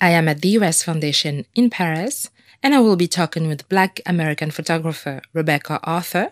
I 0.00 0.10
am 0.10 0.28
at 0.28 0.40
the 0.40 0.48
US 0.60 0.82
Foundation 0.82 1.46
in 1.54 1.70
Paris, 1.70 2.30
and 2.62 2.74
I 2.74 2.80
will 2.80 2.96
be 2.96 3.08
talking 3.08 3.46
with 3.46 3.68
Black 3.68 4.00
American 4.06 4.50
photographer 4.50 5.22
Rebecca 5.32 5.80
Arthur. 5.82 6.30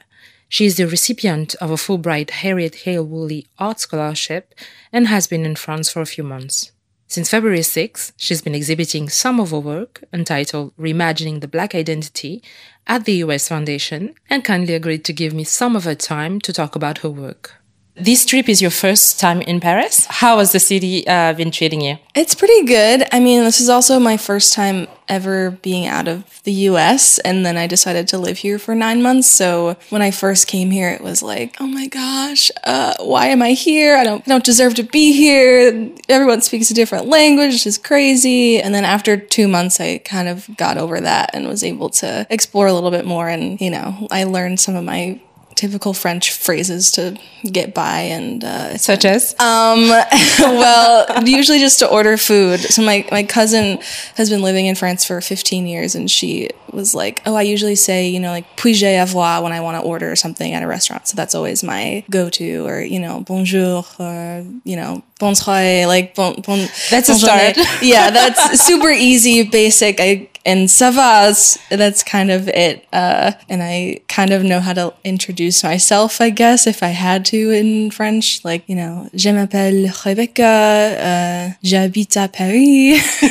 She 0.48 0.66
is 0.66 0.76
the 0.76 0.86
recipient 0.86 1.54
of 1.56 1.70
a 1.70 1.76
Fulbright 1.76 2.30
Harriet 2.30 2.74
Hale 2.84 3.04
Woolley 3.04 3.46
Art 3.58 3.80
Scholarship 3.80 4.54
and 4.92 5.06
has 5.06 5.26
been 5.26 5.46
in 5.46 5.56
France 5.56 5.90
for 5.90 6.02
a 6.02 6.06
few 6.06 6.24
months. 6.24 6.72
Since 7.06 7.28
February 7.28 7.62
6, 7.62 8.12
she's 8.16 8.40
been 8.40 8.54
exhibiting 8.54 9.08
some 9.08 9.38
of 9.38 9.50
her 9.50 9.60
work 9.60 10.02
entitled 10.12 10.74
Reimagining 10.78 11.40
the 11.40 11.48
Black 11.48 11.74
Identity 11.74 12.42
at 12.86 13.04
the 13.04 13.16
US 13.24 13.48
Foundation 13.48 14.14
and 14.30 14.44
kindly 14.44 14.74
agreed 14.74 15.04
to 15.04 15.12
give 15.12 15.34
me 15.34 15.44
some 15.44 15.76
of 15.76 15.84
her 15.84 15.94
time 15.94 16.40
to 16.40 16.52
talk 16.52 16.74
about 16.74 16.98
her 16.98 17.10
work. 17.10 17.61
This 17.94 18.24
trip 18.24 18.48
is 18.48 18.62
your 18.62 18.70
first 18.70 19.20
time 19.20 19.42
in 19.42 19.60
Paris. 19.60 20.06
How 20.06 20.38
has 20.38 20.52
the 20.52 20.58
city 20.58 21.06
uh, 21.06 21.34
been 21.34 21.50
treating 21.50 21.82
you? 21.82 21.98
It's 22.14 22.34
pretty 22.34 22.64
good. 22.64 23.06
I 23.12 23.20
mean, 23.20 23.44
this 23.44 23.60
is 23.60 23.68
also 23.68 24.00
my 24.00 24.16
first 24.16 24.54
time 24.54 24.86
ever 25.08 25.50
being 25.50 25.86
out 25.86 26.08
of 26.08 26.24
the 26.44 26.52
US, 26.70 27.18
and 27.18 27.44
then 27.44 27.58
I 27.58 27.66
decided 27.66 28.08
to 28.08 28.18
live 28.18 28.38
here 28.38 28.58
for 28.58 28.74
nine 28.74 29.02
months. 29.02 29.28
So 29.28 29.76
when 29.90 30.00
I 30.00 30.10
first 30.10 30.48
came 30.48 30.70
here, 30.70 30.88
it 30.88 31.02
was 31.02 31.22
like, 31.22 31.56
oh 31.60 31.66
my 31.66 31.86
gosh, 31.86 32.50
uh, 32.64 32.94
why 33.00 33.26
am 33.26 33.42
I 33.42 33.50
here? 33.50 33.94
I 33.98 34.04
don't, 34.04 34.22
I 34.22 34.30
don't 34.30 34.44
deserve 34.44 34.74
to 34.76 34.84
be 34.84 35.12
here. 35.12 35.90
Everyone 36.08 36.40
speaks 36.40 36.70
a 36.70 36.74
different 36.74 37.08
language, 37.08 37.66
is 37.66 37.76
crazy. 37.76 38.58
And 38.58 38.74
then 38.74 38.86
after 38.86 39.18
two 39.18 39.48
months, 39.48 39.80
I 39.80 39.98
kind 39.98 40.28
of 40.28 40.48
got 40.56 40.78
over 40.78 40.98
that 40.98 41.34
and 41.34 41.46
was 41.46 41.62
able 41.62 41.90
to 41.90 42.26
explore 42.30 42.68
a 42.68 42.72
little 42.72 42.90
bit 42.90 43.04
more. 43.04 43.28
And, 43.28 43.60
you 43.60 43.70
know, 43.70 44.08
I 44.10 44.24
learned 44.24 44.60
some 44.60 44.76
of 44.76 44.84
my 44.84 45.20
typical 45.62 45.94
French 45.94 46.32
phrases 46.32 46.90
to 46.90 47.16
get 47.44 47.72
by 47.72 48.00
and 48.00 48.42
uh, 48.42 48.76
such 48.76 49.04
as 49.04 49.38
um, 49.38 49.86
well 50.40 51.06
usually 51.24 51.60
just 51.60 51.78
to 51.78 51.86
order 51.88 52.16
food. 52.16 52.58
So 52.58 52.82
my 52.82 53.06
my 53.12 53.22
cousin 53.22 53.78
has 54.16 54.28
been 54.28 54.42
living 54.42 54.66
in 54.66 54.74
France 54.74 55.04
for 55.04 55.20
15 55.20 55.68
years 55.68 55.94
and 55.94 56.10
she 56.10 56.50
was 56.72 56.96
like, 56.96 57.22
"Oh, 57.26 57.36
I 57.36 57.42
usually 57.42 57.76
say, 57.76 58.08
you 58.08 58.18
know, 58.18 58.32
like 58.32 58.56
puis-je 58.56 58.98
avoir 58.98 59.40
when 59.40 59.52
I 59.52 59.60
want 59.60 59.76
to 59.80 59.82
order 59.86 60.16
something 60.16 60.52
at 60.52 60.64
a 60.64 60.66
restaurant." 60.66 61.06
So 61.06 61.14
that's 61.14 61.34
always 61.36 61.62
my 61.62 62.02
go-to 62.10 62.66
or, 62.66 62.80
you 62.80 62.98
know, 62.98 63.20
bonjour 63.20 63.84
or, 64.00 64.44
you 64.64 64.74
know, 64.74 65.02
bonsoir 65.20 65.86
like 65.86 66.16
bon, 66.16 66.42
bon 66.42 66.66
That's 66.90 67.08
a 67.08 67.14
start. 67.14 67.56
yeah, 67.82 68.10
that's 68.10 68.60
super 68.66 68.90
easy, 68.90 69.44
basic. 69.44 70.00
I 70.00 70.28
and 70.44 70.68
savas 70.68 71.58
that's 71.70 72.02
kind 72.02 72.30
of 72.30 72.48
it 72.48 72.86
uh, 72.92 73.32
and 73.48 73.62
i 73.62 73.98
kind 74.08 74.32
of 74.32 74.42
know 74.42 74.60
how 74.60 74.72
to 74.72 74.92
introduce 75.04 75.64
myself 75.64 76.20
i 76.20 76.30
guess 76.30 76.66
if 76.66 76.82
i 76.82 76.88
had 76.88 77.24
to 77.24 77.50
in 77.50 77.90
french 77.90 78.44
like 78.44 78.62
you 78.68 78.76
know 78.76 79.08
je 79.14 79.30
m'appelle 79.30 79.90
rebecca 80.04 80.42
uh, 80.44 81.50
j'habite 81.62 82.16
à 82.16 82.28
paris 82.28 82.94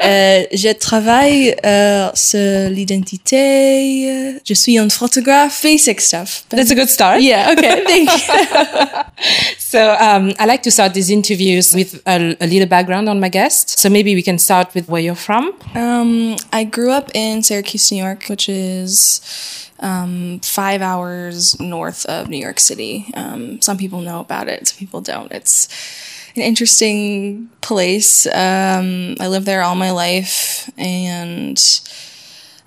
uh, 0.00 0.44
je 0.52 0.72
travaille 0.72 1.54
uh, 1.64 2.10
sur 2.14 2.70
l'identité 2.70 4.40
je 4.44 4.54
suis 4.54 4.78
un 4.78 4.88
photographe 4.88 5.62
basic 5.62 6.00
stuff. 6.00 6.44
That's 6.50 6.70
a 6.70 6.74
good 6.74 6.90
start. 6.90 7.22
Yeah 7.22 7.52
okay 7.52 7.84
thank 7.84 8.10
you. 8.10 9.02
So 9.72 9.96
um, 9.98 10.32
i 10.38 10.44
like 10.44 10.62
to 10.64 10.70
start 10.70 10.92
these 10.92 11.08
interviews 11.08 11.74
with 11.74 12.02
a, 12.06 12.36
a, 12.40 12.46
little 12.46 12.68
background 12.68 13.08
on 13.08 13.20
my 13.20 13.30
guest. 13.30 13.78
So 13.78 13.88
maybe 13.88 14.14
we 14.14 14.22
can 14.22 14.38
start 14.38 14.74
with 14.74 14.86
where 14.86 15.00
you're 15.00 15.14
from. 15.14 15.54
Um, 15.74 16.31
I 16.52 16.64
grew 16.64 16.90
up 16.90 17.10
in 17.14 17.42
Syracuse, 17.42 17.90
New 17.90 18.02
York, 18.02 18.26
which 18.28 18.48
is 18.48 19.70
um, 19.80 20.40
five 20.40 20.82
hours 20.82 21.58
north 21.60 22.06
of 22.06 22.28
New 22.28 22.38
York 22.38 22.60
City. 22.60 23.10
Um, 23.14 23.60
some 23.60 23.76
people 23.76 24.00
know 24.00 24.20
about 24.20 24.48
it, 24.48 24.68
some 24.68 24.78
people 24.78 25.00
don't. 25.00 25.30
It's 25.32 25.68
an 26.36 26.42
interesting 26.42 27.50
place. 27.60 28.26
Um, 28.26 29.16
I 29.20 29.28
lived 29.28 29.46
there 29.46 29.62
all 29.62 29.74
my 29.74 29.90
life, 29.90 30.70
and 30.78 31.58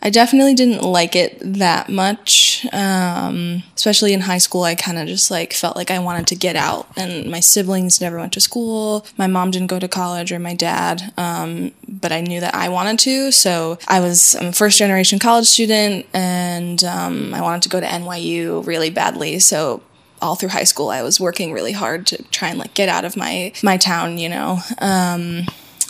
I 0.05 0.11
definitely 0.11 0.53
didn't 0.53 0.83
like 0.83 1.15
it 1.15 1.39
that 1.39 1.89
much. 1.89 2.63
Um, 2.71 3.63
especially 3.75 4.13
in 4.13 4.21
high 4.21 4.37
school, 4.37 4.61
I 4.61 4.75
kind 4.75 4.99
of 4.99 5.07
just 5.07 5.31
like 5.31 5.51
felt 5.51 5.75
like 5.75 5.89
I 5.89 5.97
wanted 5.97 6.27
to 6.27 6.35
get 6.35 6.55
out. 6.55 6.87
And 6.95 7.31
my 7.31 7.39
siblings 7.39 7.99
never 7.99 8.19
went 8.19 8.31
to 8.33 8.39
school. 8.39 9.03
My 9.17 9.25
mom 9.25 9.49
didn't 9.49 9.65
go 9.65 9.79
to 9.79 9.87
college, 9.87 10.31
or 10.31 10.37
my 10.37 10.53
dad. 10.53 11.11
Um, 11.17 11.71
but 11.87 12.11
I 12.11 12.21
knew 12.21 12.39
that 12.39 12.53
I 12.53 12.69
wanted 12.69 12.99
to. 12.99 13.31
So 13.31 13.79
I 13.87 13.99
was 13.99 14.35
I'm 14.35 14.49
a 14.49 14.53
first 14.53 14.77
generation 14.77 15.17
college 15.17 15.47
student, 15.47 16.05
and 16.13 16.83
um, 16.83 17.33
I 17.33 17.41
wanted 17.41 17.63
to 17.63 17.69
go 17.69 17.79
to 17.79 17.87
NYU 17.87 18.63
really 18.63 18.91
badly. 18.91 19.39
So 19.39 19.81
all 20.21 20.35
through 20.35 20.49
high 20.49 20.65
school, 20.65 20.89
I 20.89 21.01
was 21.01 21.19
working 21.19 21.51
really 21.51 21.71
hard 21.71 22.05
to 22.07 22.21
try 22.25 22.49
and 22.49 22.59
like 22.59 22.75
get 22.75 22.89
out 22.89 23.05
of 23.05 23.17
my 23.17 23.53
my 23.63 23.77
town. 23.77 24.19
You 24.19 24.29
know. 24.29 24.59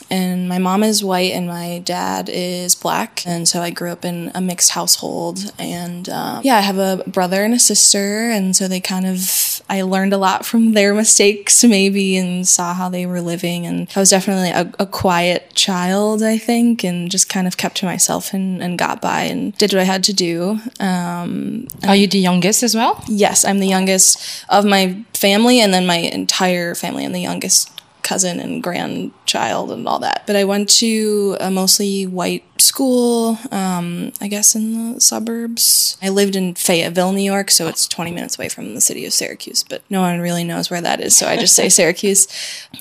And 0.09 0.47
my 0.47 0.57
mom 0.59 0.83
is 0.83 1.03
white 1.03 1.31
and 1.31 1.47
my 1.47 1.79
dad 1.83 2.29
is 2.29 2.75
black. 2.75 3.25
And 3.25 3.47
so 3.47 3.61
i 3.61 3.69
grew 3.69 3.91
up 3.91 4.05
in 4.05 4.31
a 4.35 4.41
mixed 4.41 4.71
household. 4.71 5.51
And 5.57 6.09
um, 6.09 6.41
yeah 6.43 6.57
i 6.57 6.61
have 6.61 6.77
a 6.77 7.03
brother 7.07 7.43
and 7.43 7.53
a 7.53 7.59
sister. 7.59 8.29
And 8.29 8.55
so 8.55 8.67
they 8.67 8.79
kind 8.79 9.05
of 9.05 9.61
i 9.69 9.81
learned 9.81 10.13
a 10.13 10.17
lot 10.17 10.45
from 10.45 10.73
their 10.73 10.93
mistakes 10.93 11.63
maybe 11.63 12.17
and 12.17 12.47
saw 12.47 12.73
how 12.73 12.89
they 12.89 13.05
were 13.05 13.21
living. 13.21 13.65
And 13.65 13.87
i 13.95 13.99
was 13.99 14.09
definitely 14.09 14.49
a, 14.49 14.71
a 14.79 14.85
quiet 14.85 15.53
child 15.55 16.21
i 16.23 16.37
think 16.37 16.83
and 16.83 17.09
just 17.09 17.29
kind 17.29 17.47
of 17.47 17.57
kept 17.57 17.77
to 17.77 17.85
myself 17.85 18.33
and, 18.33 18.61
and 18.61 18.77
got 18.77 19.01
by 19.01 19.21
and 19.23 19.57
did 19.57 19.73
what 19.73 19.81
i 19.81 19.83
had 19.83 20.03
to 20.05 20.13
do. 20.13 20.59
Um, 20.79 21.67
are 21.87 21.95
you 21.95 22.07
the 22.07 22.19
youngest 22.19 22.63
as 22.63 22.75
well? 22.75 23.03
Yes 23.07 23.45
i'm 23.45 23.59
the 23.59 23.67
youngest 23.67 24.45
of 24.49 24.65
my 24.65 25.03
family 25.13 25.59
and 25.59 25.73
then 25.73 25.85
my 25.85 25.97
entire 25.97 26.75
family. 26.75 27.05
I'm 27.05 27.11
the 27.13 27.21
youngest 27.21 27.71
cousin 28.05 28.39
and 28.39 28.61
grandchild 28.61 29.71
and 29.71 29.87
all 29.87 29.99
that. 29.99 30.23
But 30.27 30.35
I 30.35 30.43
went 30.45 30.69
to 30.81 31.35
a 31.39 31.49
mostly 31.49 32.05
white 32.05 32.45
school, 32.61 33.37
um, 33.51 34.13
I 34.21 34.27
guess 34.27 34.55
in 34.55 34.93
the 34.93 35.01
suburbs. 35.01 35.97
I 36.01 36.09
lived 36.09 36.35
in 36.35 36.53
Fayetteville, 36.53 37.11
New 37.11 37.23
York, 37.23 37.49
so 37.49 37.67
it's 37.67 37.87
20 37.87 38.11
minutes 38.11 38.37
away 38.37 38.47
from 38.47 38.75
the 38.75 38.81
city 38.81 39.05
of 39.05 39.11
Syracuse, 39.11 39.63
but 39.63 39.81
no 39.89 40.01
one 40.01 40.19
really 40.19 40.43
knows 40.43 40.69
where 40.69 40.81
that 40.81 41.01
is, 41.01 41.17
so 41.17 41.27
I 41.27 41.35
just 41.35 41.55
say 41.55 41.67
Syracuse. 41.69 42.27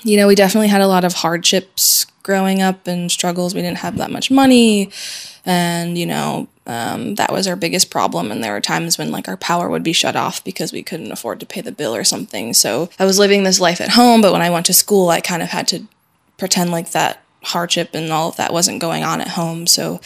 You 0.03 0.17
know, 0.17 0.27
we 0.27 0.35
definitely 0.35 0.67
had 0.67 0.81
a 0.81 0.87
lot 0.87 1.03
of 1.03 1.13
hardships 1.13 2.05
growing 2.21 2.61
up 2.61 2.87
and 2.87 3.11
struggles. 3.11 3.55
We 3.55 3.61
didn't 3.61 3.79
have 3.79 3.97
that 3.97 4.11
much 4.11 4.29
money. 4.29 4.91
And, 5.45 5.97
you 5.97 6.05
know, 6.05 6.47
um, 6.67 7.15
that 7.15 7.31
was 7.31 7.47
our 7.47 7.55
biggest 7.55 7.89
problem. 7.89 8.31
And 8.31 8.43
there 8.43 8.53
were 8.53 8.61
times 8.61 8.97
when 8.97 9.11
like 9.11 9.27
our 9.27 9.37
power 9.37 9.69
would 9.69 9.83
be 9.83 9.93
shut 9.93 10.15
off 10.15 10.43
because 10.43 10.73
we 10.73 10.83
couldn't 10.83 11.11
afford 11.11 11.39
to 11.39 11.45
pay 11.45 11.61
the 11.61 11.71
bill 11.71 11.95
or 11.95 12.03
something. 12.03 12.53
So 12.53 12.89
I 12.97 13.05
was 13.05 13.19
living 13.19 13.43
this 13.43 13.59
life 13.59 13.81
at 13.81 13.89
home, 13.89 14.21
but 14.21 14.33
when 14.33 14.41
I 14.41 14.49
went 14.49 14.65
to 14.67 14.73
school, 14.73 15.09
I 15.09 15.21
kind 15.21 15.43
of 15.43 15.49
had 15.49 15.67
to 15.69 15.85
pretend 16.37 16.71
like 16.71 16.91
that 16.91 17.21
hardship 17.43 17.91
and 17.93 18.11
all 18.11 18.29
of 18.29 18.37
that 18.37 18.53
wasn't 18.53 18.81
going 18.81 19.03
on 19.03 19.21
at 19.21 19.29
home. 19.29 19.67
So 19.67 20.01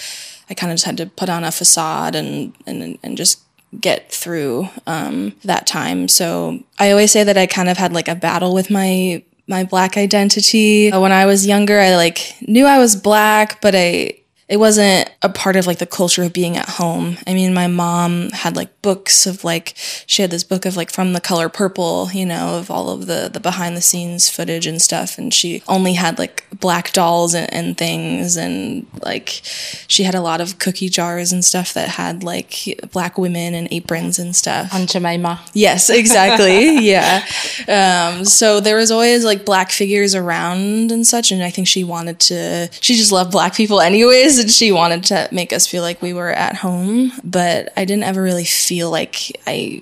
I 0.50 0.54
kind 0.54 0.72
of 0.72 0.76
just 0.76 0.86
had 0.86 0.98
to 0.98 1.06
put 1.06 1.30
on 1.30 1.44
a 1.44 1.52
facade 1.52 2.16
and 2.16 2.54
and 2.66 2.98
and 3.04 3.18
just 3.18 3.42
get 3.80 4.12
through 4.12 4.68
um, 4.88 5.34
that 5.44 5.68
time. 5.68 6.08
So 6.08 6.64
I 6.80 6.92
always 6.92 7.12
say 7.12 7.24
that 7.24 7.38
I 7.38 7.46
kind 7.46 7.70
of 7.70 7.78
had 7.78 7.94
like 7.94 8.08
a 8.08 8.16
battle 8.16 8.54
with 8.54 8.70
my 8.70 9.24
my 9.48 9.64
black 9.64 9.98
identity. 9.98 10.92
When 10.92 11.12
I 11.12 11.26
was 11.26 11.48
younger, 11.48 11.80
I 11.80 11.96
like 11.96 12.36
knew 12.42 12.66
I 12.66 12.80
was 12.80 12.96
black, 12.96 13.62
but 13.62 13.76
I 13.76 14.19
it 14.50 14.58
wasn't 14.58 15.10
a 15.22 15.30
part 15.30 15.56
of 15.56 15.68
like 15.68 15.78
the 15.78 15.86
culture 15.86 16.24
of 16.24 16.34
being 16.34 16.58
at 16.58 16.68
home. 16.68 17.18
I 17.28 17.36
mean, 17.36 17.54
my 17.54 17.68
mom 17.68 18.32
had 18.32 18.56
like 18.56 18.82
books 18.82 19.28
of 19.28 19.44
like 19.44 19.76
she 20.08 20.24
had 20.24 20.32
this 20.32 20.44
book 20.44 20.66
of 20.66 20.76
like 20.76 20.92
from 20.92 21.14
the 21.14 21.22
color 21.22 21.50
purple, 21.50 22.10
you 22.12 22.26
know, 22.26 22.58
of 22.58 22.72
all 22.72 22.90
of 22.90 23.06
the 23.06 23.30
the 23.32 23.40
behind 23.40 23.78
the 23.78 23.82
scenes 23.82 24.28
footage 24.28 24.66
and 24.66 24.82
stuff 24.82 25.20
and 25.20 25.32
she 25.32 25.62
only 25.68 25.94
had 25.94 26.18
like 26.18 26.46
black 26.60 26.92
dolls 26.94 27.36
and, 27.36 27.54
and 27.54 27.78
things 27.78 28.38
and 28.38 28.88
like 29.04 29.42
she 29.88 30.02
had 30.02 30.16
a 30.16 30.22
lot 30.22 30.42
of 30.42 30.58
cookie 30.58 30.90
jars 30.90 31.32
and 31.32 31.46
stuff 31.46 31.74
that 31.74 31.88
had 31.88 32.24
like 32.24 32.64
black 32.92 33.20
women 33.20 33.54
and 33.54 33.68
aprons 33.72 34.18
and 34.18 34.36
stuff. 34.36 34.74
Aunt 34.74 34.90
Jemima. 34.90 35.42
Yes, 35.54 35.92
exactly. 35.92 36.80
yeah. 36.90 37.24
Um, 37.68 38.26
so 38.26 38.60
there 38.62 38.78
was 38.78 38.90
always 38.90 39.24
like 39.24 39.46
black 39.46 39.70
figures 39.70 40.16
around 40.16 40.92
and 40.92 41.06
such 41.06 41.32
and 41.32 41.44
I 41.44 41.52
think 41.52 41.68
she 41.68 41.84
wanted 41.84 42.20
to 42.22 42.70
she 42.82 42.96
just 42.96 43.12
loved 43.12 43.32
black 43.32 43.54
people 43.54 43.80
anyways 43.80 44.39
and 44.40 44.50
she 44.50 44.72
wanted 44.72 45.04
to 45.06 45.30
make 45.32 45.54
us 45.54 45.68
feel 45.68 45.84
like 45.84 46.02
we 46.02 46.14
were 46.14 46.32
at 46.32 46.56
home, 46.56 47.12
but 47.24 47.72
I 47.78 47.86
didn't 47.86 48.04
ever 48.04 48.22
really 48.22 48.46
feel 48.46 48.90
like 48.90 49.40
I 49.46 49.82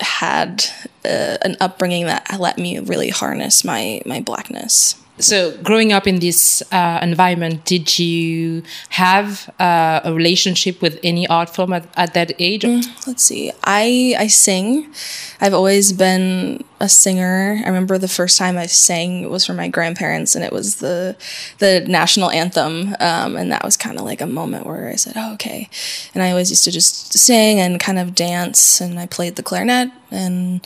had 0.00 0.64
uh, 1.04 1.38
an 1.42 1.56
upbringing 1.60 2.06
that 2.06 2.38
let 2.38 2.58
me 2.58 2.78
really 2.78 3.08
harness 3.10 3.64
my 3.64 4.02
my 4.04 4.20
blackness. 4.20 4.94
So, 5.18 5.56
growing 5.62 5.92
up 5.92 6.06
in 6.06 6.18
this 6.18 6.62
uh, 6.72 6.98
environment, 7.02 7.64
did 7.64 7.98
you 7.98 8.62
have 8.90 9.48
uh, 9.58 10.00
a 10.04 10.12
relationship 10.12 10.82
with 10.82 11.00
any 11.02 11.26
art 11.28 11.48
form 11.48 11.72
at, 11.72 11.88
at 11.96 12.12
that 12.12 12.32
age? 12.38 12.62
Mm, 12.62 12.84
let's 13.06 13.22
see. 13.22 13.50
I 13.64 14.14
I 14.18 14.26
sing. 14.26 14.92
I've 15.40 15.54
always 15.54 15.94
been 15.94 16.64
a 16.80 16.88
singer. 16.88 17.62
I 17.64 17.66
remember 17.66 17.96
the 17.96 18.08
first 18.08 18.36
time 18.36 18.58
I 18.58 18.66
sang 18.66 19.30
was 19.30 19.46
for 19.46 19.54
my 19.54 19.68
grandparents, 19.68 20.34
and 20.34 20.44
it 20.44 20.52
was 20.52 20.76
the 20.76 21.16
the 21.60 21.80
national 21.88 22.30
anthem, 22.30 22.94
um, 23.00 23.36
and 23.36 23.50
that 23.52 23.64
was 23.64 23.78
kind 23.78 23.98
of 23.98 24.04
like 24.04 24.20
a 24.20 24.26
moment 24.26 24.66
where 24.66 24.90
I 24.90 24.96
said, 24.96 25.14
"Oh, 25.16 25.32
okay." 25.34 25.70
And 26.12 26.22
I 26.22 26.30
always 26.30 26.50
used 26.50 26.64
to 26.64 26.70
just 26.70 27.16
sing 27.16 27.58
and 27.58 27.80
kind 27.80 27.98
of 27.98 28.14
dance, 28.14 28.82
and 28.82 28.98
I 28.98 29.06
played 29.06 29.36
the 29.36 29.42
clarinet 29.42 29.90
and 30.10 30.60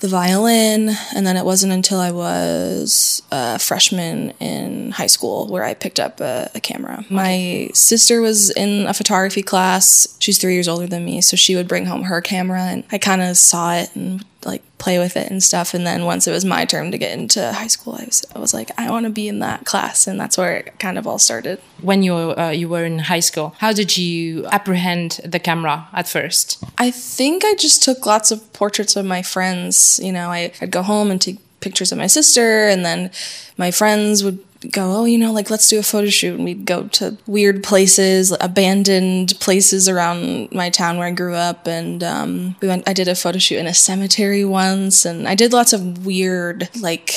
the 0.00 0.08
violin, 0.08 0.90
and 1.14 1.26
then 1.26 1.36
it 1.36 1.44
wasn't 1.44 1.72
until 1.72 2.00
I 2.00 2.10
was 2.10 3.22
a 3.30 3.58
freshman 3.58 4.30
in 4.40 4.90
high 4.90 5.06
school 5.06 5.46
where 5.46 5.64
I 5.64 5.74
picked 5.74 6.00
up 6.00 6.20
a, 6.20 6.50
a 6.54 6.60
camera. 6.60 7.04
My 7.10 7.70
sister 7.74 8.20
was 8.20 8.50
in 8.50 8.86
a 8.86 8.94
photography 8.94 9.42
class. 9.42 10.16
She's 10.18 10.38
three 10.38 10.54
years 10.54 10.68
older 10.68 10.86
than 10.86 11.04
me, 11.04 11.20
so 11.20 11.36
she 11.36 11.54
would 11.54 11.68
bring 11.68 11.86
home 11.86 12.04
her 12.04 12.20
camera, 12.20 12.62
and 12.62 12.84
I 12.90 12.98
kind 12.98 13.22
of 13.22 13.36
saw 13.36 13.74
it 13.74 13.94
and 13.94 14.24
like 14.44 14.62
play 14.78 14.98
with 14.98 15.16
it 15.16 15.30
and 15.30 15.42
stuff. 15.42 15.74
And 15.74 15.86
then 15.86 16.04
once 16.04 16.26
it 16.26 16.32
was 16.32 16.44
my 16.44 16.64
turn 16.64 16.90
to 16.90 16.98
get 16.98 17.16
into 17.18 17.52
high 17.52 17.66
school, 17.66 17.94
I 17.94 18.04
was 18.04 18.24
I 18.34 18.38
was 18.38 18.54
like, 18.54 18.70
I 18.78 18.90
want 18.90 19.04
to 19.04 19.10
be 19.10 19.28
in 19.28 19.38
that 19.40 19.64
class, 19.64 20.06
and 20.06 20.18
that's 20.18 20.38
where 20.38 20.56
it 20.56 20.78
kind 20.78 20.98
of 20.98 21.06
all 21.06 21.18
started. 21.18 21.60
When 21.80 22.02
you 22.02 22.14
uh, 22.14 22.50
you 22.50 22.68
were 22.68 22.84
in 22.84 23.00
high 23.00 23.20
school, 23.20 23.54
how 23.58 23.72
did 23.72 23.96
you 23.96 24.46
apprehend 24.46 25.20
the 25.24 25.38
camera 25.38 25.88
at 25.92 26.08
first? 26.08 26.62
I 26.78 26.90
think 26.90 27.44
I 27.44 27.54
just 27.54 27.82
took 27.82 28.06
lots 28.06 28.30
of 28.30 28.52
portraits 28.52 28.96
of 28.96 29.04
my 29.04 29.22
friends. 29.22 30.00
You 30.02 30.12
know, 30.12 30.30
I, 30.30 30.52
I'd 30.60 30.70
go 30.70 30.82
home 30.82 31.10
and 31.10 31.20
take 31.20 31.38
pictures 31.60 31.92
of 31.92 31.98
my 31.98 32.06
sister, 32.06 32.68
and 32.68 32.84
then 32.84 33.10
my 33.56 33.70
friends 33.70 34.24
would 34.24 34.38
go, 34.70 35.00
oh, 35.00 35.04
you 35.04 35.18
know, 35.18 35.32
like 35.32 35.50
let's 35.50 35.68
do 35.68 35.78
a 35.78 35.82
photo 35.82 36.08
shoot. 36.08 36.34
And 36.34 36.44
we'd 36.44 36.66
go 36.66 36.84
to 36.88 37.16
weird 37.26 37.62
places, 37.62 38.34
abandoned 38.40 39.38
places 39.40 39.88
around 39.88 40.52
my 40.52 40.70
town 40.70 40.98
where 40.98 41.06
I 41.06 41.12
grew 41.12 41.34
up. 41.34 41.66
And 41.66 42.02
um, 42.02 42.56
we 42.60 42.68
went, 42.68 42.88
I 42.88 42.92
did 42.92 43.08
a 43.08 43.14
photo 43.14 43.38
shoot 43.38 43.58
in 43.58 43.66
a 43.66 43.74
cemetery 43.74 44.44
once. 44.44 45.04
And 45.04 45.26
I 45.26 45.34
did 45.34 45.52
lots 45.52 45.72
of 45.72 46.04
weird, 46.04 46.68
like, 46.80 47.14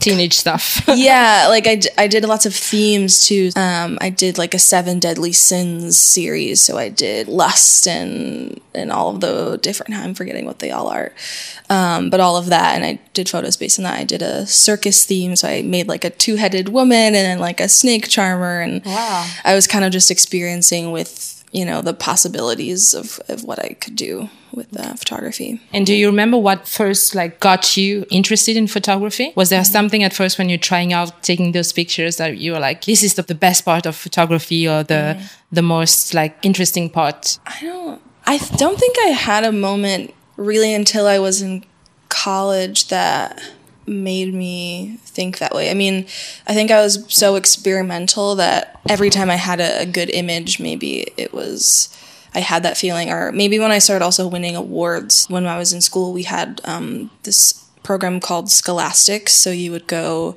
teenage 0.00 0.34
stuff. 0.34 0.82
yeah, 0.88 1.46
like 1.48 1.66
I, 1.66 1.76
d- 1.76 1.88
I 1.96 2.06
did 2.06 2.24
lots 2.24 2.46
of 2.46 2.54
themes 2.54 3.26
too. 3.26 3.50
Um, 3.56 3.98
I 4.00 4.10
did 4.10 4.36
like 4.38 4.54
a 4.54 4.58
seven 4.58 4.98
deadly 4.98 5.32
sins 5.32 5.96
series, 5.96 6.60
so 6.60 6.76
I 6.78 6.88
did 6.88 7.28
lust 7.28 7.86
and 7.86 8.60
and 8.74 8.90
all 8.92 9.10
of 9.10 9.20
the 9.20 9.56
different. 9.62 9.94
I'm 9.94 10.14
forgetting 10.14 10.46
what 10.46 10.58
they 10.58 10.70
all 10.70 10.88
are, 10.88 11.12
um, 11.70 12.10
but 12.10 12.20
all 12.20 12.36
of 12.36 12.46
that, 12.46 12.74
and 12.74 12.84
I 12.84 12.98
did 13.14 13.28
photos 13.28 13.56
based 13.56 13.78
on 13.78 13.84
that. 13.84 13.98
I 13.98 14.04
did 14.04 14.20
a 14.22 14.46
circus 14.46 15.04
theme, 15.04 15.36
so 15.36 15.48
I 15.48 15.62
made 15.62 15.88
like 15.88 16.04
a 16.04 16.10
two 16.10 16.36
headed 16.36 16.68
woman 16.68 16.96
and 16.98 17.14
then 17.14 17.38
like 17.38 17.60
a 17.60 17.68
snake 17.68 18.08
charmer, 18.08 18.60
and 18.60 18.84
Wow. 18.84 19.26
I 19.44 19.54
was 19.54 19.66
kind 19.66 19.84
of 19.84 19.92
just 19.92 20.10
experiencing 20.10 20.90
with 20.92 21.33
you 21.54 21.64
know 21.64 21.80
the 21.80 21.94
possibilities 21.94 22.94
of 22.94 23.20
of 23.28 23.44
what 23.44 23.58
I 23.64 23.74
could 23.74 23.96
do 23.96 24.28
with 24.52 24.68
uh, 24.78 24.94
photography. 24.94 25.60
And 25.72 25.86
do 25.86 25.94
you 25.94 26.06
remember 26.06 26.36
what 26.36 26.68
first 26.68 27.14
like 27.14 27.40
got 27.40 27.76
you 27.76 28.04
interested 28.10 28.56
in 28.56 28.66
photography? 28.66 29.32
Was 29.36 29.50
there 29.50 29.64
something 29.64 30.02
at 30.02 30.12
first 30.12 30.36
when 30.38 30.48
you're 30.48 30.58
trying 30.58 30.92
out 30.92 31.22
taking 31.22 31.52
those 31.52 31.72
pictures 31.72 32.16
that 32.16 32.38
you 32.38 32.52
were 32.52 32.60
like, 32.60 32.84
this 32.84 33.02
is 33.02 33.14
the, 33.14 33.22
the 33.22 33.34
best 33.34 33.64
part 33.64 33.86
of 33.86 33.96
photography 33.96 34.68
or 34.68 34.82
the 34.82 35.16
the 35.52 35.62
most 35.62 36.12
like 36.12 36.36
interesting 36.42 36.90
part? 36.90 37.38
I 37.46 37.58
don't. 37.60 38.00
I 38.26 38.38
don't 38.56 38.78
think 38.78 38.96
I 39.04 39.08
had 39.08 39.44
a 39.44 39.52
moment 39.52 40.14
really 40.36 40.74
until 40.74 41.06
I 41.06 41.18
was 41.18 41.40
in 41.42 41.64
college 42.08 42.88
that 42.88 43.40
made 43.86 44.32
me 44.32 44.98
think 45.04 45.38
that 45.38 45.54
way. 45.54 45.70
I 45.70 45.74
mean, 45.74 46.06
I 46.46 46.54
think 46.54 46.70
I 46.70 46.80
was 46.80 47.04
so 47.12 47.36
experimental 47.36 48.34
that 48.36 48.80
every 48.88 49.10
time 49.10 49.30
I 49.30 49.36
had 49.36 49.60
a, 49.60 49.82
a 49.82 49.86
good 49.86 50.10
image, 50.10 50.60
maybe 50.60 51.12
it 51.16 51.32
was. 51.32 51.88
I 52.36 52.40
had 52.40 52.64
that 52.64 52.76
feeling, 52.76 53.10
or 53.10 53.30
maybe 53.30 53.60
when 53.60 53.70
I 53.70 53.78
started 53.78 54.04
also 54.04 54.26
winning 54.26 54.56
awards. 54.56 55.26
When 55.28 55.46
I 55.46 55.56
was 55.56 55.72
in 55.72 55.80
school, 55.80 56.12
we 56.12 56.24
had 56.24 56.60
um, 56.64 57.10
this 57.22 57.63
program 57.84 58.18
called 58.18 58.50
Scholastics. 58.50 59.32
So 59.32 59.50
you 59.50 59.70
would 59.70 59.86
go 59.86 60.34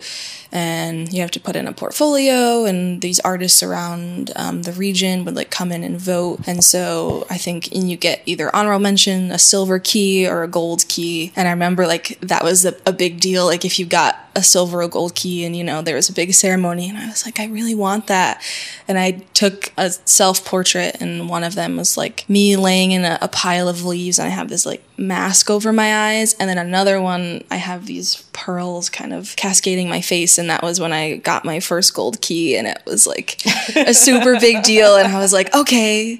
and 0.51 1.11
you 1.11 1.21
have 1.21 1.31
to 1.31 1.39
put 1.39 1.55
in 1.55 1.67
a 1.67 1.73
portfolio, 1.73 2.65
and 2.65 3.01
these 3.01 3.19
artists 3.19 3.61
around 3.61 4.31
um, 4.35 4.61
the 4.63 4.71
region 4.71 5.25
would 5.25 5.35
like 5.35 5.51
come 5.51 5.71
in 5.71 5.83
and 5.83 5.99
vote. 5.99 6.39
And 6.47 6.63
so 6.63 7.25
I 7.29 7.37
think, 7.37 7.73
and 7.73 7.89
you 7.89 7.97
get 7.97 8.21
either 8.25 8.55
honorable 8.55 8.79
mention, 8.79 9.31
a 9.31 9.39
silver 9.39 9.79
key, 9.79 10.27
or 10.27 10.43
a 10.43 10.47
gold 10.47 10.87
key. 10.87 11.33
And 11.35 11.47
I 11.47 11.51
remember 11.51 11.85
like 11.85 12.19
that 12.21 12.43
was 12.43 12.65
a, 12.65 12.75
a 12.85 12.93
big 12.93 13.19
deal. 13.19 13.45
Like 13.45 13.65
if 13.65 13.77
you 13.77 13.85
got 13.85 14.17
a 14.35 14.43
silver 14.43 14.83
or 14.83 14.87
gold 14.87 15.15
key, 15.15 15.43
and 15.43 15.55
you 15.55 15.63
know 15.63 15.81
there 15.81 15.95
was 15.95 16.09
a 16.09 16.13
big 16.13 16.33
ceremony, 16.33 16.87
and 16.87 16.97
I 16.97 17.07
was 17.07 17.25
like, 17.25 17.39
I 17.39 17.47
really 17.47 17.75
want 17.75 18.07
that. 18.07 18.41
And 18.87 18.97
I 18.97 19.23
took 19.33 19.73
a 19.77 19.89
self 19.89 20.45
portrait, 20.45 21.01
and 21.01 21.27
one 21.27 21.43
of 21.43 21.55
them 21.55 21.75
was 21.75 21.97
like 21.97 22.27
me 22.29 22.55
laying 22.55 22.91
in 22.91 23.03
a, 23.03 23.17
a 23.21 23.27
pile 23.27 23.67
of 23.67 23.85
leaves, 23.85 24.17
and 24.17 24.27
I 24.27 24.31
have 24.31 24.47
this 24.47 24.65
like 24.65 24.83
mask 24.97 25.49
over 25.49 25.73
my 25.73 26.09
eyes, 26.09 26.35
and 26.35 26.49
then 26.49 26.57
another 26.57 27.01
one 27.01 27.36
I 27.51 27.57
have 27.57 27.85
these 27.85 28.23
pearls 28.33 28.89
kind 28.89 29.13
of 29.13 29.35
cascading 29.35 29.89
my 29.89 30.01
face, 30.01 30.37
and 30.37 30.49
that 30.49 30.63
was 30.63 30.79
when 30.79 30.93
I 30.93 31.17
got 31.17 31.45
my 31.45 31.59
first 31.59 31.93
gold 31.93 32.21
key, 32.21 32.55
and 32.57 32.67
it 32.67 32.81
was 32.85 33.07
like 33.07 33.41
a 33.75 33.93
super 33.93 34.39
big 34.39 34.63
deal, 34.71 34.95
and 34.95 35.07
I 35.07 35.19
was 35.19 35.33
like, 35.33 35.53
okay, 35.53 36.19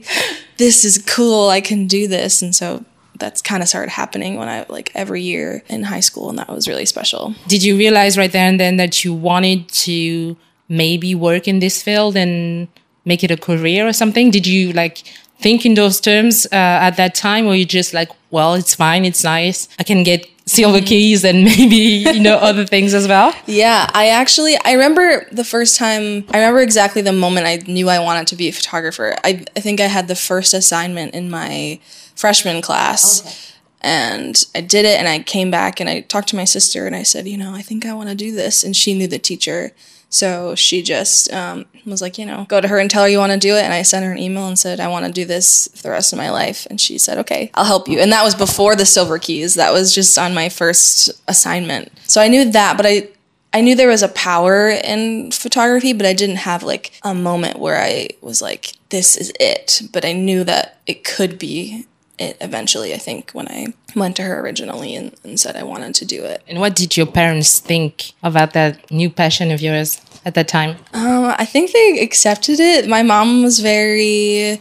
this 0.58 0.86
is 0.86 0.98
cool, 1.00 1.50
I 1.50 1.62
can 1.62 1.88
do 1.88 2.08
this, 2.08 2.42
and 2.42 2.56
so 2.56 2.84
that's 3.20 3.42
kind 3.42 3.64
of 3.64 3.70
started 3.70 3.90
happening 3.90 4.38
when 4.38 4.48
I 4.48 4.66
like 4.70 4.92
every 4.96 5.22
year 5.22 5.64
in 5.70 5.84
high 5.84 6.02
school, 6.02 6.30
and 6.30 6.38
that 6.40 6.50
was 6.50 6.68
really 6.68 6.86
special. 6.86 7.36
Did 7.48 7.64
you 7.64 7.78
realize 7.78 8.18
right 8.18 8.32
there 8.32 8.48
and 8.48 8.60
then 8.60 8.78
that 8.78 9.04
you 9.04 9.14
wanted 9.14 9.68
to 9.70 10.38
maybe 10.70 11.16
work 11.16 11.48
in 11.48 11.60
this 11.60 11.82
field 11.82 12.16
and 12.16 12.68
make 13.06 13.24
it 13.24 13.32
a 13.32 13.38
career 13.38 13.88
or 13.88 13.94
something? 13.94 14.32
Did 14.32 14.46
you 14.46 14.74
like 14.74 15.04
think 15.40 15.66
in 15.66 15.76
those 15.76 16.00
terms 16.00 16.46
uh, 16.48 16.56
at 16.88 16.98
that 16.98 17.16
time, 17.16 17.48
or 17.48 17.56
you 17.56 17.66
just 17.66 17.94
like, 17.94 18.10
well, 18.32 18.54
it's 18.54 18.76
fine, 18.76 19.06
it's 19.06 19.24
nice, 19.24 19.68
I 19.80 19.84
can 19.84 20.04
get 20.04 20.28
silver 20.48 20.78
mm-hmm. 20.78 20.86
keys 20.86 21.24
and 21.24 21.44
maybe 21.44 21.76
you 21.76 22.20
know 22.20 22.38
other 22.38 22.66
things 22.66 22.94
as 22.94 23.08
well? 23.08 23.34
Yeah, 23.46 23.90
I 23.94 24.10
actually 24.10 24.56
I 24.66 24.74
remember 24.74 25.28
the 25.32 25.44
first 25.44 25.78
time 25.78 26.26
I 26.32 26.38
remember 26.38 26.62
exactly 26.62 27.02
the 27.02 27.14
moment 27.14 27.46
I 27.46 27.58
knew 27.72 27.90
I 27.90 28.00
wanted 28.00 28.28
to 28.28 28.36
be 28.36 28.48
a 28.48 28.52
photographer. 28.52 29.16
I 29.24 29.46
I 29.56 29.60
think 29.60 29.80
I 29.80 29.88
had 29.88 30.08
the 30.08 30.16
first 30.16 30.54
assignment 30.54 31.14
in 31.14 31.30
my 31.30 31.80
freshman 32.16 32.62
class. 32.62 33.44
And 33.80 34.44
I 34.56 34.62
did 34.62 34.86
it 34.86 35.00
and 35.00 35.08
I 35.08 35.20
came 35.20 35.52
back 35.52 35.80
and 35.80 35.88
I 35.88 36.02
talked 36.02 36.30
to 36.30 36.36
my 36.36 36.46
sister 36.46 36.88
and 36.88 36.96
I 36.96 37.04
said, 37.04 37.28
you 37.28 37.38
know, 37.38 37.54
I 37.54 37.62
think 37.62 37.86
I 37.86 37.94
want 37.94 38.10
to 38.10 38.16
do 38.16 38.32
this. 38.32 38.64
And 38.64 38.76
she 38.76 38.96
knew 38.96 39.08
the 39.08 39.20
teacher. 39.20 39.72
So 40.10 40.56
she 40.56 40.82
just 40.84 41.32
um, 41.34 41.66
was 41.86 42.02
like, 42.02 42.18
you 42.18 42.26
know, 42.26 42.46
go 42.48 42.62
to 42.62 42.68
her 42.68 42.80
and 42.80 42.90
tell 42.90 43.04
her 43.04 43.10
you 43.10 43.20
want 43.20 43.34
to 43.34 43.38
do 43.38 43.56
it. 43.56 43.64
And 43.64 43.74
I 43.74 43.82
sent 43.82 44.06
her 44.06 44.12
an 44.12 44.18
email 44.18 44.48
and 44.48 44.58
said, 44.58 44.80
I 44.80 44.88
want 44.88 45.06
to 45.06 45.12
do 45.12 45.26
this 45.26 45.68
for 45.76 45.84
the 45.84 45.90
rest 45.90 46.14
of 46.14 46.18
my 46.18 46.30
life. 46.30 46.66
And 46.70 46.80
she 46.80 46.98
said, 46.98 47.18
okay, 47.20 47.52
I'll 47.54 47.66
help 47.66 47.88
you. 47.88 48.00
And 48.00 48.12
that 48.12 48.24
was 48.24 48.36
before 48.36 48.76
the 48.76 48.86
silver 48.86 49.20
keys. 49.20 49.56
That 49.56 49.74
was 49.74 49.94
just 49.94 50.18
on 50.18 50.34
my 50.34 50.50
first 50.50 51.12
assignment. 51.28 51.92
So 52.04 52.22
I 52.22 52.30
knew 52.30 52.50
that, 52.52 52.78
but 52.78 52.86
I, 52.86 53.10
I 53.54 53.62
knew 53.62 53.76
there 53.76 53.90
was 53.90 54.04
a 54.04 54.10
power 54.10 54.70
in 54.70 55.32
photography, 55.32 55.94
but 55.94 56.06
I 56.06 56.14
didn't 56.14 56.38
have 56.38 56.64
like 56.64 56.94
a 57.04 57.14
moment 57.14 57.60
where 57.60 57.82
I 57.82 58.10
was 58.22 58.42
like, 58.42 58.74
this 58.90 59.18
is 59.18 59.34
it. 59.40 59.82
But 59.92 60.06
I 60.06 60.14
knew 60.14 60.44
that 60.46 60.80
it 60.86 61.04
could 61.04 61.38
be 61.38 61.86
it 62.20 62.38
eventually, 62.42 62.94
I 62.94 62.98
think, 62.98 63.32
when 63.32 63.48
I 63.48 63.68
went 63.96 64.16
to 64.18 64.24
her 64.24 64.40
originally 64.40 64.96
and, 64.96 65.14
and 65.24 65.40
said 65.40 65.56
I 65.56 65.64
wanted 65.64 65.96
to 65.96 66.06
do 66.06 66.24
it. 66.24 66.44
And 66.48 66.60
what 66.60 66.76
did 66.76 66.98
your 66.98 67.06
parents 67.06 67.60
think 67.60 68.12
about 68.24 68.54
that 68.54 68.90
new 68.92 69.10
passion 69.10 69.52
of 69.52 69.62
yours 69.62 70.02
at 70.26 70.34
that 70.36 70.48
time? 70.48 70.78
Um, 70.94 71.34
I 71.38 71.46
think 71.46 71.72
they 71.74 72.00
accepted 72.02 72.60
it. 72.60 72.88
My 72.88 73.04
mom 73.04 73.44
was 73.44 73.60
very 73.60 74.60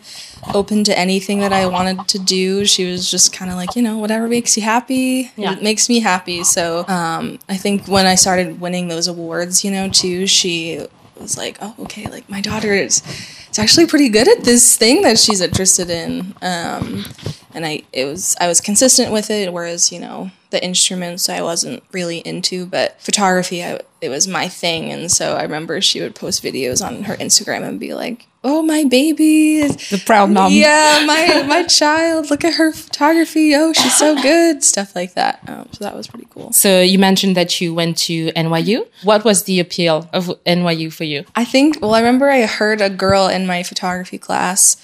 open 0.55 0.85
to 0.85 0.97
anything 0.97 1.41
that 1.41 1.53
I 1.53 1.67
wanted 1.67 2.07
to 2.09 2.19
do. 2.19 2.65
She 2.67 2.85
was 2.91 3.11
just 3.11 3.33
kind 3.33 3.51
of 3.51 3.57
like, 3.57 3.75
you 3.75 3.83
know, 3.83 3.99
whatever 3.99 4.29
makes 4.29 4.57
you 4.57 4.63
happy, 4.63 5.33
Yeah. 5.37 5.55
it 5.55 5.63
makes 5.63 5.89
me 5.89 5.99
happy. 6.01 6.45
So 6.45 6.87
um, 6.89 7.39
I 7.49 7.57
think 7.57 7.89
when 7.89 8.07
I 8.07 8.15
started 8.17 8.61
winning 8.61 8.89
those 8.89 9.09
awards, 9.09 9.65
you 9.65 9.71
know, 9.71 9.89
too, 9.89 10.27
she 10.27 10.87
was 11.19 11.37
like, 11.37 11.57
oh, 11.61 11.75
okay, 11.81 12.07
like 12.09 12.29
my 12.29 12.41
daughter 12.41 12.73
is, 12.75 13.03
is 13.57 13.63
actually 13.63 13.87
pretty 13.87 14.09
good 14.09 14.29
at 14.29 14.45
this 14.45 14.77
thing 14.77 15.03
that 15.03 15.19
she's 15.19 15.41
interested 15.41 15.89
in. 15.89 16.35
Um, 16.43 17.05
and 17.55 17.65
I, 17.65 17.83
it 17.93 18.05
was, 18.05 18.37
I 18.39 18.49
was 18.49 18.61
consistent 18.61 19.13
with 19.13 19.31
it. 19.31 19.53
Whereas, 19.53 19.91
you 19.91 19.99
know, 19.99 20.31
the 20.51 20.63
instruments 20.65 21.29
I 21.29 21.43
wasn't 21.43 21.83
really 21.93 22.19
into, 22.19 22.67
but 22.67 23.01
photography, 23.01 23.65
I, 23.65 23.81
it 24.01 24.09
was 24.09 24.29
my 24.29 24.49
thing. 24.49 24.91
And 24.93 25.11
so 25.11 25.37
I 25.37 25.43
remember 25.43 25.81
she 25.81 26.01
would 26.01 26.15
post 26.15 26.43
videos 26.43 26.87
on 26.87 27.05
her 27.05 27.17
Instagram 27.17 27.63
and 27.63 27.81
be 27.81 27.95
like, 27.95 28.27
"Oh, 28.45 28.63
my 28.63 28.85
baby, 28.85 29.63
The 29.67 30.03
proud 30.07 30.31
mom. 30.31 30.53
yeah, 30.53 31.03
my 31.07 31.43
my 31.49 31.65
child, 31.65 32.31
look 32.31 32.45
at 32.45 32.55
her 32.55 32.73
photography. 32.73 33.55
Oh, 33.55 33.73
she's 33.73 33.97
so 33.97 34.15
good." 34.23 34.63
Stuff 34.63 34.95
like 34.95 35.15
that. 35.15 35.41
Um, 35.49 35.69
so 35.73 35.85
that 35.85 35.97
was 35.97 36.07
pretty 36.07 36.29
cool. 36.31 36.53
So 36.53 36.81
you 36.81 36.99
mentioned 36.99 37.37
that 37.37 37.61
you 37.61 37.75
went 37.75 37.97
to 38.09 38.31
NYU. 38.33 38.87
What 39.03 39.25
was 39.25 39.45
the 39.45 39.59
appeal 39.61 40.09
of 40.13 40.27
NYU 40.47 40.93
for 40.93 41.05
you? 41.05 41.25
I 41.35 41.45
think. 41.45 41.81
Well, 41.81 41.95
I 41.95 41.99
remember 42.01 42.31
I 42.31 42.47
heard 42.47 42.81
a 42.81 42.91
girl 42.91 43.27
in 43.29 43.47
my 43.47 43.63
photography 43.63 44.19
class 44.19 44.77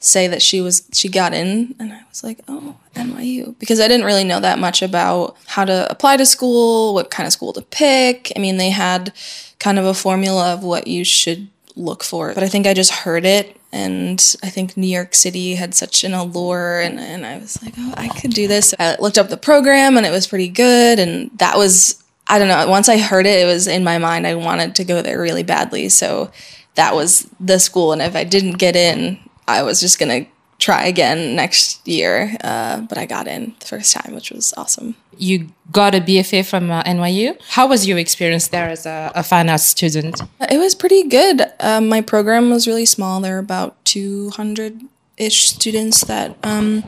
say 0.00 0.28
that 0.28 0.42
she 0.42 0.60
was 0.60 0.88
she 0.92 1.08
got 1.08 1.32
in, 1.34 1.74
and 1.78 1.92
I 1.92 2.02
was 2.08 2.22
like, 2.22 2.40
"Oh, 2.48 2.76
NYU," 2.94 3.58
because 3.58 3.80
I 3.80 3.88
didn't 3.88 4.06
really 4.06 4.24
know 4.24 4.40
that 4.40 4.58
much 4.58 4.82
about 4.82 5.36
how 5.46 5.64
to 5.64 5.90
apply 5.90 6.16
to 6.16 6.26
school, 6.26 6.94
what 6.94 7.10
kind 7.10 7.26
of 7.26 7.32
school 7.32 7.52
to 7.52 7.62
pick. 7.62 8.32
I 8.36 8.38
mean, 8.38 8.56
they 8.56 8.70
had 8.70 9.12
kind 9.58 9.78
of 9.78 9.84
a 9.84 9.94
formula 9.94 10.52
of 10.52 10.62
what 10.62 10.86
you 10.86 11.04
should 11.04 11.48
look 11.78 12.02
for. 12.02 12.34
But 12.34 12.42
I 12.42 12.48
think 12.48 12.66
I 12.66 12.74
just 12.74 12.92
heard 12.92 13.24
it 13.24 13.56
and 13.72 14.36
I 14.42 14.50
think 14.50 14.76
New 14.76 14.86
York 14.86 15.14
City 15.14 15.54
had 15.54 15.74
such 15.74 16.04
an 16.04 16.14
allure 16.14 16.80
and, 16.80 16.98
and 16.98 17.24
I 17.24 17.38
was 17.38 17.62
like, 17.62 17.74
oh, 17.78 17.94
I 17.96 18.08
could 18.08 18.32
do 18.32 18.48
this. 18.48 18.74
I 18.78 18.96
looked 18.96 19.18
up 19.18 19.28
the 19.28 19.36
program 19.36 19.96
and 19.96 20.06
it 20.06 20.10
was 20.10 20.26
pretty 20.26 20.48
good 20.48 20.98
and 20.98 21.30
that 21.38 21.56
was 21.56 22.02
I 22.30 22.38
don't 22.38 22.48
know, 22.48 22.68
once 22.68 22.90
I 22.90 22.98
heard 22.98 23.24
it, 23.24 23.40
it 23.40 23.46
was 23.46 23.66
in 23.66 23.84
my 23.84 23.96
mind 23.96 24.26
I 24.26 24.34
wanted 24.34 24.74
to 24.76 24.84
go 24.84 25.00
there 25.00 25.18
really 25.18 25.42
badly. 25.42 25.88
So 25.88 26.30
that 26.74 26.94
was 26.94 27.26
the 27.40 27.58
school 27.58 27.92
and 27.92 28.02
if 28.02 28.14
I 28.14 28.24
didn't 28.24 28.58
get 28.58 28.76
in, 28.76 29.18
I 29.48 29.62
was 29.62 29.80
just 29.80 29.98
going 29.98 30.24
to 30.24 30.30
try 30.58 30.84
again 30.86 31.34
next 31.34 31.86
year. 31.88 32.36
Uh, 32.42 32.80
but 32.82 32.98
I 32.98 33.06
got 33.06 33.26
in 33.26 33.54
the 33.60 33.66
first 33.66 33.92
time, 33.94 34.14
which 34.14 34.30
was 34.30 34.52
awesome. 34.56 34.94
You 35.16 35.48
got 35.72 35.94
a 35.94 36.00
BFA 36.00 36.48
from 36.48 36.70
uh, 36.70 36.82
NYU. 36.82 37.40
How 37.48 37.66
was 37.66 37.86
your 37.88 37.98
experience 37.98 38.48
there 38.48 38.68
as 38.68 38.86
a, 38.86 39.10
a 39.14 39.22
fine 39.22 39.48
arts 39.48 39.64
student? 39.64 40.20
It 40.50 40.58
was 40.58 40.74
pretty 40.74 41.04
good. 41.08 41.42
Um, 41.60 41.88
my 41.88 42.00
program 42.00 42.50
was 42.50 42.66
really 42.66 42.86
small. 42.86 43.20
There 43.20 43.34
were 43.34 43.38
about 43.38 43.82
200 43.84 44.80
ish 45.16 45.48
students 45.48 46.02
that 46.04 46.36
um, 46.42 46.84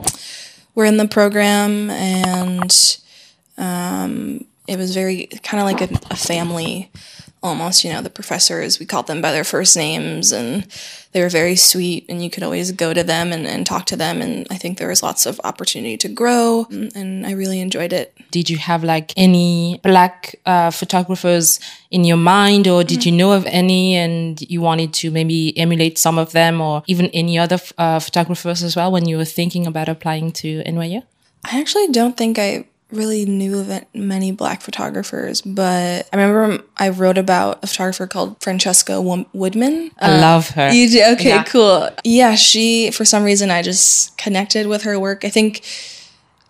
were 0.75 0.85
in 0.85 0.97
the 0.97 1.07
program, 1.07 1.89
and 1.89 2.99
um, 3.57 4.45
it 4.67 4.77
was 4.77 4.93
very 4.93 5.27
kind 5.43 5.59
of 5.59 5.65
like 5.65 5.81
a, 5.81 6.13
a 6.13 6.15
family 6.15 6.89
almost, 7.43 7.83
you 7.83 7.91
know, 7.91 8.01
the 8.01 8.09
professors, 8.09 8.79
we 8.79 8.85
called 8.85 9.07
them 9.07 9.21
by 9.21 9.31
their 9.31 9.43
first 9.43 9.75
names 9.75 10.31
and 10.31 10.67
they 11.11 11.21
were 11.21 11.29
very 11.29 11.55
sweet 11.55 12.05
and 12.07 12.23
you 12.23 12.29
could 12.29 12.43
always 12.43 12.71
go 12.71 12.93
to 12.93 13.03
them 13.03 13.33
and, 13.33 13.47
and 13.47 13.65
talk 13.65 13.85
to 13.87 13.95
them. 13.95 14.21
And 14.21 14.45
I 14.51 14.57
think 14.57 14.77
there 14.77 14.87
was 14.87 15.01
lots 15.01 15.25
of 15.25 15.41
opportunity 15.43 15.97
to 15.97 16.07
grow 16.07 16.67
and 16.69 17.25
I 17.25 17.31
really 17.31 17.59
enjoyed 17.59 17.93
it. 17.93 18.15
Did 18.29 18.49
you 18.49 18.57
have 18.57 18.83
like 18.83 19.11
any 19.17 19.79
black 19.83 20.35
uh, 20.45 20.69
photographers 20.69 21.59
in 21.89 22.03
your 22.03 22.17
mind 22.17 22.67
or 22.67 22.83
did 22.83 22.99
mm-hmm. 22.99 23.09
you 23.09 23.15
know 23.15 23.31
of 23.31 23.45
any 23.47 23.95
and 23.95 24.39
you 24.41 24.61
wanted 24.61 24.93
to 24.95 25.09
maybe 25.09 25.57
emulate 25.57 25.97
some 25.97 26.19
of 26.19 26.33
them 26.33 26.61
or 26.61 26.83
even 26.85 27.07
any 27.07 27.39
other 27.39 27.57
uh, 27.79 27.99
photographers 27.99 28.61
as 28.61 28.75
well 28.75 28.91
when 28.91 29.07
you 29.07 29.17
were 29.17 29.25
thinking 29.25 29.65
about 29.65 29.89
applying 29.89 30.31
to 30.31 30.63
NYU? 30.63 31.03
I 31.43 31.59
actually 31.59 31.87
don't 31.87 32.15
think 32.15 32.37
I 32.37 32.65
really 32.91 33.25
knew 33.25 33.59
of 33.59 33.85
many 33.93 34.31
black 34.31 34.61
photographers, 34.61 35.41
but 35.41 36.07
I 36.11 36.15
remember 36.15 36.63
I 36.77 36.89
wrote 36.89 37.17
about 37.17 37.63
a 37.63 37.67
photographer 37.67 38.07
called 38.07 38.41
Francesca 38.41 39.01
Woodman. 39.01 39.91
I 39.99 40.17
uh, 40.17 40.21
love 40.21 40.49
her. 40.49 40.71
You 40.71 40.89
do? 40.89 41.03
Okay, 41.13 41.29
yeah. 41.29 41.43
cool. 41.43 41.89
Yeah, 42.03 42.35
she, 42.35 42.91
for 42.91 43.05
some 43.05 43.23
reason, 43.23 43.49
I 43.51 43.61
just 43.61 44.17
connected 44.17 44.67
with 44.67 44.83
her 44.83 44.99
work. 44.99 45.25
I 45.25 45.29
think 45.29 45.63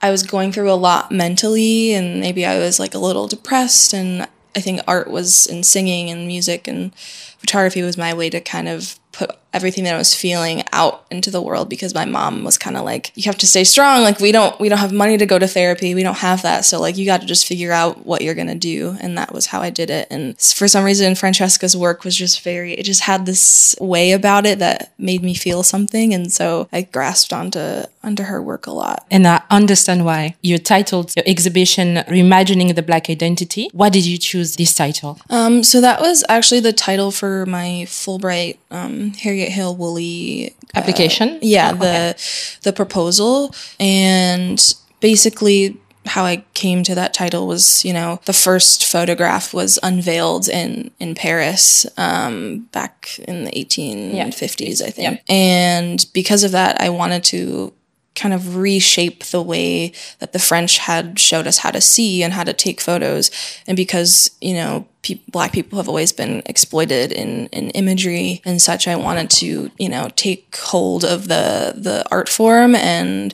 I 0.01 0.11
was 0.11 0.23
going 0.23 0.51
through 0.51 0.71
a 0.71 0.73
lot 0.73 1.11
mentally, 1.11 1.93
and 1.93 2.19
maybe 2.19 2.45
I 2.45 2.59
was 2.59 2.79
like 2.79 2.93
a 2.93 2.99
little 2.99 3.27
depressed, 3.27 3.93
and 3.93 4.27
I 4.55 4.59
think 4.59 4.81
art 4.87 5.09
was 5.09 5.45
in 5.45 5.63
singing 5.63 6.09
and 6.09 6.27
music 6.27 6.67
and 6.67 6.93
photography 6.95 7.81
was 7.81 7.97
my 7.97 8.13
way 8.13 8.29
to 8.29 8.41
kind 8.41 8.67
of 8.67 8.99
put 9.11 9.31
everything 9.53 9.83
that 9.83 9.95
I 9.95 9.97
was 9.97 10.15
feeling 10.15 10.63
out 10.71 11.05
into 11.11 11.29
the 11.29 11.41
world 11.41 11.69
because 11.69 11.93
my 11.93 12.05
mom 12.05 12.43
was 12.43 12.57
kind 12.57 12.77
of 12.77 12.85
like, 12.85 13.11
you 13.15 13.23
have 13.23 13.37
to 13.39 13.47
stay 13.47 13.63
strong. 13.63 14.01
Like 14.01 14.19
we 14.19 14.31
don't, 14.31 14.57
we 14.59 14.69
don't 14.69 14.77
have 14.77 14.93
money 14.93 15.17
to 15.17 15.25
go 15.25 15.37
to 15.37 15.47
therapy. 15.47 15.93
We 15.93 16.03
don't 16.03 16.17
have 16.17 16.41
that. 16.43 16.65
So 16.65 16.79
like 16.79 16.97
you 16.97 17.05
got 17.05 17.21
to 17.21 17.27
just 17.27 17.47
figure 17.47 17.71
out 17.71 18.05
what 18.05 18.21
you're 18.21 18.35
going 18.35 18.47
to 18.47 18.55
do. 18.55 18.97
And 19.01 19.17
that 19.17 19.33
was 19.33 19.47
how 19.47 19.61
I 19.61 19.69
did 19.69 19.89
it. 19.89 20.07
And 20.09 20.39
for 20.39 20.67
some 20.67 20.83
reason, 20.83 21.15
Francesca's 21.15 21.75
work 21.75 22.03
was 22.03 22.15
just 22.15 22.41
very, 22.43 22.73
it 22.73 22.83
just 22.83 23.01
had 23.01 23.25
this 23.25 23.75
way 23.79 24.13
about 24.13 24.45
it 24.45 24.59
that 24.59 24.93
made 24.97 25.23
me 25.23 25.33
feel 25.33 25.63
something. 25.63 26.13
And 26.13 26.31
so 26.31 26.69
I 26.71 26.83
grasped 26.83 27.33
onto, 27.33 27.83
onto 28.03 28.23
her 28.23 28.41
work 28.41 28.67
a 28.67 28.71
lot. 28.71 29.05
And 29.11 29.27
I 29.27 29.41
understand 29.49 30.05
why 30.05 30.35
you 30.41 30.57
titled 30.57 31.13
your 31.15 31.25
exhibition 31.27 31.95
Reimagining 32.07 32.73
the 32.75 32.81
Black 32.81 33.09
Identity. 33.09 33.69
Why 33.73 33.89
did 33.89 34.05
you 34.05 34.17
choose 34.17 34.55
this 34.55 34.73
title? 34.73 35.19
Um, 35.29 35.63
so 35.63 35.81
that 35.81 35.99
was 35.99 36.23
actually 36.29 36.61
the 36.61 36.73
title 36.73 37.11
for 37.11 37.45
my 37.45 37.83
Fulbright, 37.87 38.57
um, 38.69 39.13
Harriet 39.13 39.40
Hale 39.49 39.75
Woolley 39.75 40.55
uh, 40.75 40.79
application. 40.79 41.39
Yeah, 41.41 41.71
oh, 41.73 41.77
the 41.77 42.59
the 42.63 42.73
proposal 42.73 43.55
and 43.79 44.61
basically 44.99 45.77
how 46.05 46.25
I 46.25 46.43
came 46.53 46.83
to 46.83 46.95
that 46.95 47.13
title 47.13 47.47
was, 47.47 47.85
you 47.85 47.93
know, 47.93 48.19
the 48.25 48.33
first 48.33 48.85
photograph 48.85 49.53
was 49.53 49.77
unveiled 49.83 50.49
in 50.49 50.91
in 50.99 51.15
Paris 51.15 51.85
um, 51.97 52.67
back 52.71 53.19
in 53.27 53.43
the 53.45 53.51
1850s, 53.51 54.79
yeah. 54.79 54.85
I 54.87 54.89
think. 54.89 55.21
Yeah. 55.27 55.35
And 55.35 56.05
because 56.13 56.43
of 56.43 56.51
that, 56.51 56.81
I 56.81 56.89
wanted 56.89 57.23
to 57.25 57.73
kind 58.15 58.33
of 58.33 58.57
reshape 58.57 59.23
the 59.25 59.41
way 59.41 59.93
that 60.19 60.33
the 60.33 60.39
French 60.39 60.77
had 60.79 61.17
showed 61.17 61.47
us 61.47 61.59
how 61.59 61.71
to 61.71 61.81
see 61.81 62.23
and 62.23 62.33
how 62.33 62.43
to 62.43 62.53
take 62.53 62.81
photos. 62.81 63.31
And 63.67 63.77
because, 63.77 64.31
you 64.41 64.53
know, 64.53 64.85
pe- 65.01 65.21
black 65.29 65.53
people 65.53 65.77
have 65.77 65.87
always 65.87 66.11
been 66.11 66.41
exploited 66.45 67.11
in, 67.11 67.47
in 67.47 67.69
imagery 67.71 68.41
and 68.43 68.61
such, 68.61 68.87
I 68.87 68.95
wanted 68.95 69.29
to, 69.31 69.71
you 69.77 69.89
know, 69.89 70.09
take 70.15 70.55
hold 70.57 71.05
of 71.05 71.27
the, 71.29 71.73
the 71.77 72.05
art 72.11 72.27
form 72.27 72.75
and, 72.75 73.33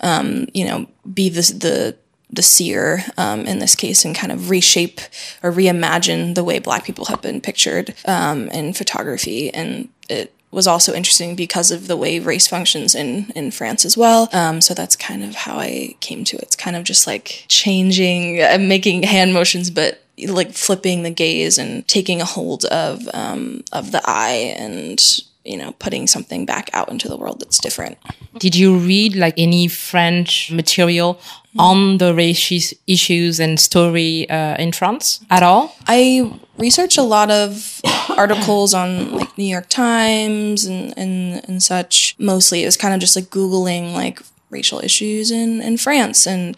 um, 0.00 0.46
you 0.54 0.64
know, 0.64 0.86
be 1.12 1.28
the, 1.28 1.42
the, 1.42 1.96
the 2.30 2.42
seer 2.42 3.04
um, 3.18 3.40
in 3.40 3.58
this 3.58 3.74
case 3.74 4.04
and 4.04 4.16
kind 4.16 4.32
of 4.32 4.50
reshape 4.50 5.00
or 5.42 5.52
reimagine 5.52 6.34
the 6.34 6.44
way 6.44 6.58
black 6.58 6.84
people 6.84 7.04
have 7.04 7.22
been 7.22 7.40
pictured 7.40 7.94
um, 8.06 8.48
in 8.48 8.72
photography 8.72 9.52
and 9.52 9.88
it 10.08 10.33
was 10.54 10.66
also 10.66 10.94
interesting 10.94 11.34
because 11.34 11.70
of 11.70 11.88
the 11.88 11.96
way 11.96 12.18
race 12.18 12.46
functions 12.46 12.94
in 12.94 13.30
in 13.34 13.50
France 13.50 13.84
as 13.84 13.96
well. 13.96 14.28
Um, 14.32 14.60
so 14.60 14.74
that's 14.74 14.96
kind 14.96 15.22
of 15.24 15.34
how 15.34 15.56
I 15.58 15.96
came 16.00 16.24
to 16.24 16.36
it. 16.36 16.42
It's 16.42 16.56
kind 16.56 16.76
of 16.76 16.84
just 16.84 17.06
like 17.06 17.44
changing, 17.48 18.40
uh, 18.42 18.58
making 18.60 19.02
hand 19.02 19.34
motions, 19.34 19.70
but 19.70 20.00
like 20.28 20.52
flipping 20.52 21.02
the 21.02 21.10
gaze 21.10 21.58
and 21.58 21.86
taking 21.88 22.20
a 22.20 22.24
hold 22.24 22.64
of 22.66 23.08
um, 23.12 23.64
of 23.72 23.92
the 23.92 24.02
eye 24.04 24.54
and 24.56 25.02
you 25.44 25.56
know 25.56 25.72
putting 25.78 26.06
something 26.06 26.46
back 26.46 26.70
out 26.72 26.88
into 26.88 27.08
the 27.08 27.16
world 27.16 27.40
that's 27.40 27.58
different. 27.58 27.98
Did 28.38 28.54
you 28.54 28.76
read 28.76 29.14
like 29.16 29.34
any 29.36 29.68
French 29.68 30.50
material 30.50 31.20
on 31.58 31.98
the 31.98 32.14
race 32.14 32.74
issues 32.86 33.40
and 33.40 33.58
story 33.60 34.28
uh, 34.28 34.56
in 34.56 34.72
France 34.72 35.24
at 35.30 35.42
all? 35.42 35.74
I 35.86 36.32
researched 36.58 36.98
a 36.98 37.02
lot 37.02 37.30
of 37.30 37.80
articles 38.16 38.74
on 38.74 39.12
like 39.12 39.36
New 39.38 39.44
York 39.44 39.68
Times 39.68 40.64
and, 40.64 40.92
and, 40.96 41.44
and 41.48 41.62
such. 41.62 42.16
Mostly 42.18 42.62
it 42.62 42.66
was 42.66 42.76
kind 42.76 42.94
of 42.94 43.00
just 43.00 43.16
like 43.16 43.26
Googling 43.26 43.92
like 43.92 44.20
racial 44.50 44.80
issues 44.80 45.30
in, 45.30 45.60
in 45.60 45.76
France. 45.76 46.26
And, 46.26 46.56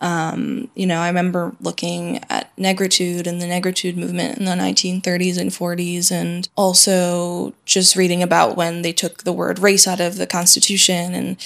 um, 0.00 0.70
you 0.74 0.86
know, 0.86 1.00
I 1.00 1.08
remember 1.08 1.54
looking 1.60 2.22
at 2.30 2.54
negritude 2.56 3.26
and 3.26 3.42
the 3.42 3.46
negritude 3.46 3.96
movement 3.96 4.38
in 4.38 4.44
the 4.44 4.52
1930s 4.52 5.38
and 5.38 5.50
40s, 5.50 6.12
and 6.12 6.48
also 6.56 7.52
just 7.64 7.96
reading 7.96 8.22
about 8.22 8.56
when 8.56 8.82
they 8.82 8.92
took 8.92 9.24
the 9.24 9.32
word 9.32 9.58
race 9.58 9.86
out 9.88 10.00
of 10.00 10.16
the 10.16 10.26
Constitution 10.26 11.14
and 11.14 11.36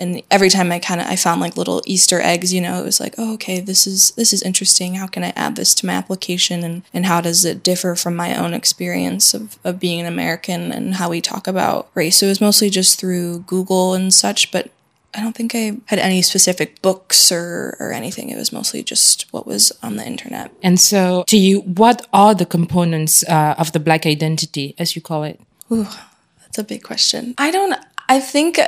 and 0.00 0.22
every 0.30 0.48
time 0.48 0.72
I 0.72 0.78
kind 0.78 1.00
of 1.00 1.06
I 1.06 1.14
found 1.14 1.42
like 1.42 1.58
little 1.58 1.82
Easter 1.84 2.20
eggs, 2.22 2.54
you 2.54 2.60
know, 2.62 2.80
it 2.80 2.84
was 2.84 3.00
like, 3.00 3.14
oh, 3.18 3.34
okay, 3.34 3.60
this 3.60 3.86
is 3.86 4.12
this 4.12 4.32
is 4.32 4.42
interesting. 4.42 4.94
How 4.94 5.06
can 5.06 5.22
I 5.22 5.32
add 5.36 5.56
this 5.56 5.74
to 5.74 5.86
my 5.86 5.92
application, 5.92 6.64
and 6.64 6.82
and 6.94 7.04
how 7.04 7.20
does 7.20 7.44
it 7.44 7.62
differ 7.62 7.94
from 7.94 8.16
my 8.16 8.34
own 8.34 8.54
experience 8.54 9.34
of 9.34 9.58
of 9.62 9.78
being 9.78 10.00
an 10.00 10.06
American 10.06 10.72
and 10.72 10.94
how 10.94 11.10
we 11.10 11.20
talk 11.20 11.46
about 11.46 11.90
race? 11.94 12.16
So 12.16 12.26
it 12.26 12.30
was 12.30 12.40
mostly 12.40 12.70
just 12.70 12.98
through 12.98 13.40
Google 13.40 13.92
and 13.92 14.12
such, 14.12 14.50
but 14.50 14.70
I 15.14 15.20
don't 15.20 15.34
think 15.34 15.54
I 15.54 15.76
had 15.86 15.98
any 15.98 16.22
specific 16.22 16.80
books 16.82 17.32
or, 17.32 17.76
or 17.80 17.92
anything. 17.92 18.30
It 18.30 18.36
was 18.36 18.52
mostly 18.52 18.82
just 18.82 19.26
what 19.32 19.46
was 19.46 19.72
on 19.82 19.96
the 19.96 20.06
internet. 20.06 20.52
And 20.62 20.78
so, 20.78 21.24
to 21.26 21.36
you, 21.36 21.60
what 21.62 22.06
are 22.12 22.34
the 22.34 22.46
components 22.46 23.24
uh, 23.28 23.54
of 23.58 23.72
the 23.72 23.80
Black 23.80 24.06
identity, 24.06 24.74
as 24.78 24.94
you 24.94 25.02
call 25.02 25.24
it? 25.24 25.40
Ooh, 25.72 25.88
that's 26.40 26.58
a 26.58 26.64
big 26.64 26.82
question. 26.82 27.34
I 27.38 27.50
don't, 27.50 27.74
I 28.08 28.20
think 28.20 28.60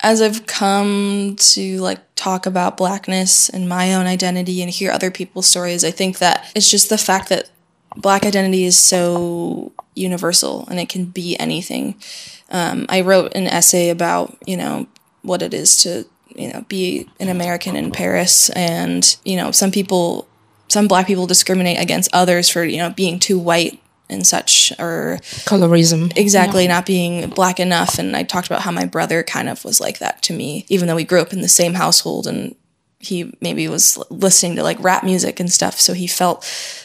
as 0.00 0.22
I've 0.22 0.46
come 0.46 1.34
to 1.36 1.78
like 1.78 1.98
talk 2.14 2.46
about 2.46 2.76
blackness 2.76 3.48
and 3.48 3.68
my 3.68 3.94
own 3.94 4.06
identity 4.06 4.62
and 4.62 4.70
hear 4.70 4.92
other 4.92 5.10
people's 5.10 5.46
stories, 5.46 5.84
I 5.84 5.90
think 5.90 6.18
that 6.18 6.50
it's 6.54 6.70
just 6.70 6.88
the 6.88 6.98
fact 6.98 7.28
that 7.30 7.50
black 7.96 8.24
identity 8.24 8.64
is 8.64 8.78
so 8.78 9.72
universal 9.94 10.66
and 10.68 10.78
it 10.78 10.88
can 10.88 11.06
be 11.06 11.38
anything. 11.38 11.96
Um, 12.50 12.86
I 12.88 13.00
wrote 13.00 13.34
an 13.34 13.48
essay 13.48 13.90
about, 13.90 14.36
you 14.46 14.56
know, 14.56 14.86
what 15.22 15.42
it 15.42 15.54
is 15.54 15.82
to, 15.82 16.06
you 16.34 16.52
know, 16.52 16.64
be 16.68 17.08
an 17.20 17.28
American 17.28 17.76
in 17.76 17.90
Paris. 17.90 18.50
And, 18.50 19.16
you 19.24 19.36
know, 19.36 19.50
some 19.50 19.70
people, 19.70 20.28
some 20.68 20.88
black 20.88 21.06
people 21.06 21.26
discriminate 21.26 21.80
against 21.80 22.10
others 22.12 22.48
for, 22.48 22.64
you 22.64 22.78
know, 22.78 22.90
being 22.90 23.18
too 23.18 23.38
white 23.38 23.80
and 24.10 24.26
such 24.26 24.72
or 24.78 25.18
colorism 25.44 26.10
exactly 26.16 26.62
yeah. 26.62 26.74
not 26.74 26.86
being 26.86 27.28
black 27.28 27.60
enough 27.60 27.98
and 27.98 28.16
i 28.16 28.22
talked 28.22 28.46
about 28.46 28.62
how 28.62 28.70
my 28.70 28.86
brother 28.86 29.22
kind 29.22 29.50
of 29.50 29.62
was 29.64 29.80
like 29.80 29.98
that 29.98 30.22
to 30.22 30.32
me 30.32 30.64
even 30.68 30.88
though 30.88 30.96
we 30.96 31.04
grew 31.04 31.20
up 31.20 31.32
in 31.32 31.42
the 31.42 31.48
same 31.48 31.74
household 31.74 32.26
and 32.26 32.54
he 33.00 33.32
maybe 33.40 33.68
was 33.68 33.96
listening 34.10 34.56
to 34.56 34.62
like 34.62 34.82
rap 34.82 35.04
music 35.04 35.38
and 35.38 35.52
stuff 35.52 35.78
so 35.78 35.92
he 35.92 36.06
felt 36.06 36.40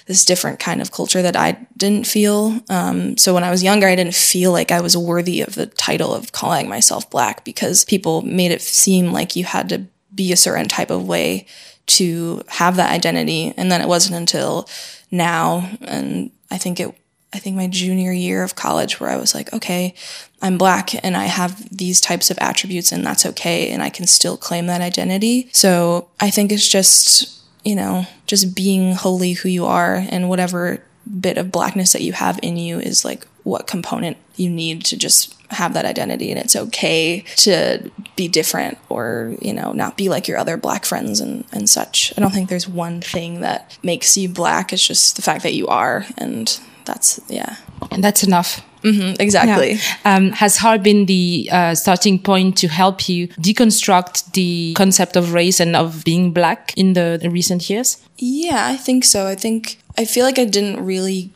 this 0.05 0.23
different 0.23 0.59
kind 0.59 0.81
of 0.81 0.91
culture 0.91 1.21
that 1.23 1.35
i 1.35 1.57
didn't 1.75 2.05
feel. 2.05 2.59
Um, 2.69 3.17
so 3.17 3.33
when 3.33 3.43
i 3.43 3.51
was 3.51 3.63
younger 3.63 3.87
i 3.87 3.95
didn't 3.95 4.15
feel 4.15 4.51
like 4.51 4.71
i 4.71 4.81
was 4.81 4.95
worthy 4.95 5.41
of 5.41 5.55
the 5.55 5.65
title 5.65 6.13
of 6.13 6.31
calling 6.31 6.69
myself 6.69 7.09
black 7.09 7.43
because 7.43 7.83
people 7.85 8.21
made 8.21 8.51
it 8.51 8.61
seem 8.61 9.11
like 9.11 9.35
you 9.35 9.43
had 9.43 9.69
to 9.69 9.85
be 10.13 10.31
a 10.31 10.37
certain 10.37 10.67
type 10.67 10.91
of 10.91 11.07
way 11.07 11.47
to 11.85 12.41
have 12.47 12.75
that 12.77 12.91
identity. 12.91 13.53
And 13.57 13.71
then 13.71 13.81
it 13.81 13.87
wasn't 13.87 14.15
until 14.15 14.69
now 15.13 15.69
and 15.81 16.31
i 16.49 16.57
think 16.57 16.79
it 16.79 16.93
I 17.33 17.39
think 17.39 17.55
my 17.55 17.67
junior 17.67 18.11
year 18.11 18.43
of 18.43 18.55
college 18.55 18.99
where 18.99 19.09
I 19.09 19.17
was 19.17 19.33
like, 19.33 19.51
okay, 19.53 19.95
I'm 20.41 20.57
black 20.57 21.03
and 21.03 21.17
I 21.17 21.25
have 21.25 21.75
these 21.75 21.99
types 21.99 22.29
of 22.29 22.37
attributes 22.39 22.91
and 22.91 23.05
that's 23.05 23.25
okay 23.25 23.71
and 23.71 23.81
I 23.81 23.89
can 23.89 24.05
still 24.07 24.37
claim 24.37 24.67
that 24.67 24.81
identity. 24.81 25.49
So 25.51 26.09
I 26.19 26.29
think 26.29 26.51
it's 26.51 26.67
just, 26.67 27.41
you 27.65 27.75
know, 27.75 28.05
just 28.27 28.55
being 28.55 28.93
wholly 28.93 29.33
who 29.33 29.49
you 29.49 29.65
are 29.65 29.95
and 29.95 30.29
whatever 30.29 30.83
bit 31.19 31.37
of 31.37 31.51
blackness 31.51 31.93
that 31.93 32.01
you 32.01 32.13
have 32.13 32.39
in 32.41 32.55
you 32.55 32.79
is 32.79 33.03
like 33.03 33.25
what 33.43 33.67
component 33.67 34.17
you 34.35 34.49
need 34.49 34.85
to 34.85 34.97
just 34.97 35.35
have 35.51 35.73
that 35.73 35.85
identity 35.85 36.31
and 36.31 36.39
it's 36.39 36.55
okay 36.55 37.21
to 37.35 37.91
be 38.15 38.27
different 38.27 38.77
or 38.89 39.35
you 39.41 39.53
know 39.53 39.71
not 39.73 39.97
be 39.97 40.09
like 40.09 40.27
your 40.27 40.37
other 40.37 40.57
black 40.57 40.85
friends 40.85 41.19
and, 41.19 41.45
and 41.51 41.69
such 41.69 42.13
i 42.17 42.21
don't 42.21 42.31
think 42.31 42.49
there's 42.49 42.67
one 42.67 43.01
thing 43.01 43.41
that 43.41 43.77
makes 43.83 44.17
you 44.17 44.27
black 44.27 44.73
it's 44.73 44.87
just 44.87 45.15
the 45.15 45.21
fact 45.21 45.43
that 45.43 45.53
you 45.53 45.67
are 45.67 46.05
and 46.17 46.59
that's 46.85 47.19
yeah. 47.27 47.55
And 47.91 48.03
that's 48.03 48.23
enough. 48.23 48.61
Mm-hmm, 48.83 49.21
exactly. 49.21 49.73
Yeah. 49.73 50.15
um, 50.15 50.31
has 50.31 50.57
HAAR 50.57 50.77
been 50.77 51.05
the 51.05 51.49
uh, 51.51 51.73
starting 51.73 52.19
point 52.19 52.57
to 52.57 52.67
help 52.67 53.07
you 53.07 53.29
deconstruct 53.29 54.33
the 54.33 54.73
concept 54.75 55.15
of 55.15 55.33
race 55.33 55.61
and 55.61 55.75
of 55.75 56.03
being 56.03 56.33
black 56.33 56.73
in 56.75 56.93
the, 56.93 57.17
the 57.21 57.29
recent 57.29 57.69
years? 57.69 58.03
Yeah 58.17 58.67
i 58.67 58.75
think 58.75 59.05
so. 59.05 59.25
I 59.27 59.35
think 59.35 59.79
i 59.97 60.05
feel 60.05 60.25
like 60.25 60.37
i 60.37 60.45
didn't 60.45 60.85
really 60.85 61.31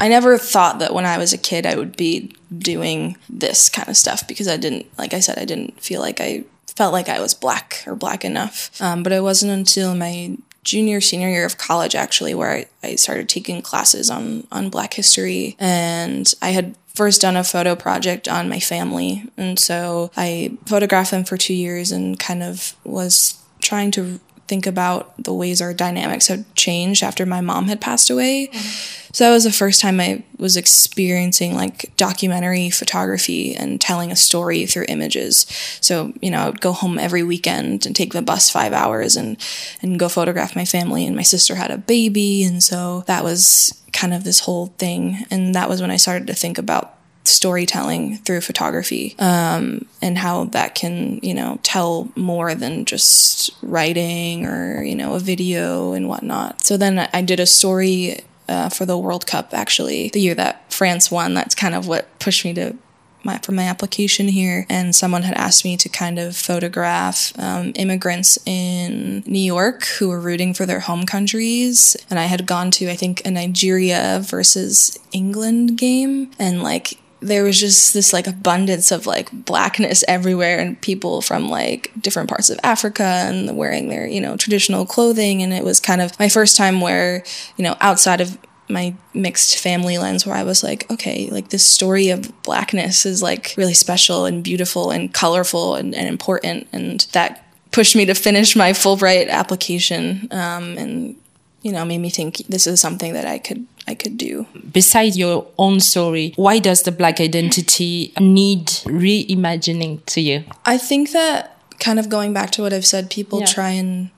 I 0.00 0.08
never 0.08 0.38
thought 0.38 0.78
that 0.78 0.94
when 0.94 1.04
I 1.04 1.18
was 1.18 1.34
a 1.34 1.38
kid 1.38 1.66
I 1.66 1.76
would 1.76 1.94
be 1.94 2.32
doing 2.56 3.18
this 3.28 3.68
kind 3.68 3.86
of 3.88 3.98
stuff 3.98 4.26
because 4.26 4.48
I 4.48 4.56
didn't, 4.56 4.86
like 4.96 5.12
I 5.12 5.20
said, 5.20 5.38
I 5.38 5.44
didn't 5.44 5.78
feel 5.78 6.00
like 6.00 6.22
I 6.22 6.44
felt 6.66 6.94
like 6.94 7.10
I 7.10 7.20
was 7.20 7.34
black 7.34 7.84
or 7.86 7.94
black 7.94 8.24
enough. 8.24 8.70
Um, 8.80 9.02
but 9.02 9.12
it 9.12 9.22
wasn't 9.22 9.52
until 9.52 9.94
my 9.94 10.38
junior 10.64 11.00
senior 11.00 11.28
year 11.28 11.46
of 11.46 11.58
college 11.58 11.94
actually 11.94 12.34
where 12.34 12.50
I, 12.50 12.66
I 12.82 12.94
started 12.96 13.28
taking 13.28 13.62
classes 13.62 14.10
on 14.10 14.46
on 14.52 14.70
black 14.70 14.94
history. 14.94 15.56
And 15.58 16.32
i 16.42 16.50
had 16.50 16.76
first 16.94 17.20
done 17.20 17.36
a 17.36 17.44
photo 17.44 17.76
project 17.76 18.28
on 18.28 18.48
my 18.48 18.60
family. 18.60 19.24
And 19.36 19.58
so 19.58 20.10
i 20.16 20.56
photographed 20.66 21.10
them 21.10 21.24
for 21.24 21.36
two 21.36 21.54
years 21.54 21.92
and 21.92 22.18
kind 22.18 22.42
of 22.42 22.74
was 22.84 23.38
trying 23.60 23.90
to 23.92 24.20
think 24.50 24.66
about 24.66 25.14
the 25.22 25.32
ways 25.32 25.62
our 25.62 25.72
dynamics 25.72 26.26
had 26.26 26.44
changed 26.56 27.04
after 27.04 27.24
my 27.24 27.40
mom 27.40 27.68
had 27.68 27.80
passed 27.80 28.10
away. 28.10 28.48
Mm-hmm. 28.48 29.12
So 29.12 29.24
that 29.24 29.30
was 29.30 29.44
the 29.44 29.52
first 29.52 29.80
time 29.80 30.00
I 30.00 30.24
was 30.38 30.56
experiencing 30.56 31.54
like 31.54 31.96
documentary 31.96 32.68
photography 32.68 33.54
and 33.54 33.80
telling 33.80 34.10
a 34.10 34.16
story 34.16 34.66
through 34.66 34.86
images. 34.88 35.46
So, 35.80 36.12
you 36.20 36.32
know, 36.32 36.40
I 36.40 36.46
would 36.46 36.60
go 36.60 36.72
home 36.72 36.98
every 36.98 37.22
weekend 37.22 37.86
and 37.86 37.94
take 37.94 38.12
the 38.12 38.22
bus 38.22 38.50
5 38.50 38.72
hours 38.72 39.16
and 39.16 39.36
and 39.82 39.98
go 39.98 40.08
photograph 40.08 40.56
my 40.56 40.64
family 40.64 41.06
and 41.06 41.14
my 41.14 41.22
sister 41.22 41.54
had 41.54 41.70
a 41.70 41.78
baby 41.78 42.42
and 42.42 42.62
so 42.62 43.04
that 43.06 43.22
was 43.22 43.72
kind 43.92 44.12
of 44.12 44.24
this 44.24 44.40
whole 44.40 44.66
thing 44.78 45.24
and 45.30 45.54
that 45.54 45.68
was 45.68 45.80
when 45.80 45.90
I 45.92 45.96
started 45.96 46.26
to 46.26 46.34
think 46.34 46.58
about 46.58 46.99
storytelling 47.24 48.16
through 48.18 48.40
photography 48.40 49.14
um, 49.18 49.86
and 50.00 50.18
how 50.18 50.44
that 50.44 50.74
can 50.74 51.20
you 51.22 51.34
know 51.34 51.58
tell 51.62 52.08
more 52.16 52.54
than 52.54 52.84
just 52.84 53.50
writing 53.62 54.46
or 54.46 54.82
you 54.82 54.94
know 54.94 55.14
a 55.14 55.18
video 55.18 55.92
and 55.92 56.08
whatnot. 56.08 56.64
So 56.64 56.76
then 56.76 57.08
i 57.12 57.22
did 57.22 57.40
a 57.40 57.46
story 57.46 58.20
uh, 58.48 58.68
for 58.68 58.84
the 58.84 58.98
world 58.98 59.26
cup 59.26 59.52
actually 59.52 60.08
the 60.08 60.20
year 60.20 60.34
that 60.34 60.72
france 60.72 61.10
won. 61.10 61.34
That's 61.34 61.54
kind 61.54 61.74
of 61.74 61.86
what 61.86 62.18
pushed 62.18 62.44
me 62.44 62.54
to 62.54 62.76
my, 63.24 63.38
for 63.38 63.52
my 63.52 63.64
application 63.64 64.28
here, 64.28 64.66
and 64.68 64.94
someone 64.94 65.22
had 65.22 65.34
asked 65.34 65.64
me 65.64 65.76
to 65.76 65.88
kind 65.88 66.18
of 66.18 66.36
photograph 66.36 67.32
um, 67.38 67.72
immigrants 67.74 68.38
in 68.46 69.22
New 69.26 69.40
York 69.40 69.84
who 69.98 70.08
were 70.08 70.20
rooting 70.20 70.54
for 70.54 70.66
their 70.66 70.80
home 70.80 71.04
countries. 71.04 71.96
And 72.08 72.18
I 72.18 72.24
had 72.24 72.46
gone 72.46 72.70
to, 72.72 72.90
I 72.90 72.96
think, 72.96 73.24
a 73.24 73.30
Nigeria 73.30 74.20
versus 74.22 74.98
England 75.12 75.76
game, 75.76 76.30
and 76.38 76.62
like 76.62 76.98
there 77.20 77.44
was 77.44 77.60
just 77.60 77.92
this 77.92 78.12
like 78.12 78.26
abundance 78.26 78.90
of 78.90 79.06
like 79.06 79.30
blackness 79.44 80.02
everywhere 80.08 80.58
and 80.58 80.80
people 80.80 81.20
from 81.20 81.48
like 81.48 81.92
different 82.00 82.28
parts 82.28 82.48
of 82.48 82.58
Africa 82.62 83.02
and 83.04 83.56
wearing 83.56 83.88
their, 83.88 84.06
you 84.06 84.20
know, 84.20 84.36
traditional 84.36 84.86
clothing. 84.86 85.42
And 85.42 85.52
it 85.52 85.64
was 85.64 85.80
kind 85.80 86.00
of 86.00 86.18
my 86.18 86.28
first 86.28 86.56
time 86.56 86.80
where, 86.80 87.22
you 87.56 87.64
know, 87.64 87.76
outside 87.80 88.20
of 88.20 88.38
my 88.70 88.94
mixed 89.12 89.58
family 89.58 89.98
lens 89.98 90.24
where 90.24 90.36
I 90.36 90.44
was 90.44 90.62
like, 90.62 90.90
okay, 90.90 91.28
like 91.30 91.50
this 91.50 91.66
story 91.66 92.08
of 92.08 92.42
blackness 92.42 93.04
is 93.04 93.22
like 93.22 93.54
really 93.56 93.74
special 93.74 94.24
and 94.24 94.42
beautiful 94.42 94.90
and 94.90 95.12
colorful 95.12 95.74
and, 95.74 95.94
and 95.94 96.08
important. 96.08 96.68
And 96.72 97.00
that 97.12 97.44
pushed 97.70 97.96
me 97.96 98.06
to 98.06 98.14
finish 98.14 98.56
my 98.56 98.70
Fulbright 98.70 99.28
application 99.28 100.28
um, 100.30 100.78
and, 100.78 101.16
you 101.62 101.72
know, 101.72 101.84
made 101.84 101.98
me 101.98 102.10
think 102.10 102.38
this 102.48 102.66
is 102.66 102.80
something 102.80 103.12
that 103.12 103.26
I 103.26 103.38
could 103.38 103.66
I 103.86 103.94
could 103.94 104.16
do. 104.16 104.46
Besides 104.72 105.18
your 105.18 105.46
own 105.58 105.80
story, 105.80 106.32
why 106.36 106.58
does 106.58 106.82
the 106.82 106.92
black 106.92 107.20
identity 107.20 108.12
need 108.18 108.66
reimagining 108.66 110.04
to 110.06 110.20
you? 110.20 110.44
I 110.64 110.78
think 110.78 111.12
that 111.12 111.58
kind 111.78 111.98
of 111.98 112.08
going 112.08 112.32
back 112.32 112.50
to 112.52 112.62
what 112.62 112.72
I've 112.72 112.86
said, 112.86 113.10
people 113.10 113.40
yeah. 113.40 113.46
try 113.46 113.70
and 113.70 114.10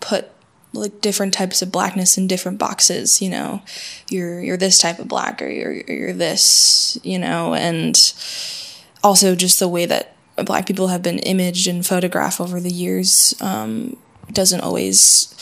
put 0.00 0.28
like 0.72 1.00
different 1.00 1.32
types 1.32 1.62
of 1.62 1.72
blackness 1.72 2.18
in 2.18 2.26
different 2.26 2.58
boxes, 2.58 3.22
you 3.22 3.30
know. 3.30 3.62
You're 4.10 4.40
you're 4.40 4.56
this 4.56 4.78
type 4.78 4.98
of 4.98 5.08
black 5.08 5.40
or 5.40 5.48
you're 5.48 5.72
you're 5.72 6.12
this, 6.12 6.98
you 7.02 7.18
know, 7.18 7.54
and 7.54 7.96
also 9.02 9.34
just 9.34 9.58
the 9.58 9.68
way 9.68 9.86
that 9.86 10.14
black 10.44 10.66
people 10.66 10.88
have 10.88 11.02
been 11.02 11.18
imaged 11.20 11.66
and 11.66 11.86
photographed 11.86 12.40
over 12.40 12.60
the 12.60 12.70
years 12.70 13.34
um, 13.40 13.96
doesn't 14.32 14.60
always 14.60 15.32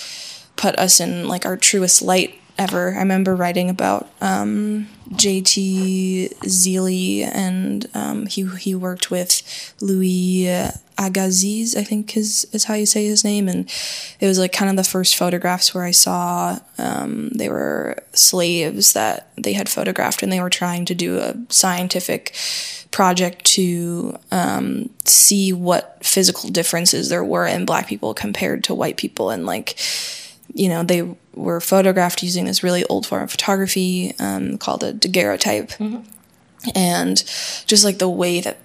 put 0.64 0.79
us 0.79 0.98
in 0.98 1.29
like 1.29 1.44
our 1.44 1.59
truest 1.59 2.00
light 2.00 2.40
ever. 2.57 2.94
I 2.94 3.00
remember 3.00 3.37
writing 3.37 3.68
about 3.68 4.09
um, 4.22 4.88
J.T. 5.14 6.31
Zealy, 6.44 7.20
and 7.20 7.87
um, 7.92 8.24
he 8.24 8.46
he 8.59 8.74
worked 8.74 9.11
with 9.11 9.74
Louis 9.83 10.48
Agassiz, 10.96 11.77
I 11.77 11.85
think 11.85 12.16
is 12.16 12.46
is 12.53 12.64
how 12.64 12.72
you 12.72 12.87
say 12.87 13.05
his 13.05 13.24
name, 13.24 13.46
and 13.46 13.70
it 14.20 14.27
was 14.27 14.38
like 14.38 14.53
kind 14.53 14.70
of 14.70 14.77
the 14.77 14.90
first 14.90 15.16
photographs 15.16 15.74
where 15.74 15.85
I 15.85 15.90
saw 15.90 16.59
um, 16.79 17.29
they 17.35 17.50
were 17.50 18.03
slaves 18.14 18.94
that 18.94 19.33
they 19.37 19.53
had 19.53 19.68
photographed, 19.68 20.22
and 20.22 20.33
they 20.33 20.40
were 20.40 20.48
trying 20.48 20.87
to 20.87 20.94
do 20.94 21.18
a 21.18 21.35
scientific 21.50 22.35
project 22.90 23.44
to 23.44 24.16
um, 24.31 24.88
see 25.05 25.53
what 25.53 25.98
physical 26.03 26.48
differences 26.48 27.11
there 27.11 27.24
were 27.24 27.46
in 27.46 27.66
black 27.66 27.87
people 27.87 28.14
compared 28.14 28.64
to 28.64 28.74
white 28.74 28.96
people, 28.96 29.29
and 29.29 29.44
like 29.44 29.77
you 30.52 30.68
know 30.68 30.83
they 30.83 31.16
were 31.35 31.61
photographed 31.61 32.22
using 32.22 32.44
this 32.44 32.62
really 32.62 32.85
old 32.87 33.07
form 33.07 33.22
of 33.22 33.30
photography 33.30 34.14
um, 34.18 34.59
called 34.59 34.83
a 34.83 34.92
daguerreotype. 34.92 35.70
Mm-hmm. 35.70 36.02
And 36.74 37.18
just 37.66 37.85
like 37.85 37.98
the 37.98 38.09
way 38.09 38.40
that, 38.40 38.59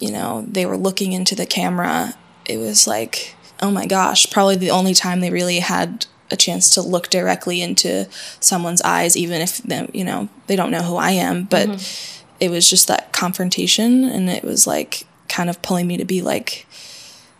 you 0.00 0.10
know, 0.10 0.44
they 0.48 0.66
were 0.66 0.76
looking 0.76 1.12
into 1.12 1.34
the 1.34 1.46
camera, 1.46 2.14
it 2.46 2.56
was 2.56 2.86
like, 2.86 3.36
oh 3.60 3.70
my 3.70 3.86
gosh, 3.86 4.28
probably 4.30 4.56
the 4.56 4.70
only 4.70 4.94
time 4.94 5.20
they 5.20 5.30
really 5.30 5.60
had 5.60 6.06
a 6.30 6.36
chance 6.36 6.70
to 6.70 6.82
look 6.82 7.10
directly 7.10 7.60
into 7.60 8.08
someone's 8.40 8.82
eyes, 8.82 9.16
even 9.16 9.40
if, 9.40 9.58
they, 9.58 9.88
you 9.92 10.04
know, 10.04 10.28
they 10.46 10.56
don't 10.56 10.70
know 10.72 10.82
who 10.82 10.96
I 10.96 11.10
am. 11.10 11.44
But 11.44 11.68
mm-hmm. 11.68 12.34
it 12.40 12.50
was 12.50 12.68
just 12.68 12.88
that 12.88 13.12
confrontation. 13.12 14.04
And 14.04 14.28
it 14.28 14.42
was 14.42 14.66
like 14.66 15.06
kind 15.28 15.48
of 15.48 15.62
pulling 15.62 15.86
me 15.86 15.96
to 15.96 16.04
be 16.04 16.22
like, 16.22 16.66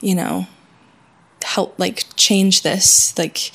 you 0.00 0.14
know, 0.14 0.46
help, 1.44 1.78
like, 1.78 2.04
change 2.16 2.62
this. 2.62 3.16
Like, 3.16 3.52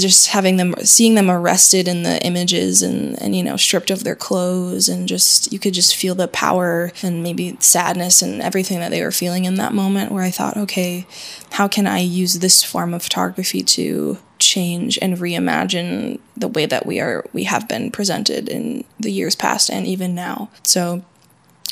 just 0.00 0.28
having 0.28 0.56
them 0.56 0.74
seeing 0.82 1.14
them 1.14 1.30
arrested 1.30 1.88
in 1.88 2.02
the 2.02 2.24
images 2.24 2.82
and 2.82 3.20
and 3.20 3.34
you 3.34 3.42
know 3.42 3.56
stripped 3.56 3.90
of 3.90 4.04
their 4.04 4.16
clothes 4.16 4.88
and 4.88 5.08
just 5.08 5.52
you 5.52 5.58
could 5.58 5.74
just 5.74 5.96
feel 5.96 6.14
the 6.14 6.28
power 6.28 6.92
and 7.02 7.22
maybe 7.22 7.56
sadness 7.60 8.22
and 8.22 8.42
everything 8.42 8.78
that 8.78 8.90
they 8.90 9.02
were 9.02 9.10
feeling 9.10 9.44
in 9.44 9.56
that 9.56 9.72
moment 9.72 10.12
where 10.12 10.22
I 10.22 10.30
thought 10.30 10.56
okay 10.56 11.06
how 11.52 11.68
can 11.68 11.86
I 11.86 12.00
use 12.00 12.38
this 12.38 12.62
form 12.62 12.94
of 12.94 13.02
photography 13.02 13.62
to 13.62 14.18
change 14.38 14.98
and 15.00 15.16
reimagine 15.16 16.20
the 16.36 16.48
way 16.48 16.66
that 16.66 16.86
we 16.86 17.00
are 17.00 17.24
we 17.32 17.44
have 17.44 17.68
been 17.68 17.90
presented 17.90 18.48
in 18.48 18.84
the 19.00 19.10
years 19.10 19.34
past 19.34 19.70
and 19.70 19.86
even 19.86 20.14
now 20.14 20.50
so 20.62 21.02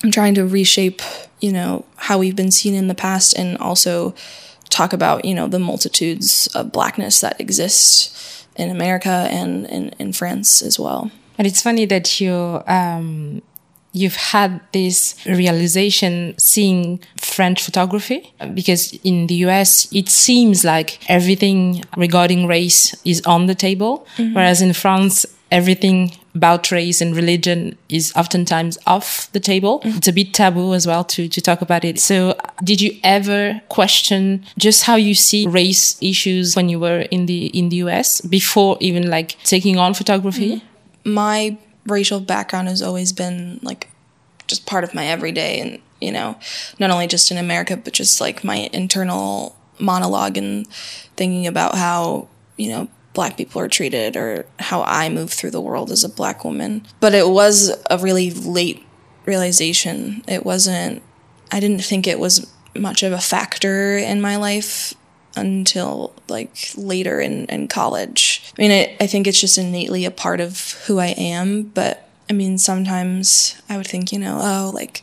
I'm 0.02 0.10
trying 0.10 0.34
to 0.34 0.46
reshape 0.46 1.02
you 1.40 1.52
know 1.52 1.84
how 1.96 2.18
we've 2.18 2.36
been 2.36 2.50
seen 2.50 2.74
in 2.74 2.88
the 2.88 2.94
past 2.94 3.36
and 3.36 3.58
also 3.58 4.14
talk 4.68 4.92
about 4.92 5.24
you 5.24 5.34
know 5.34 5.48
the 5.48 5.58
multitudes 5.58 6.46
of 6.54 6.72
blackness 6.72 7.20
that 7.20 7.40
exist 7.40 8.46
in 8.56 8.70
America 8.70 9.28
and 9.30 9.66
in, 9.66 9.88
in 9.98 10.12
France 10.12 10.62
as 10.62 10.78
well. 10.78 11.10
And 11.38 11.46
it's 11.46 11.62
funny 11.62 11.86
that 11.86 12.20
you 12.20 12.62
um, 12.66 13.42
you've 13.92 14.16
had 14.16 14.60
this 14.72 15.16
realization 15.26 16.34
seeing 16.36 17.00
French 17.20 17.62
photography 17.62 18.32
because 18.52 18.92
in 19.04 19.26
the 19.28 19.36
US 19.46 19.88
it 19.92 20.08
seems 20.08 20.64
like 20.64 20.98
everything 21.08 21.84
regarding 21.96 22.46
race 22.46 22.94
is 23.04 23.22
on 23.24 23.46
the 23.46 23.54
table, 23.54 24.06
mm-hmm. 24.16 24.34
whereas 24.34 24.60
in 24.60 24.72
France 24.72 25.26
everything 25.50 26.12
about 26.34 26.70
race 26.70 27.00
and 27.00 27.14
religion 27.14 27.76
is 27.88 28.12
oftentimes 28.16 28.76
off 28.86 29.30
the 29.32 29.40
table. 29.40 29.80
Mm-hmm. 29.80 29.98
It's 29.98 30.08
a 30.08 30.12
bit 30.12 30.34
taboo 30.34 30.74
as 30.74 30.86
well 30.86 31.04
to, 31.04 31.28
to 31.28 31.40
talk 31.40 31.62
about 31.62 31.84
it. 31.84 32.00
So 32.00 32.36
did 32.62 32.80
you 32.80 32.98
ever 33.04 33.60
question 33.68 34.44
just 34.58 34.84
how 34.84 34.96
you 34.96 35.14
see 35.14 35.46
race 35.46 35.96
issues 36.02 36.56
when 36.56 36.68
you 36.68 36.80
were 36.80 37.00
in 37.10 37.26
the, 37.26 37.46
in 37.46 37.68
the 37.68 37.76
US 37.76 38.20
before 38.20 38.76
even 38.80 39.08
like 39.08 39.36
taking 39.44 39.78
on 39.78 39.94
photography? 39.94 40.56
Mm-hmm. 40.56 41.12
My 41.12 41.58
racial 41.86 42.20
background 42.20 42.68
has 42.68 42.82
always 42.82 43.12
been 43.12 43.60
like 43.62 43.90
just 44.46 44.66
part 44.66 44.84
of 44.84 44.94
my 44.94 45.06
everyday 45.06 45.60
and 45.60 45.80
you 46.00 46.12
know 46.12 46.36
not 46.78 46.90
only 46.90 47.06
just 47.06 47.30
in 47.30 47.38
america 47.38 47.76
but 47.76 47.92
just 47.92 48.20
like 48.20 48.44
my 48.44 48.68
internal 48.72 49.56
monologue 49.78 50.36
and 50.36 50.66
thinking 51.16 51.46
about 51.46 51.74
how 51.74 52.28
you 52.56 52.68
know 52.68 52.88
black 53.14 53.36
people 53.36 53.60
are 53.60 53.68
treated 53.68 54.16
or 54.16 54.44
how 54.58 54.82
i 54.82 55.08
move 55.08 55.30
through 55.30 55.50
the 55.50 55.60
world 55.60 55.90
as 55.90 56.04
a 56.04 56.08
black 56.08 56.44
woman 56.44 56.84
but 57.00 57.14
it 57.14 57.28
was 57.28 57.74
a 57.90 57.98
really 57.98 58.30
late 58.30 58.84
realization 59.24 60.22
it 60.28 60.44
wasn't 60.44 61.02
i 61.50 61.58
didn't 61.60 61.82
think 61.82 62.06
it 62.06 62.18
was 62.18 62.52
much 62.76 63.02
of 63.02 63.12
a 63.12 63.20
factor 63.20 63.96
in 63.96 64.20
my 64.20 64.36
life 64.36 64.94
until 65.36 66.14
like 66.28 66.56
later 66.76 67.20
in, 67.20 67.46
in 67.46 67.68
college. 67.68 68.42
I 68.56 68.62
mean, 68.62 68.70
I, 68.70 68.96
I 69.00 69.06
think 69.06 69.26
it's 69.26 69.40
just 69.40 69.58
innately 69.58 70.04
a 70.04 70.10
part 70.10 70.40
of 70.40 70.72
who 70.86 70.98
I 70.98 71.08
am, 71.08 71.64
but 71.64 72.08
mean, 72.34 72.58
sometimes 72.58 73.60
I 73.68 73.76
would 73.76 73.86
think, 73.86 74.12
you 74.12 74.18
know, 74.18 74.38
oh, 74.42 74.70
like 74.74 75.02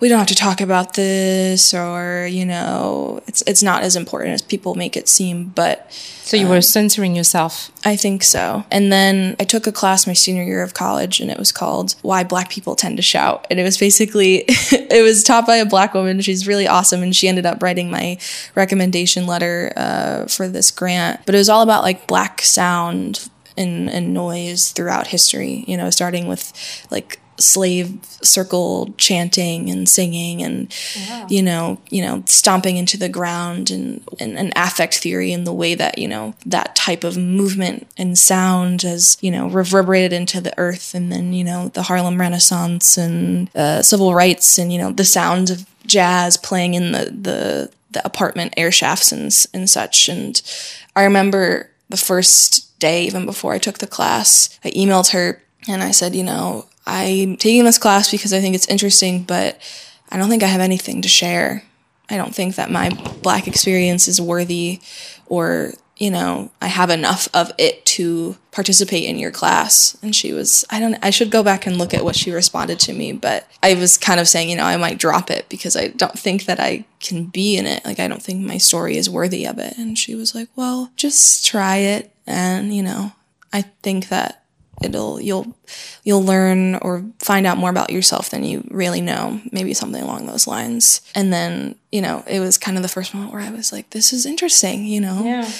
we 0.00 0.08
don't 0.08 0.18
have 0.18 0.28
to 0.28 0.34
talk 0.34 0.60
about 0.60 0.94
this, 0.94 1.74
or 1.74 2.26
you 2.30 2.44
know, 2.44 3.20
it's 3.26 3.42
it's 3.46 3.62
not 3.62 3.82
as 3.82 3.96
important 3.96 4.34
as 4.34 4.42
people 4.42 4.74
make 4.74 4.96
it 4.96 5.08
seem. 5.08 5.46
But 5.46 5.90
so 5.92 6.36
you 6.36 6.44
um, 6.44 6.50
were 6.50 6.60
censoring 6.60 7.16
yourself. 7.16 7.72
I 7.84 7.96
think 7.96 8.22
so. 8.22 8.64
And 8.70 8.92
then 8.92 9.34
I 9.40 9.44
took 9.44 9.66
a 9.66 9.72
class 9.72 10.06
my 10.06 10.12
senior 10.12 10.44
year 10.44 10.62
of 10.62 10.74
college, 10.74 11.20
and 11.20 11.30
it 11.30 11.38
was 11.38 11.50
called 11.50 11.96
"Why 12.02 12.22
Black 12.22 12.48
People 12.48 12.76
Tend 12.76 12.96
to 12.98 13.02
Shout," 13.02 13.46
and 13.50 13.58
it 13.58 13.64
was 13.64 13.76
basically 13.76 14.44
it 14.46 15.02
was 15.02 15.24
taught 15.24 15.46
by 15.46 15.56
a 15.56 15.66
black 15.66 15.94
woman. 15.94 16.20
She's 16.20 16.46
really 16.46 16.68
awesome, 16.68 17.02
and 17.02 17.14
she 17.14 17.26
ended 17.26 17.46
up 17.46 17.60
writing 17.62 17.90
my 17.90 18.18
recommendation 18.54 19.26
letter 19.26 19.72
uh, 19.76 20.26
for 20.26 20.48
this 20.48 20.70
grant. 20.70 21.26
But 21.26 21.34
it 21.34 21.38
was 21.38 21.48
all 21.48 21.62
about 21.62 21.82
like 21.82 22.06
black 22.06 22.40
sound 22.42 23.28
and, 23.58 23.90
and 23.90 24.14
noise 24.14 24.72
throughout 24.72 25.08
history, 25.08 25.64
you 25.66 25.76
know, 25.76 25.90
starting 25.90 26.28
with 26.28 26.52
like 26.90 27.20
slave 27.38 27.96
circle 28.22 28.92
chanting 28.98 29.70
and 29.70 29.88
singing 29.88 30.42
and 30.42 30.74
wow. 31.08 31.26
you 31.30 31.40
know 31.40 31.78
you 31.88 32.02
know 32.02 32.22
stomping 32.26 32.76
into 32.76 32.96
the 32.96 33.08
ground 33.08 33.70
and, 33.70 34.02
and 34.18 34.36
an 34.36 34.52
affect 34.56 34.98
theory 34.98 35.32
in 35.32 35.44
the 35.44 35.52
way 35.52 35.74
that 35.74 35.98
you 35.98 36.08
know 36.08 36.34
that 36.44 36.74
type 36.74 37.04
of 37.04 37.16
movement 37.16 37.86
and 37.96 38.18
sound 38.18 38.82
has 38.82 39.16
you 39.20 39.30
know 39.30 39.48
reverberated 39.48 40.12
into 40.12 40.40
the 40.40 40.56
earth 40.58 40.94
and 40.94 41.12
then 41.12 41.32
you 41.32 41.44
know 41.44 41.68
the 41.68 41.84
Harlem 41.84 42.20
Renaissance 42.20 42.96
and 42.96 43.54
uh, 43.54 43.82
civil 43.82 44.14
rights 44.14 44.58
and 44.58 44.72
you 44.72 44.78
know 44.78 44.90
the 44.90 45.04
sound 45.04 45.50
of 45.50 45.64
jazz 45.86 46.36
playing 46.36 46.74
in 46.74 46.90
the 46.92 47.04
the, 47.04 47.70
the 47.92 48.04
apartment 48.04 48.52
air 48.56 48.72
shafts 48.72 49.12
and 49.12 49.32
and 49.54 49.70
such 49.70 50.08
and 50.08 50.42
I 50.96 51.04
remember 51.04 51.70
the 51.88 51.96
first 51.96 52.67
day, 52.78 53.04
even 53.04 53.26
before 53.26 53.52
I 53.52 53.58
took 53.58 53.78
the 53.78 53.86
class, 53.86 54.58
I 54.64 54.70
emailed 54.70 55.12
her 55.12 55.42
and 55.68 55.82
I 55.82 55.90
said, 55.90 56.14
you 56.14 56.24
know, 56.24 56.66
I'm 56.86 57.36
taking 57.36 57.64
this 57.64 57.78
class 57.78 58.10
because 58.10 58.32
I 58.32 58.40
think 58.40 58.54
it's 58.54 58.68
interesting, 58.68 59.22
but 59.22 59.60
I 60.10 60.16
don't 60.16 60.30
think 60.30 60.42
I 60.42 60.46
have 60.46 60.60
anything 60.60 61.02
to 61.02 61.08
share. 61.08 61.62
I 62.08 62.16
don't 62.16 62.34
think 62.34 62.54
that 62.54 62.70
my 62.70 62.90
black 63.22 63.46
experience 63.46 64.08
is 64.08 64.20
worthy 64.20 64.80
or, 65.26 65.74
you 65.98 66.10
know, 66.10 66.50
I 66.62 66.68
have 66.68 66.88
enough 66.88 67.28
of 67.34 67.52
it 67.58 67.84
to 67.84 68.38
participate 68.52 69.04
in 69.04 69.18
your 69.18 69.30
class. 69.30 69.98
And 70.00 70.16
she 70.16 70.32
was, 70.32 70.64
I 70.70 70.80
don't, 70.80 70.96
I 71.02 71.10
should 71.10 71.30
go 71.30 71.42
back 71.42 71.66
and 71.66 71.76
look 71.76 71.92
at 71.92 72.04
what 72.04 72.16
she 72.16 72.30
responded 72.30 72.80
to 72.80 72.94
me, 72.94 73.12
but 73.12 73.46
I 73.62 73.74
was 73.74 73.98
kind 73.98 74.18
of 74.18 74.28
saying, 74.28 74.48
you 74.48 74.56
know, 74.56 74.64
I 74.64 74.78
might 74.78 74.98
drop 74.98 75.30
it 75.30 75.46
because 75.50 75.76
I 75.76 75.88
don't 75.88 76.18
think 76.18 76.46
that 76.46 76.60
I 76.60 76.86
can 77.00 77.26
be 77.26 77.58
in 77.58 77.66
it. 77.66 77.84
Like, 77.84 78.00
I 78.00 78.08
don't 78.08 78.22
think 78.22 78.46
my 78.46 78.56
story 78.56 78.96
is 78.96 79.10
worthy 79.10 79.44
of 79.44 79.58
it. 79.58 79.76
And 79.76 79.98
she 79.98 80.14
was 80.14 80.34
like, 80.34 80.48
well, 80.56 80.90
just 80.96 81.44
try 81.44 81.76
it 81.76 82.10
and 82.28 82.74
you 82.74 82.82
know 82.82 83.12
i 83.52 83.62
think 83.82 84.08
that 84.08 84.44
it'll 84.82 85.20
you'll 85.20 85.56
you'll 86.04 86.22
learn 86.22 86.76
or 86.76 87.04
find 87.18 87.46
out 87.46 87.58
more 87.58 87.70
about 87.70 87.90
yourself 87.90 88.30
than 88.30 88.44
you 88.44 88.66
really 88.70 89.00
know 89.00 89.40
maybe 89.50 89.74
something 89.74 90.02
along 90.02 90.26
those 90.26 90.46
lines. 90.46 91.00
And 91.14 91.32
then 91.32 91.74
you 91.90 92.00
know 92.00 92.22
it 92.26 92.40
was 92.40 92.58
kind 92.58 92.76
of 92.76 92.82
the 92.82 92.88
first 92.88 93.14
moment 93.14 93.32
where 93.32 93.42
i 93.42 93.50
was 93.50 93.72
like 93.72 93.90
this 93.90 94.12
is 94.12 94.26
interesting 94.26 94.84
you 94.84 95.00
know? 95.00 95.24
Yeah 95.24 95.50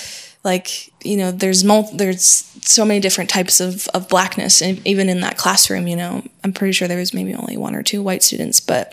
like 0.45 0.93
you 1.05 1.17
know 1.17 1.31
there's 1.31 1.65
mul- 1.65 1.91
there's 1.95 2.23
so 2.63 2.85
many 2.85 3.01
different 3.01 3.29
types 3.29 3.61
of, 3.61 3.89
of 3.89 4.09
blackness 4.09 4.63
and 4.63 4.87
even 4.87 5.09
in 5.09 5.21
that 5.21 5.37
classroom 5.37 5.87
you 5.87 5.97
know. 5.97 6.23
I'm 6.45 6.53
pretty 6.53 6.73
sure 6.73 6.89
there 6.89 6.99
was 6.99 7.13
maybe 7.13 7.35
only 7.35 7.57
one 7.57 7.75
or 7.75 7.83
two 7.83 8.03
white 8.03 8.23
students 8.23 8.61
but 8.61 8.93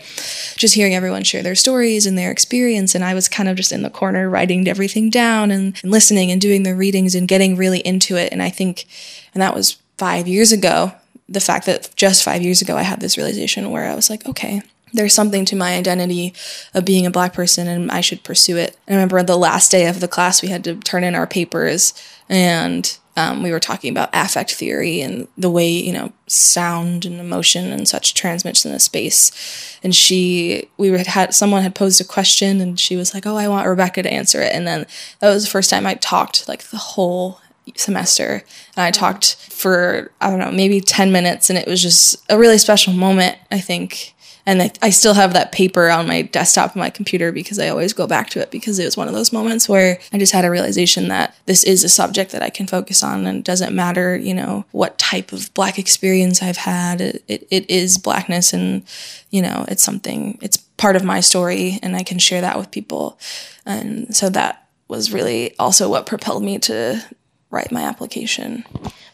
just 0.56 0.74
hearing 0.74 0.94
everyone 0.94 1.22
share 1.22 1.42
their 1.42 1.54
stories 1.54 2.04
and 2.04 2.18
their 2.18 2.30
experience 2.30 2.94
and 2.94 3.04
i 3.04 3.14
was 3.14 3.28
kind 3.28 3.48
of 3.48 3.56
just 3.56 3.72
in 3.72 3.82
the 3.82 3.90
corner 3.90 4.28
writing 4.28 4.68
everything 4.68 5.08
down 5.08 5.50
and, 5.50 5.78
and 5.82 5.90
listening 5.90 6.30
and 6.30 6.40
doing 6.40 6.64
the 6.64 6.74
readings 6.74 7.14
and 7.14 7.28
getting 7.28 7.56
really 7.56 7.78
into 7.80 8.16
it. 8.16 8.32
And 8.32 8.42
i 8.42 8.50
think 8.50 8.86
and 9.32 9.40
that 9.40 9.54
was 9.54 9.78
five 9.96 10.28
years 10.28 10.52
ago 10.52 10.92
the 11.28 11.40
fact 11.40 11.66
that 11.66 11.90
just 11.96 12.24
five 12.24 12.42
years 12.42 12.60
ago 12.60 12.76
i 12.76 12.82
had 12.82 13.00
this 13.00 13.16
realization 13.16 13.70
where 13.70 13.90
i 13.90 13.94
was 13.94 14.10
like 14.10 14.26
okay 14.26 14.62
there's 14.92 15.14
something 15.14 15.44
to 15.46 15.56
my 15.56 15.74
identity 15.74 16.32
of 16.74 16.84
being 16.84 17.06
a 17.06 17.10
black 17.10 17.32
person 17.32 17.66
and 17.66 17.90
I 17.90 18.00
should 18.00 18.22
pursue 18.22 18.56
it. 18.56 18.76
I 18.88 18.92
remember 18.92 19.22
the 19.22 19.36
last 19.36 19.70
day 19.70 19.86
of 19.86 20.00
the 20.00 20.08
class, 20.08 20.42
we 20.42 20.48
had 20.48 20.64
to 20.64 20.76
turn 20.76 21.04
in 21.04 21.14
our 21.14 21.26
papers 21.26 21.92
and 22.28 22.96
um, 23.18 23.42
we 23.42 23.50
were 23.50 23.60
talking 23.60 23.90
about 23.90 24.10
affect 24.12 24.54
theory 24.54 25.00
and 25.00 25.26
the 25.38 25.50
way, 25.50 25.68
you 25.68 25.92
know, 25.92 26.12
sound 26.26 27.06
and 27.06 27.18
emotion 27.18 27.72
and 27.72 27.88
such 27.88 28.12
transmits 28.12 28.64
in 28.66 28.72
a 28.72 28.78
space. 28.78 29.78
And 29.82 29.94
she, 29.94 30.68
we 30.76 30.88
had, 30.90 31.34
someone 31.34 31.62
had 31.62 31.74
posed 31.74 32.00
a 32.00 32.04
question 32.04 32.60
and 32.60 32.78
she 32.78 32.94
was 32.94 33.14
like, 33.14 33.26
oh, 33.26 33.36
I 33.36 33.48
want 33.48 33.66
Rebecca 33.66 34.02
to 34.02 34.12
answer 34.12 34.42
it. 34.42 34.52
And 34.52 34.66
then 34.66 34.86
that 35.20 35.30
was 35.30 35.44
the 35.44 35.50
first 35.50 35.70
time 35.70 35.86
I 35.86 35.94
talked 35.94 36.46
like 36.46 36.64
the 36.64 36.76
whole 36.76 37.40
semester. 37.74 38.42
And 38.76 38.84
I 38.84 38.90
talked 38.90 39.36
for, 39.50 40.12
I 40.20 40.30
don't 40.30 40.38
know, 40.38 40.50
maybe 40.50 40.80
10 40.80 41.10
minutes 41.12 41.50
and 41.50 41.58
it 41.58 41.66
was 41.66 41.82
just 41.82 42.16
a 42.30 42.38
really 42.38 42.58
special 42.58 42.92
moment, 42.92 43.38
I 43.50 43.58
think 43.58 44.14
and 44.46 44.62
I, 44.62 44.70
I, 44.80 44.90
still 44.90 45.14
have 45.14 45.32
that 45.32 45.50
paper 45.50 45.90
on 45.90 46.06
my 46.06 46.22
desktop 46.22 46.76
on 46.76 46.80
my 46.80 46.88
computer 46.88 47.32
because 47.32 47.58
I 47.58 47.68
always 47.68 47.92
go 47.92 48.06
back 48.06 48.30
to 48.30 48.40
it 48.40 48.52
because 48.52 48.78
it 48.78 48.84
was 48.84 48.96
one 48.96 49.08
of 49.08 49.14
those 49.14 49.32
moments 49.32 49.68
where 49.68 49.98
I 50.12 50.18
just 50.18 50.32
had 50.32 50.44
a 50.44 50.50
realization 50.50 51.08
that 51.08 51.36
this 51.46 51.64
is 51.64 51.82
a 51.82 51.88
subject 51.88 52.30
that 52.30 52.42
I 52.42 52.50
can 52.50 52.68
focus 52.68 53.02
on 53.02 53.26
and 53.26 53.38
it 53.38 53.44
doesn't 53.44 53.74
matter, 53.74 54.16
you 54.16 54.32
know, 54.32 54.64
what 54.70 54.98
type 54.98 55.32
of 55.32 55.52
black 55.52 55.80
experience 55.80 56.42
I've 56.42 56.58
had. 56.58 57.00
It, 57.00 57.24
it, 57.26 57.48
it 57.50 57.68
is 57.68 57.98
blackness 57.98 58.52
and, 58.52 58.84
you 59.30 59.42
know, 59.42 59.64
it's 59.66 59.82
something, 59.82 60.38
it's 60.40 60.56
part 60.56 60.94
of 60.94 61.04
my 61.04 61.18
story 61.18 61.80
and 61.82 61.96
I 61.96 62.04
can 62.04 62.20
share 62.20 62.40
that 62.40 62.56
with 62.56 62.70
people. 62.70 63.18
And 63.66 64.14
so 64.14 64.28
that 64.30 64.68
was 64.86 65.12
really 65.12 65.58
also 65.58 65.90
what 65.90 66.06
propelled 66.06 66.44
me 66.44 66.60
to 66.60 67.04
write 67.50 67.72
my 67.72 67.82
application. 67.82 68.64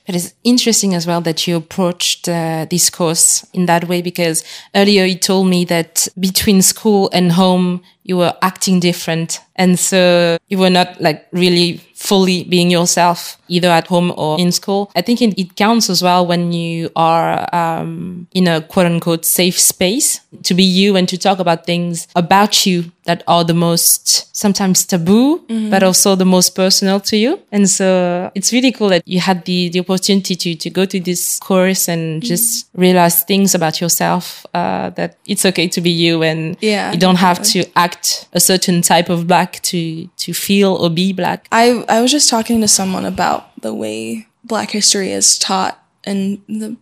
But 0.07 0.17
it's 0.17 0.35
interesting 0.43 0.95
as 0.95 1.07
well 1.07 1.21
that 1.21 1.47
you 1.47 1.57
approached 1.57 2.29
uh, 2.29 2.67
this 2.69 2.91
course 2.91 3.47
in 3.53 3.67
that 3.67 3.89
way 3.89 4.03
because 4.03 4.43
earlier 4.75 5.05
you 5.05 5.17
told 5.17 5.47
me 5.47 5.65
that 5.67 6.09
between 6.19 6.61
school 6.61 7.09
and 7.13 7.33
home, 7.33 7.83
you 8.03 8.17
were 8.17 8.35
acting 8.43 8.81
different. 8.81 9.39
And 9.55 9.79
so 9.79 10.39
you 10.49 10.59
were 10.59 10.71
not 10.71 11.01
like 11.01 11.29
really 11.33 11.81
fully 12.03 12.43
being 12.45 12.69
yourself 12.69 13.39
either 13.47 13.69
at 13.69 13.87
home 13.87 14.13
or 14.17 14.41
in 14.41 14.51
school. 14.51 14.91
I 14.97 15.03
think 15.03 15.23
it, 15.23 15.39
it 15.39 15.57
counts 15.57 15.89
as 15.89 16.03
well 16.03 16.27
when 16.27 16.53
you 16.53 16.91
are 16.97 17.47
um, 17.55 18.27
in 18.33 18.49
a 18.49 18.61
quote 18.61 18.87
unquote 18.87 19.25
safe 19.25 19.59
space 19.59 20.21
to 20.43 20.55
be 20.55 20.65
you 20.65 20.97
and 20.97 21.09
to 21.09 21.17
talk 21.17 21.39
about 21.39 21.65
things 21.65 22.09
about 22.17 22.67
you 22.67 22.91
that 23.05 23.23
are 23.27 23.45
the 23.45 23.55
most 23.55 24.35
sometimes 24.35 24.85
taboo, 24.85 25.39
mm-hmm. 25.39 25.71
but 25.71 25.83
also 25.83 26.15
the 26.15 26.25
most 26.25 26.55
personal 26.55 27.01
to 27.01 27.17
you. 27.17 27.41
And 27.51 27.69
so 27.69 28.31
it's 28.35 28.53
really 28.53 28.73
cool 28.73 28.89
that 28.89 29.07
you 29.07 29.21
had 29.21 29.45
the, 29.45 29.69
the 29.69 29.81
opportunity 29.81 30.37
to, 30.37 30.55
to 30.55 30.71
go 30.71 30.85
to 30.85 31.01
this 31.01 31.39
course 31.41 31.89
and 31.89 32.23
mm-hmm. 32.23 32.29
just 32.29 32.69
realize 32.75 33.25
things 33.25 33.55
about 33.55 33.81
yourself, 33.81 34.47
uh, 34.55 34.91
that 34.91 35.19
it's 35.27 35.45
okay 35.45 35.67
to 35.69 35.81
be 35.81 35.91
you 35.91 36.23
and 36.23 36.57
yeah, 36.61 36.93
you 36.93 36.99
don't 36.99 37.17
have 37.17 37.43
to 37.43 37.65
act 37.77 38.29
a 38.33 38.41
certain 38.41 38.83
type 38.83 39.09
of 39.09 39.27
black 39.27 39.61
to, 39.63 40.07
to 40.17 40.33
feel 40.33 40.75
or 40.75 40.89
be 40.89 41.13
black. 41.13 41.49
I, 41.51 41.85
I 41.93 42.01
was 42.01 42.11
just 42.11 42.31
talking 42.31 42.63
to 42.63 42.69
someone 42.69 43.05
about 43.05 43.55
the 43.61 43.75
way 43.75 44.27
black 44.45 44.71
history 44.71 45.13
is 45.13 45.39
taught 45.39 45.79
and 46.05 46.41
the, 46.49 46.79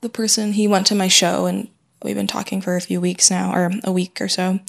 the 0.00 0.08
person, 0.08 0.54
he 0.54 0.66
went 0.66 0.86
to 0.86 0.94
my 0.94 1.06
show 1.06 1.44
and 1.44 1.68
we've 2.02 2.16
been 2.16 2.26
talking 2.26 2.62
for 2.62 2.74
a 2.74 2.80
few 2.80 2.98
weeks 2.98 3.30
now 3.30 3.54
or 3.54 3.70
a 3.84 3.92
week 3.92 4.22
or 4.22 4.28
so. 4.28 4.60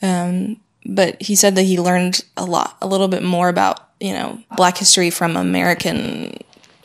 Um, 0.00 0.60
but 0.86 1.20
he 1.20 1.34
said 1.34 1.56
that 1.56 1.64
he 1.64 1.80
learned 1.80 2.24
a 2.36 2.44
lot, 2.44 2.76
a 2.80 2.86
little 2.86 3.08
bit 3.08 3.24
more 3.24 3.48
about, 3.48 3.88
you 3.98 4.12
know, 4.12 4.40
black 4.56 4.78
history 4.78 5.10
from 5.10 5.36
American, 5.36 6.38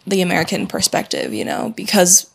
the 0.08 0.24
American 0.24 0.66
perspective, 0.66 1.36
you 1.36 1.46
know, 1.46 1.76
because 1.78 2.28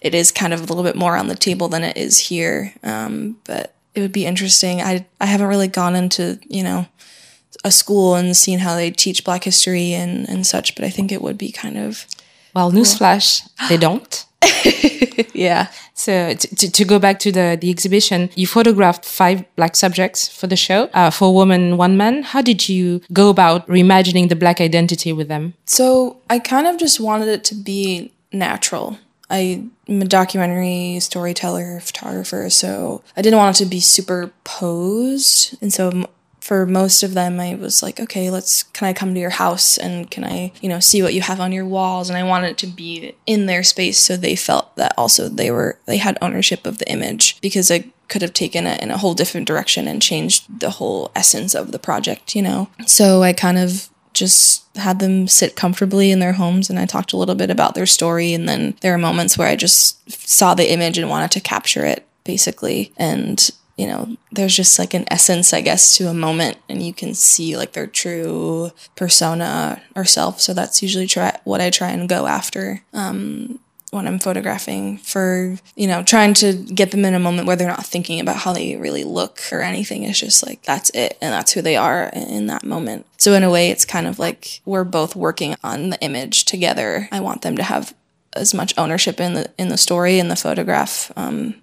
it 0.00 0.14
is 0.14 0.30
kind 0.30 0.52
of 0.52 0.60
a 0.60 0.66
little 0.66 0.84
bit 0.84 0.94
more 0.94 1.16
on 1.16 1.26
the 1.26 1.34
table 1.34 1.66
than 1.66 1.82
it 1.82 1.96
is 1.96 2.16
here. 2.16 2.74
Um, 2.84 3.38
but 3.44 3.74
it 3.96 4.02
would 4.02 4.12
be 4.12 4.24
interesting. 4.24 4.80
I 4.80 5.04
I 5.20 5.26
haven't 5.26 5.48
really 5.48 5.66
gone 5.66 5.96
into 5.96 6.38
you 6.46 6.62
know 6.62 6.86
a 7.64 7.70
school 7.70 8.14
and 8.14 8.36
seen 8.36 8.60
how 8.60 8.74
they 8.74 8.90
teach 8.90 9.24
Black 9.24 9.44
history 9.44 9.92
and 9.92 10.28
and 10.28 10.46
such, 10.46 10.74
but 10.74 10.84
I 10.84 10.90
think 10.90 11.12
it 11.12 11.22
would 11.22 11.38
be 11.38 11.52
kind 11.52 11.76
of 11.76 12.06
well. 12.54 12.70
Cool. 12.70 12.80
Newsflash, 12.80 13.48
they 13.68 13.76
don't. 13.88 14.24
yeah. 15.34 15.68
So 15.94 16.34
to, 16.34 16.70
to 16.70 16.84
go 16.84 16.98
back 16.98 17.18
to 17.20 17.32
the, 17.32 17.58
the 17.60 17.70
exhibition, 17.70 18.30
you 18.34 18.46
photographed 18.46 19.04
five 19.04 19.44
black 19.56 19.74
subjects 19.76 20.28
for 20.28 20.46
the 20.46 20.56
show, 20.56 20.84
uh, 20.94 21.10
for 21.10 21.34
woman, 21.34 21.76
one 21.76 21.96
man. 21.96 22.22
How 22.22 22.40
did 22.42 22.68
you 22.68 23.00
go 23.12 23.30
about 23.30 23.66
reimagining 23.66 24.28
the 24.28 24.36
black 24.36 24.60
identity 24.60 25.12
with 25.12 25.28
them? 25.28 25.54
So 25.66 26.18
I 26.30 26.38
kind 26.38 26.66
of 26.66 26.78
just 26.78 27.00
wanted 27.00 27.28
it 27.28 27.44
to 27.44 27.54
be 27.54 28.12
natural. 28.32 28.98
I'm 29.30 29.72
a 29.88 30.04
documentary 30.04 31.00
storyteller, 31.00 31.80
photographer, 31.80 32.48
so 32.48 33.02
I 33.16 33.20
didn't 33.20 33.38
want 33.38 33.60
it 33.60 33.64
to 33.64 33.68
be 33.68 33.80
super 33.80 34.32
posed. 34.44 35.56
And 35.60 35.72
so 35.72 36.06
for 36.48 36.64
most 36.64 37.02
of 37.02 37.12
them, 37.12 37.38
I 37.38 37.56
was 37.56 37.82
like, 37.82 38.00
okay, 38.00 38.30
let's, 38.30 38.62
can 38.62 38.88
I 38.88 38.94
come 38.94 39.12
to 39.12 39.20
your 39.20 39.28
house 39.28 39.76
and 39.76 40.10
can 40.10 40.24
I, 40.24 40.50
you 40.62 40.70
know, 40.70 40.80
see 40.80 41.02
what 41.02 41.12
you 41.12 41.20
have 41.20 41.40
on 41.40 41.52
your 41.52 41.66
walls? 41.66 42.08
And 42.08 42.16
I 42.16 42.22
wanted 42.22 42.52
it 42.52 42.58
to 42.58 42.66
be 42.66 43.14
in 43.26 43.44
their 43.44 43.62
space 43.62 43.98
so 43.98 44.16
they 44.16 44.34
felt 44.34 44.74
that 44.76 44.94
also 44.96 45.28
they 45.28 45.50
were, 45.50 45.78
they 45.84 45.98
had 45.98 46.16
ownership 46.22 46.66
of 46.66 46.78
the 46.78 46.90
image 46.90 47.38
because 47.42 47.70
I 47.70 47.90
could 48.08 48.22
have 48.22 48.32
taken 48.32 48.66
it 48.66 48.82
in 48.82 48.90
a 48.90 48.96
whole 48.96 49.12
different 49.12 49.46
direction 49.46 49.86
and 49.86 50.00
changed 50.00 50.60
the 50.60 50.70
whole 50.70 51.12
essence 51.14 51.54
of 51.54 51.70
the 51.70 51.78
project, 51.78 52.34
you 52.34 52.40
know? 52.40 52.70
So 52.86 53.22
I 53.22 53.34
kind 53.34 53.58
of 53.58 53.90
just 54.14 54.64
had 54.74 55.00
them 55.00 55.28
sit 55.28 55.54
comfortably 55.54 56.10
in 56.10 56.18
their 56.18 56.32
homes 56.32 56.70
and 56.70 56.78
I 56.78 56.86
talked 56.86 57.12
a 57.12 57.18
little 57.18 57.34
bit 57.34 57.50
about 57.50 57.74
their 57.74 57.84
story. 57.84 58.32
And 58.32 58.48
then 58.48 58.74
there 58.80 58.94
are 58.94 58.98
moments 58.98 59.36
where 59.36 59.48
I 59.48 59.54
just 59.54 60.10
saw 60.10 60.54
the 60.54 60.72
image 60.72 60.96
and 60.96 61.10
wanted 61.10 61.30
to 61.32 61.40
capture 61.40 61.84
it, 61.84 62.06
basically. 62.24 62.90
And, 62.96 63.50
you 63.78 63.86
know, 63.86 64.16
there's 64.32 64.56
just 64.56 64.78
like 64.78 64.92
an 64.92 65.04
essence, 65.08 65.54
I 65.54 65.60
guess, 65.60 65.96
to 65.96 66.08
a 66.08 66.14
moment 66.14 66.58
and 66.68 66.82
you 66.82 66.92
can 66.92 67.14
see 67.14 67.56
like 67.56 67.72
their 67.72 67.86
true 67.86 68.72
persona 68.96 69.80
or 69.94 70.04
self. 70.04 70.40
So 70.40 70.52
that's 70.52 70.82
usually 70.82 71.06
try- 71.06 71.38
what 71.44 71.60
I 71.60 71.70
try 71.70 71.90
and 71.90 72.08
go 72.08 72.26
after. 72.26 72.82
Um, 72.92 73.60
when 73.90 74.06
I'm 74.06 74.18
photographing 74.18 74.98
for, 74.98 75.56
you 75.74 75.86
know, 75.86 76.02
trying 76.02 76.34
to 76.34 76.52
get 76.52 76.90
them 76.90 77.06
in 77.06 77.14
a 77.14 77.18
moment 77.18 77.46
where 77.46 77.56
they're 77.56 77.68
not 77.68 77.86
thinking 77.86 78.20
about 78.20 78.36
how 78.36 78.52
they 78.52 78.76
really 78.76 79.04
look 79.04 79.40
or 79.50 79.62
anything. 79.62 80.02
It's 80.02 80.20
just 80.20 80.44
like, 80.46 80.62
that's 80.62 80.90
it. 80.90 81.16
And 81.22 81.32
that's 81.32 81.52
who 81.52 81.62
they 81.62 81.76
are 81.76 82.10
in 82.12 82.48
that 82.48 82.64
moment. 82.64 83.06
So 83.16 83.32
in 83.32 83.42
a 83.44 83.50
way, 83.50 83.70
it's 83.70 83.86
kind 83.86 84.06
of 84.06 84.18
like 84.18 84.60
we're 84.66 84.84
both 84.84 85.16
working 85.16 85.54
on 85.64 85.88
the 85.88 86.00
image 86.00 86.44
together. 86.44 87.08
I 87.10 87.20
want 87.20 87.40
them 87.40 87.56
to 87.56 87.62
have 87.62 87.94
as 88.34 88.52
much 88.52 88.74
ownership 88.76 89.20
in 89.20 89.34
the, 89.34 89.50
in 89.56 89.68
the 89.68 89.78
story 89.78 90.18
in 90.18 90.28
the 90.28 90.36
photograph, 90.36 91.10
um, 91.16 91.54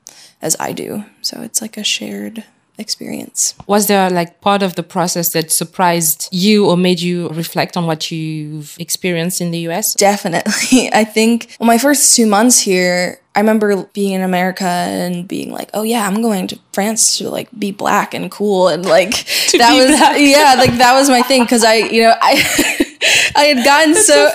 as 0.41 0.55
I 0.59 0.73
do. 0.73 1.05
So 1.21 1.41
it's 1.41 1.61
like 1.61 1.77
a 1.77 1.83
shared 1.83 2.43
experience. 2.77 3.55
Was 3.67 3.87
there 3.87 4.09
like 4.09 4.41
part 4.41 4.61
of 4.61 4.75
the 4.75 4.83
process 4.83 5.31
that 5.33 5.51
surprised 5.51 6.27
you 6.31 6.67
or 6.69 6.77
made 6.77 6.99
you 6.99 7.29
reflect 7.29 7.77
on 7.77 7.85
what 7.85 8.11
you've 8.11 8.75
experienced 8.79 9.41
in 9.41 9.51
the 9.51 9.59
US? 9.69 9.93
Definitely. 9.93 10.89
I 10.93 11.03
think 11.03 11.55
well, 11.59 11.67
my 11.67 11.77
first 11.77 12.15
two 12.15 12.25
months 12.25 12.59
here, 12.59 13.19
I 13.35 13.39
remember 13.39 13.85
being 13.93 14.13
in 14.13 14.21
America 14.21 14.65
and 14.65 15.27
being 15.27 15.51
like, 15.51 15.69
"Oh 15.73 15.83
yeah, 15.83 16.07
I'm 16.07 16.21
going 16.21 16.47
to 16.47 16.59
France 16.71 17.17
to 17.17 17.29
like 17.29 17.49
be 17.57 17.71
black 17.71 18.13
and 18.13 18.31
cool 18.31 18.67
and 18.69 18.85
like 18.85 19.11
that 19.57 19.75
was 19.75 19.97
black. 19.97 20.17
yeah, 20.19 20.55
like 20.57 20.77
that 20.77 20.93
was 20.93 21.09
my 21.09 21.21
thing 21.21 21.43
because 21.43 21.63
I, 21.63 21.75
you 21.75 22.01
know, 22.01 22.13
I 22.21 22.33
I 23.35 23.43
had 23.45 23.65
gotten 23.65 23.95
so, 23.95 24.29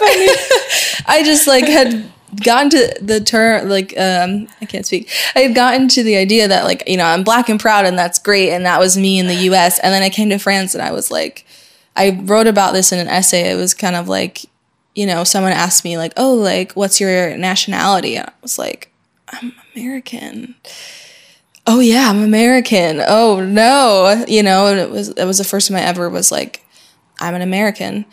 I 1.07 1.23
just 1.25 1.47
like 1.47 1.65
had 1.65 2.11
gotten 2.37 2.71
to 2.71 2.99
the 3.01 3.21
term 3.21 3.69
like 3.69 3.93
um 3.99 4.49
I 4.61 4.67
can't 4.67 4.87
speak. 4.87 5.11
I 5.35 5.41
had 5.41 5.55
gotten 5.55 5.89
to 5.89 6.03
the 6.03 6.17
idea 6.17 6.49
that 6.49 6.65
like, 6.65 6.83
you 6.87 6.97
know, 6.97 7.05
I'm 7.05 7.25
black 7.25 7.49
and 7.49 7.61
proud 7.61 7.87
and 7.87 7.99
that's 7.99 8.19
great 8.19 8.51
and 8.51 8.65
that 8.67 8.81
was 8.81 8.97
me 8.97 9.19
in 9.19 9.27
the 9.27 9.35
US 9.51 9.79
and 9.79 9.93
then 9.93 10.03
I 10.03 10.11
came 10.11 10.31
to 10.31 10.39
France 10.39 10.75
and 10.75 10.83
I 10.83 10.93
was 10.93 11.11
like 11.11 11.47
I 11.97 12.21
wrote 12.23 12.47
about 12.47 12.73
this 12.73 12.93
in 12.93 12.99
an 12.99 13.09
essay. 13.09 13.51
It 13.51 13.57
was 13.57 13.75
kind 13.75 13.97
of 13.97 14.09
like, 14.09 14.47
you 14.95 15.07
know, 15.07 15.25
someone 15.25 15.53
asked 15.53 15.85
me 15.85 15.99
like, 15.99 16.13
"Oh, 16.17 16.35
like 16.35 16.73
what's 16.73 17.01
your 17.01 17.37
nationality?" 17.37 18.17
And 18.17 18.29
I 18.29 18.33
was 18.43 18.59
like, 18.59 18.93
"I'm 19.29 19.53
American." 19.75 20.55
Oh 21.67 21.81
yeah, 21.81 22.09
I'm 22.09 22.23
American. 22.23 23.03
Oh 23.07 23.45
no, 23.45 24.25
you 24.27 24.43
know, 24.43 24.69
and 24.69 24.81
it 24.81 24.91
was 24.91 25.11
it 25.11 25.25
was 25.25 25.39
the 25.39 25.45
first 25.45 25.69
time 25.69 25.77
I 25.77 25.83
ever 25.83 26.09
was 26.09 26.33
like, 26.33 26.65
I'm 27.21 27.35
an 27.35 27.43
American. 27.43 28.07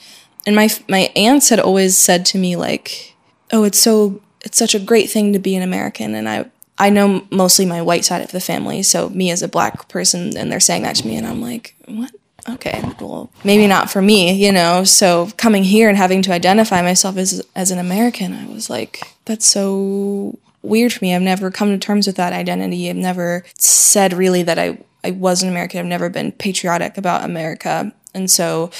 And 0.45 0.56
my 0.56 0.69
my 0.88 1.10
aunts 1.15 1.49
had 1.49 1.60
always 1.60 1.97
said 1.97 2.25
to 2.27 2.38
me 2.38 2.56
like, 2.56 3.15
"Oh, 3.51 3.63
it's 3.63 3.79
so 3.79 4.21
it's 4.45 4.57
such 4.57 4.75
a 4.75 4.79
great 4.79 5.10
thing 5.10 5.33
to 5.33 5.39
be 5.39 5.55
an 5.55 5.63
American." 5.63 6.15
And 6.15 6.27
I 6.27 6.45
I 6.77 6.89
know 6.89 7.25
mostly 7.31 7.65
my 7.65 7.81
white 7.81 8.05
side 8.05 8.21
of 8.21 8.31
the 8.31 8.39
family, 8.39 8.83
so 8.83 9.10
me 9.10 9.31
as 9.31 9.41
a 9.41 9.47
black 9.47 9.88
person, 9.89 10.38
and 10.38 10.51
they're 10.51 10.60
saying 10.60 10.83
that 10.83 10.95
to 10.97 11.07
me, 11.07 11.15
and 11.15 11.25
I'm 11.25 11.41
like, 11.41 11.75
"What? 11.88 12.12
Okay, 12.47 12.81
well, 13.01 13.29
maybe 13.43 13.67
not 13.67 13.89
for 13.89 14.01
me, 14.01 14.31
you 14.31 14.51
know." 14.51 14.83
So 14.83 15.29
coming 15.38 15.63
here 15.63 15.89
and 15.89 15.97
having 15.97 16.21
to 16.23 16.31
identify 16.31 16.81
myself 16.81 17.17
as 17.17 17.41
as 17.55 17.71
an 17.71 17.79
American, 17.79 18.33
I 18.33 18.45
was 18.53 18.69
like, 18.69 19.01
"That's 19.25 19.47
so 19.47 20.38
weird 20.62 20.93
for 20.93 21.03
me. 21.03 21.15
I've 21.15 21.21
never 21.21 21.49
come 21.49 21.69
to 21.71 21.77
terms 21.77 22.07
with 22.07 22.17
that 22.17 22.33
identity. 22.33 22.89
I've 22.89 22.95
never 22.95 23.43
said 23.57 24.13
really 24.13 24.43
that 24.43 24.60
I 24.60 24.77
I 25.03 25.12
was 25.12 25.41
an 25.41 25.49
American. 25.49 25.79
I've 25.79 25.86
never 25.86 26.10
been 26.10 26.31
patriotic 26.31 26.97
about 26.97 27.23
America." 27.25 27.91
And 28.17 28.32
so, 28.32 28.71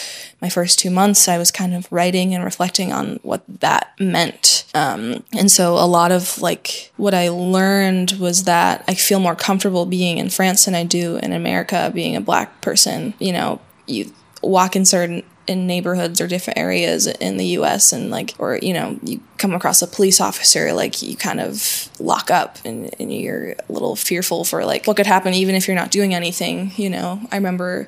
my 0.42 0.50
first 0.50 0.80
two 0.80 0.90
months, 0.90 1.28
I 1.28 1.38
was 1.38 1.52
kind 1.52 1.76
of 1.76 1.88
writing 1.92 2.34
and 2.34 2.44
reflecting 2.44 2.92
on 2.92 3.20
what 3.22 3.44
that 3.48 3.94
meant. 4.00 4.66
Um, 4.74 5.24
and 5.32 5.52
so, 5.52 5.76
a 5.76 5.86
lot 5.86 6.12
of 6.12 6.42
like 6.42 6.92
what 6.98 7.14
I 7.14 7.30
learned 7.30 8.14
was 8.20 8.46
that 8.46 8.84
I 8.88 8.96
feel 8.96 9.20
more 9.20 9.36
comfortable 9.36 9.86
being 9.86 10.18
in 10.18 10.30
France 10.30 10.66
than 10.66 10.74
I 10.74 10.84
do 10.84 11.18
in 11.18 11.34
America, 11.34 11.92
being 11.94 12.16
a 12.16 12.22
black 12.22 12.62
person. 12.62 13.14
You 13.20 13.34
know, 13.34 13.62
you 13.86 14.12
walk 14.42 14.76
in 14.76 14.86
certain 14.86 15.24
in 15.48 15.66
neighborhoods 15.66 16.20
or 16.20 16.28
different 16.28 16.60
areas 16.60 17.08
in 17.08 17.38
the 17.38 17.46
US 17.58 17.94
and 17.94 18.12
like 18.12 18.34
or 18.38 18.58
you 18.58 18.74
know 18.74 19.00
you 19.02 19.22
come 19.38 19.54
across 19.54 19.82
a 19.82 19.88
police 19.88 20.20
officer 20.20 20.74
like 20.74 21.02
you 21.02 21.16
kind 21.16 21.40
of 21.40 21.90
lock 22.00 22.30
up 22.30 22.58
and, 22.66 22.94
and 23.00 23.14
you're 23.14 23.52
a 23.52 23.72
little 23.72 23.96
fearful 23.96 24.44
for 24.44 24.66
like 24.66 24.86
what 24.86 24.98
could 24.98 25.08
happen 25.08 25.34
even 25.34 25.56
if 25.56 25.68
you're 25.68 25.76
not 25.76 25.90
doing 25.90 26.14
anything 26.14 26.72
you 26.76 26.90
know 26.90 27.22
I 27.32 27.38
remember 27.38 27.88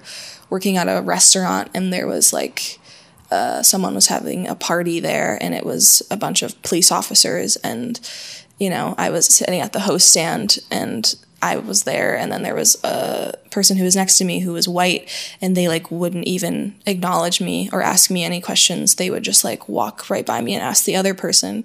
working 0.49 0.77
at 0.77 0.87
a 0.87 1.01
restaurant 1.01 1.69
and 1.73 1.93
there 1.93 2.07
was 2.07 2.33
like 2.33 2.79
uh, 3.31 3.61
someone 3.61 3.93
was 3.93 4.07
having 4.07 4.47
a 4.47 4.55
party 4.55 4.99
there 4.99 5.37
and 5.41 5.53
it 5.53 5.65
was 5.65 6.01
a 6.09 6.17
bunch 6.17 6.41
of 6.41 6.59
police 6.63 6.91
officers 6.91 7.55
and 7.57 7.99
you 8.59 8.69
know 8.69 8.95
I 8.97 9.09
was 9.09 9.27
sitting 9.27 9.59
at 9.59 9.73
the 9.73 9.81
host 9.81 10.09
stand 10.09 10.57
and 10.71 11.15
I 11.41 11.57
was 11.57 11.83
there 11.83 12.17
and 12.17 12.31
then 12.31 12.43
there 12.43 12.55
was 12.55 12.83
a 12.83 13.33
person 13.49 13.77
who 13.77 13.85
was 13.85 13.95
next 13.95 14.17
to 14.17 14.25
me 14.25 14.39
who 14.39 14.53
was 14.53 14.67
white 14.67 15.09
and 15.41 15.55
they 15.55 15.67
like 15.67 15.89
wouldn't 15.89 16.25
even 16.25 16.75
acknowledge 16.85 17.39
me 17.39 17.69
or 17.71 17.81
ask 17.81 18.11
me 18.11 18.23
any 18.23 18.41
questions. 18.41 18.95
They 18.95 19.09
would 19.09 19.23
just 19.23 19.43
like 19.43 19.69
walk 19.69 20.09
right 20.09 20.25
by 20.25 20.41
me 20.41 20.53
and 20.53 20.63
ask 20.63 20.83
the 20.83 20.97
other 20.97 21.13
person 21.13 21.63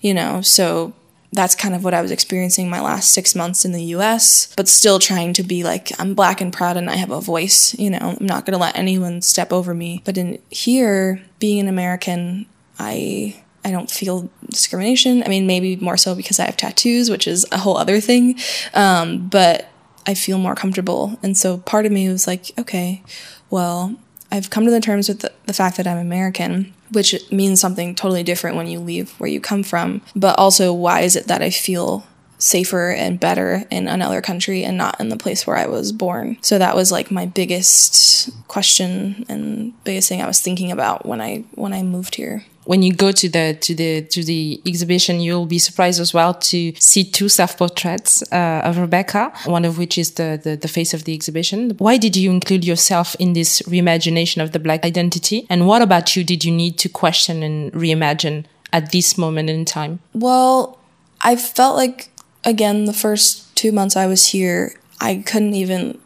you 0.00 0.14
know? 0.14 0.42
So 0.42 0.92
that's 1.32 1.54
kind 1.54 1.74
of 1.74 1.84
what 1.84 1.94
I 1.94 2.02
was 2.02 2.10
experiencing 2.10 2.70
my 2.70 2.80
last 2.80 3.12
six 3.12 3.34
months 3.34 3.64
in 3.64 3.72
the 3.72 3.82
US, 3.84 4.54
but 4.56 4.68
still 4.68 4.98
trying 4.98 5.32
to 5.34 5.42
be 5.42 5.62
like, 5.62 5.90
I'm 6.00 6.14
black 6.14 6.40
and 6.40 6.52
proud 6.52 6.76
and 6.76 6.88
I 6.88 6.96
have 6.96 7.10
a 7.10 7.20
voice, 7.20 7.74
you 7.78 7.90
know, 7.90 8.16
I'm 8.18 8.26
not 8.26 8.46
gonna 8.46 8.58
let 8.58 8.76
anyone 8.76 9.22
step 9.22 9.52
over 9.52 9.74
me. 9.74 10.02
But 10.04 10.18
in 10.18 10.40
here, 10.50 11.22
being 11.38 11.60
an 11.60 11.68
American, 11.68 12.46
I 12.78 13.42
I 13.64 13.72
don't 13.72 13.90
feel 13.90 14.30
discrimination. 14.48 15.24
I 15.24 15.28
mean, 15.28 15.48
maybe 15.48 15.74
more 15.74 15.96
so 15.96 16.14
because 16.14 16.38
I 16.38 16.44
have 16.44 16.56
tattoos, 16.56 17.10
which 17.10 17.26
is 17.26 17.44
a 17.50 17.58
whole 17.58 17.76
other 17.76 18.00
thing. 18.00 18.38
Um, 18.74 19.26
but 19.26 19.68
I 20.06 20.14
feel 20.14 20.38
more 20.38 20.54
comfortable. 20.54 21.18
And 21.20 21.36
so 21.36 21.58
part 21.58 21.84
of 21.84 21.90
me 21.90 22.08
was 22.08 22.28
like, 22.28 22.52
okay, 22.56 23.02
well, 23.50 23.96
I've 24.30 24.50
come 24.50 24.64
to 24.66 24.70
the 24.70 24.80
terms 24.80 25.08
with 25.08 25.20
the, 25.20 25.32
the 25.46 25.52
fact 25.52 25.76
that 25.78 25.86
I'm 25.88 25.98
American, 25.98 26.74
which 26.90 27.14
means 27.30 27.60
something 27.60 27.94
totally 27.94 28.22
different 28.22 28.56
when 28.56 28.66
you 28.66 28.80
leave 28.80 29.10
where 29.18 29.30
you 29.30 29.40
come 29.40 29.62
from. 29.62 30.02
But 30.14 30.38
also, 30.38 30.72
why 30.72 31.00
is 31.00 31.16
it 31.16 31.26
that 31.26 31.42
I 31.42 31.50
feel 31.50 32.06
safer 32.38 32.90
and 32.90 33.18
better 33.18 33.64
in 33.70 33.88
another 33.88 34.20
country 34.20 34.62
and 34.62 34.76
not 34.76 35.00
in 35.00 35.08
the 35.08 35.16
place 35.16 35.46
where 35.46 35.56
I 35.56 35.66
was 35.66 35.92
born? 35.92 36.38
So 36.42 36.58
that 36.58 36.76
was 36.76 36.92
like 36.92 37.10
my 37.10 37.26
biggest 37.26 38.30
question 38.48 39.24
and 39.28 39.72
biggest 39.84 40.08
thing 40.08 40.22
I 40.22 40.26
was 40.26 40.40
thinking 40.40 40.70
about 40.70 41.06
when 41.06 41.20
I 41.20 41.44
when 41.54 41.72
I 41.72 41.82
moved 41.82 42.16
here 42.16 42.44
when 42.66 42.82
you 42.82 42.92
go 42.92 43.12
to 43.12 43.28
the 43.28 43.56
to 43.60 43.74
the 43.74 44.02
to 44.02 44.22
the 44.22 44.60
exhibition, 44.66 45.20
you'll 45.20 45.46
be 45.46 45.58
surprised 45.58 46.00
as 46.00 46.12
well 46.12 46.34
to 46.34 46.72
see 46.78 47.04
two 47.04 47.28
self 47.28 47.56
portraits 47.56 48.22
uh, 48.32 48.62
of 48.64 48.78
Rebecca. 48.78 49.32
One 49.46 49.64
of 49.64 49.78
which 49.78 49.96
is 49.96 50.12
the, 50.12 50.38
the 50.42 50.56
the 50.56 50.68
face 50.68 50.92
of 50.92 51.04
the 51.04 51.14
exhibition. 51.14 51.70
Why 51.78 51.96
did 51.96 52.16
you 52.16 52.30
include 52.30 52.64
yourself 52.64 53.14
in 53.18 53.32
this 53.32 53.62
reimagination 53.62 54.42
of 54.42 54.52
the 54.52 54.58
black 54.58 54.84
identity? 54.84 55.46
And 55.48 55.66
what 55.66 55.80
about 55.80 56.16
you? 56.16 56.24
Did 56.24 56.44
you 56.44 56.52
need 56.52 56.76
to 56.78 56.88
question 56.88 57.42
and 57.42 57.72
reimagine 57.72 58.44
at 58.72 58.92
this 58.92 59.16
moment 59.16 59.48
in 59.48 59.64
time? 59.64 60.00
Well, 60.12 60.78
I 61.20 61.36
felt 61.36 61.76
like 61.76 62.10
again 62.44 62.84
the 62.84 62.92
first 62.92 63.54
two 63.56 63.72
months 63.72 63.96
I 63.96 64.06
was 64.06 64.26
here, 64.26 64.74
I 65.00 65.22
couldn't 65.24 65.54
even 65.54 65.98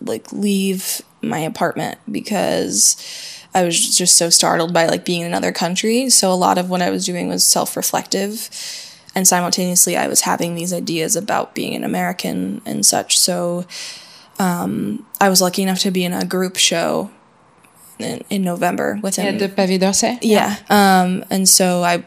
like 0.00 0.32
leave 0.32 1.00
my 1.22 1.38
apartment 1.38 1.98
because 2.10 2.96
I 3.54 3.64
was 3.64 3.96
just 3.96 4.16
so 4.16 4.30
startled 4.30 4.72
by 4.72 4.86
like 4.86 5.04
being 5.04 5.20
in 5.20 5.26
another 5.26 5.52
country. 5.52 6.08
So 6.10 6.32
a 6.32 6.34
lot 6.34 6.58
of 6.58 6.70
what 6.70 6.82
I 6.82 6.90
was 6.90 7.04
doing 7.04 7.28
was 7.28 7.44
self-reflective 7.44 8.48
and 9.14 9.28
simultaneously 9.28 9.96
I 9.96 10.08
was 10.08 10.22
having 10.22 10.54
these 10.54 10.72
ideas 10.72 11.16
about 11.16 11.54
being 11.54 11.74
an 11.74 11.84
American 11.84 12.62
and 12.64 12.84
such. 12.84 13.18
So 13.18 13.66
um, 14.38 15.06
I 15.20 15.28
was 15.28 15.40
lucky 15.40 15.62
enough 15.62 15.80
to 15.80 15.90
be 15.90 16.04
in 16.04 16.12
a 16.12 16.24
group 16.24 16.56
show 16.56 17.10
in, 17.98 18.24
in 18.30 18.42
November 18.42 18.98
with 19.02 19.16
him. 19.16 19.38
Yeah, 19.38 19.46
the 19.46 19.54
Pavé 19.54 19.78
d'Orsay. 19.78 20.18
Yeah. 20.22 20.56
Um, 20.70 21.24
and 21.30 21.48
so 21.48 21.82
I 21.84 22.04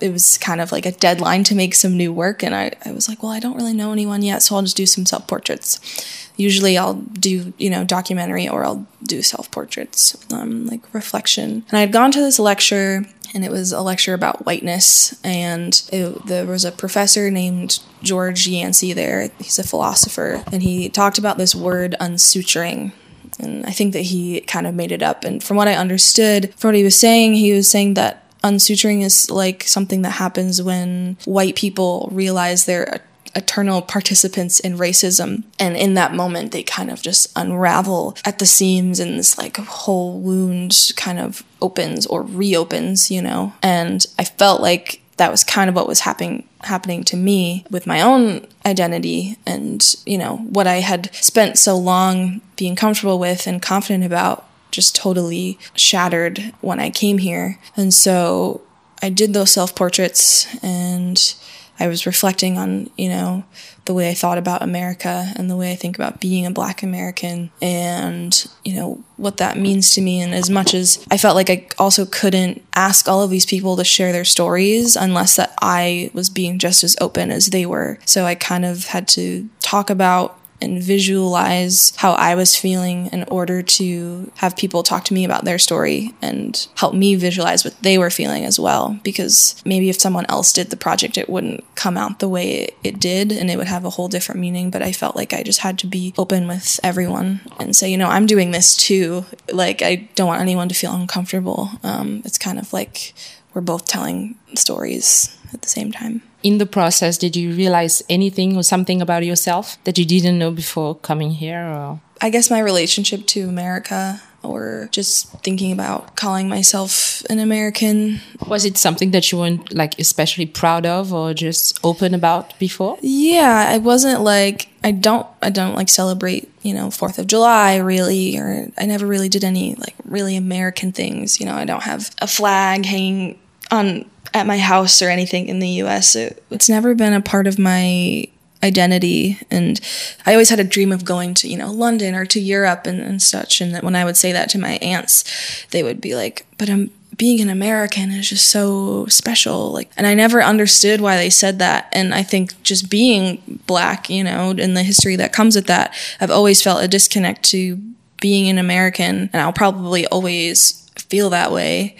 it 0.00 0.12
was 0.12 0.38
kind 0.38 0.60
of 0.60 0.70
like 0.72 0.86
a 0.86 0.92
deadline 0.92 1.44
to 1.44 1.54
make 1.54 1.74
some 1.74 1.96
new 1.96 2.12
work 2.12 2.42
and 2.42 2.54
I, 2.54 2.72
I 2.84 2.92
was 2.92 3.08
like 3.08 3.20
well 3.22 3.32
i 3.32 3.40
don't 3.40 3.56
really 3.56 3.74
know 3.74 3.92
anyone 3.92 4.22
yet 4.22 4.42
so 4.42 4.54
i'll 4.54 4.62
just 4.62 4.76
do 4.76 4.86
some 4.86 5.04
self-portraits 5.04 6.27
usually 6.38 6.78
i'll 6.78 6.94
do 6.94 7.52
you 7.58 7.68
know 7.68 7.84
documentary 7.84 8.48
or 8.48 8.64
i'll 8.64 8.86
do 9.02 9.20
self-portraits 9.20 10.16
um, 10.32 10.66
like 10.66 10.80
reflection 10.94 11.62
and 11.68 11.78
i 11.78 11.80
had 11.80 11.92
gone 11.92 12.10
to 12.10 12.20
this 12.20 12.38
lecture 12.38 13.04
and 13.34 13.44
it 13.44 13.50
was 13.50 13.72
a 13.72 13.80
lecture 13.80 14.14
about 14.14 14.46
whiteness. 14.46 15.18
And 15.24 15.80
it, 15.92 16.26
there 16.26 16.46
was 16.46 16.64
a 16.64 16.72
professor 16.72 17.30
named 17.30 17.80
George 18.02 18.46
Yancey 18.46 18.92
there. 18.92 19.30
He's 19.38 19.58
a 19.58 19.64
philosopher, 19.64 20.42
and 20.52 20.62
he 20.62 20.88
talked 20.88 21.18
about 21.18 21.38
this 21.38 21.54
word 21.54 21.96
unsuturing. 22.00 22.92
And 23.38 23.66
I 23.66 23.70
think 23.70 23.92
that 23.92 24.00
he 24.00 24.40
kind 24.40 24.66
of 24.66 24.74
made 24.74 24.92
it 24.92 25.02
up. 25.02 25.24
And 25.24 25.42
from 25.42 25.56
what 25.56 25.68
I 25.68 25.74
understood, 25.74 26.54
from 26.54 26.68
what 26.68 26.74
he 26.74 26.84
was 26.84 26.98
saying, 26.98 27.34
he 27.34 27.52
was 27.52 27.70
saying 27.70 27.94
that 27.94 28.24
unsuturing 28.42 29.02
is 29.02 29.30
like 29.30 29.64
something 29.64 30.02
that 30.02 30.10
happens 30.10 30.62
when 30.62 31.16
white 31.24 31.56
people 31.56 32.08
realize 32.12 32.64
they're 32.64 33.02
eternal 33.34 33.82
participants 33.82 34.60
in 34.60 34.78
racism. 34.78 35.44
And 35.58 35.76
in 35.76 35.94
that 35.94 36.14
moment, 36.14 36.52
they 36.52 36.62
kind 36.62 36.90
of 36.90 37.02
just 37.02 37.32
unravel 37.36 38.16
at 38.24 38.38
the 38.38 38.46
seams 38.46 39.00
and 39.00 39.18
this 39.18 39.38
like 39.38 39.56
whole 39.56 40.18
wound 40.20 40.92
kind 40.96 41.18
of 41.18 41.42
opens 41.60 42.06
or 42.06 42.22
reopens, 42.22 43.10
you 43.10 43.22
know? 43.22 43.52
And 43.62 44.04
I 44.18 44.24
felt 44.24 44.60
like 44.60 45.02
that 45.16 45.30
was 45.30 45.44
kind 45.44 45.68
of 45.68 45.74
what 45.74 45.88
was 45.88 46.00
happening 46.00 46.48
happening 46.62 47.04
to 47.04 47.16
me 47.16 47.64
with 47.70 47.86
my 47.86 48.00
own 48.00 48.44
identity 48.66 49.36
and 49.46 49.94
you 50.06 50.18
know 50.18 50.38
what 50.38 50.66
I 50.66 50.76
had 50.76 51.12
spent 51.14 51.56
so 51.56 51.76
long 51.76 52.40
being 52.56 52.74
comfortable 52.74 53.18
with 53.18 53.46
and 53.46 53.62
confident 53.62 54.04
about 54.04 54.48
just 54.70 54.96
totally 54.96 55.58
shattered 55.74 56.52
when 56.60 56.78
I 56.80 56.90
came 56.90 57.18
here. 57.18 57.58
And 57.76 57.92
so 57.92 58.60
I 59.02 59.10
did 59.10 59.32
those 59.32 59.52
self 59.52 59.74
portraits 59.74 60.46
and 60.62 61.34
I 61.80 61.88
was 61.88 62.06
reflecting 62.06 62.58
on, 62.58 62.90
you 62.96 63.08
know, 63.08 63.44
the 63.84 63.94
way 63.94 64.10
I 64.10 64.14
thought 64.14 64.38
about 64.38 64.62
America 64.62 65.32
and 65.36 65.48
the 65.48 65.56
way 65.56 65.72
I 65.72 65.76
think 65.76 65.96
about 65.96 66.20
being 66.20 66.44
a 66.44 66.50
black 66.50 66.82
American 66.82 67.50
and, 67.62 68.46
you 68.64 68.74
know, 68.74 69.02
what 69.16 69.38
that 69.38 69.56
means 69.56 69.90
to 69.92 70.00
me. 70.00 70.20
And 70.20 70.34
as 70.34 70.50
much 70.50 70.74
as 70.74 71.06
I 71.10 71.16
felt 71.16 71.36
like 71.36 71.50
I 71.50 71.66
also 71.78 72.04
couldn't 72.04 72.62
ask 72.74 73.08
all 73.08 73.22
of 73.22 73.30
these 73.30 73.46
people 73.46 73.76
to 73.76 73.84
share 73.84 74.12
their 74.12 74.24
stories 74.24 74.96
unless 74.96 75.36
that 75.36 75.54
I 75.60 76.10
was 76.12 76.28
being 76.30 76.58
just 76.58 76.84
as 76.84 76.96
open 77.00 77.30
as 77.30 77.46
they 77.46 77.64
were. 77.64 77.98
So 78.04 78.24
I 78.24 78.34
kind 78.34 78.64
of 78.64 78.86
had 78.86 79.08
to 79.08 79.48
talk 79.60 79.90
about 79.90 80.38
and 80.60 80.82
visualize 80.82 81.92
how 81.96 82.12
I 82.12 82.34
was 82.34 82.56
feeling 82.56 83.06
in 83.12 83.24
order 83.24 83.62
to 83.62 84.30
have 84.36 84.56
people 84.56 84.82
talk 84.82 85.04
to 85.04 85.14
me 85.14 85.24
about 85.24 85.44
their 85.44 85.58
story 85.58 86.14
and 86.20 86.66
help 86.76 86.94
me 86.94 87.14
visualize 87.14 87.64
what 87.64 87.80
they 87.82 87.98
were 87.98 88.10
feeling 88.10 88.44
as 88.44 88.58
well. 88.58 88.98
Because 89.02 89.60
maybe 89.64 89.88
if 89.88 90.00
someone 90.00 90.26
else 90.28 90.52
did 90.52 90.70
the 90.70 90.76
project, 90.76 91.16
it 91.16 91.28
wouldn't 91.28 91.64
come 91.74 91.96
out 91.96 92.18
the 92.18 92.28
way 92.28 92.68
it 92.82 92.98
did 92.98 93.32
and 93.32 93.50
it 93.50 93.56
would 93.56 93.68
have 93.68 93.84
a 93.84 93.90
whole 93.90 94.08
different 94.08 94.40
meaning. 94.40 94.70
But 94.70 94.82
I 94.82 94.92
felt 94.92 95.16
like 95.16 95.32
I 95.32 95.42
just 95.42 95.60
had 95.60 95.78
to 95.80 95.86
be 95.86 96.12
open 96.18 96.48
with 96.48 96.80
everyone 96.82 97.40
and 97.58 97.74
say, 97.74 97.90
you 97.90 97.98
know, 97.98 98.08
I'm 98.08 98.26
doing 98.26 98.50
this 98.50 98.76
too. 98.76 99.24
Like, 99.52 99.82
I 99.82 100.08
don't 100.14 100.28
want 100.28 100.42
anyone 100.42 100.68
to 100.68 100.74
feel 100.74 100.94
uncomfortable. 100.94 101.70
Um, 101.82 102.22
it's 102.24 102.38
kind 102.38 102.58
of 102.58 102.72
like 102.72 103.14
we're 103.54 103.60
both 103.60 103.86
telling 103.86 104.36
stories 104.54 105.36
at 105.52 105.62
the 105.62 105.68
same 105.68 105.92
time 105.92 106.22
in 106.42 106.58
the 106.58 106.66
process, 106.66 107.18
did 107.18 107.36
you 107.36 107.52
realize 107.52 108.02
anything 108.08 108.56
or 108.56 108.62
something 108.62 109.02
about 109.02 109.24
yourself 109.24 109.82
that 109.84 109.98
you 109.98 110.04
didn't 110.04 110.38
know 110.38 110.50
before 110.50 110.94
coming 110.94 111.32
here? 111.32 111.64
Or? 111.64 112.00
I 112.20 112.30
guess 112.30 112.50
my 112.50 112.60
relationship 112.60 113.26
to 113.28 113.48
America 113.48 114.20
or 114.42 114.88
just 114.92 115.30
thinking 115.42 115.72
about 115.72 116.14
calling 116.16 116.48
myself 116.48 117.22
an 117.28 117.38
American. 117.38 118.20
Was 118.46 118.64
it 118.64 118.78
something 118.78 119.10
that 119.10 119.30
you 119.30 119.38
weren't 119.38 119.72
like 119.74 119.98
especially 119.98 120.46
proud 120.46 120.86
of 120.86 121.12
or 121.12 121.34
just 121.34 121.78
open 121.84 122.14
about 122.14 122.58
before? 122.58 122.98
Yeah, 123.02 123.66
I 123.68 123.78
wasn't 123.78 124.20
like 124.20 124.68
I 124.84 124.92
don't 124.92 125.26
I 125.42 125.50
don't 125.50 125.74
like 125.74 125.88
celebrate, 125.88 126.50
you 126.62 126.72
know, 126.72 126.86
4th 126.88 127.18
of 127.18 127.26
July 127.26 127.76
really 127.76 128.38
or 128.38 128.68
I 128.78 128.86
never 128.86 129.06
really 129.06 129.28
did 129.28 129.44
any 129.44 129.74
like 129.74 129.96
really 130.04 130.36
American 130.36 130.92
things, 130.92 131.40
you 131.40 131.46
know, 131.46 131.54
I 131.54 131.64
don't 131.64 131.82
have 131.82 132.14
a 132.20 132.26
flag 132.26 132.86
hanging 132.86 133.38
on 133.70 134.04
at 134.34 134.46
my 134.46 134.58
house 134.58 135.00
or 135.00 135.08
anything 135.08 135.48
in 135.48 135.58
the 135.58 135.68
US. 135.82 136.14
It, 136.14 136.42
it's 136.50 136.68
never 136.68 136.94
been 136.94 137.12
a 137.12 137.20
part 137.20 137.46
of 137.46 137.58
my 137.58 138.28
identity. 138.62 139.38
And 139.50 139.80
i 140.26 140.32
always 140.32 140.50
had 140.50 140.60
a 140.60 140.64
dream 140.64 140.92
of 140.92 141.04
going 141.04 141.34
to 141.34 141.48
you 141.48 141.56
know 141.56 141.70
london 141.70 142.14
or 142.14 142.26
to 142.26 142.40
europe 142.40 142.86
and, 142.86 143.00
and 143.00 143.22
such. 143.22 143.60
And 143.60 143.74
that 143.74 143.84
when 143.84 143.96
i 143.96 144.04
would 144.04 144.16
say 144.16 144.32
that 144.32 144.48
to 144.50 144.58
my 144.58 144.72
aunts 144.82 145.66
they 145.70 145.82
would 145.82 146.00
be 146.00 146.14
like 146.14 146.46
but 146.58 146.68
i'm 146.68 146.90
being 147.16 147.40
an 147.40 147.50
american 147.50 148.10
is 148.10 148.28
just 148.28 148.48
so 148.48 149.06
special. 149.06 149.72
Like 149.72 149.90
and 149.96 150.06
i 150.06 150.14
never 150.14 150.42
understood 150.42 151.00
why 151.00 151.16
they 151.16 151.30
said 151.30 151.58
that. 151.60 151.88
And 151.92 152.14
i 152.14 152.22
think 152.22 152.60
just 152.62 152.90
being 152.90 153.60
black 153.66 154.10
you 154.10 154.24
know 154.24 154.50
and 154.50 154.76
the 154.76 154.82
history 154.82 155.16
that 155.16 155.32
comes 155.32 155.54
with 155.54 155.66
that 155.66 155.94
i've 156.20 156.30
always 156.30 156.62
felt 156.62 156.82
a 156.82 156.88
disconnect 156.88 157.44
to 157.50 157.76
being 158.20 158.48
an 158.48 158.58
american. 158.58 159.30
And 159.32 159.40
i'll 159.40 159.52
probably 159.52 160.06
always 160.06 160.84
feel 160.96 161.30
that 161.30 161.52
way 161.52 161.96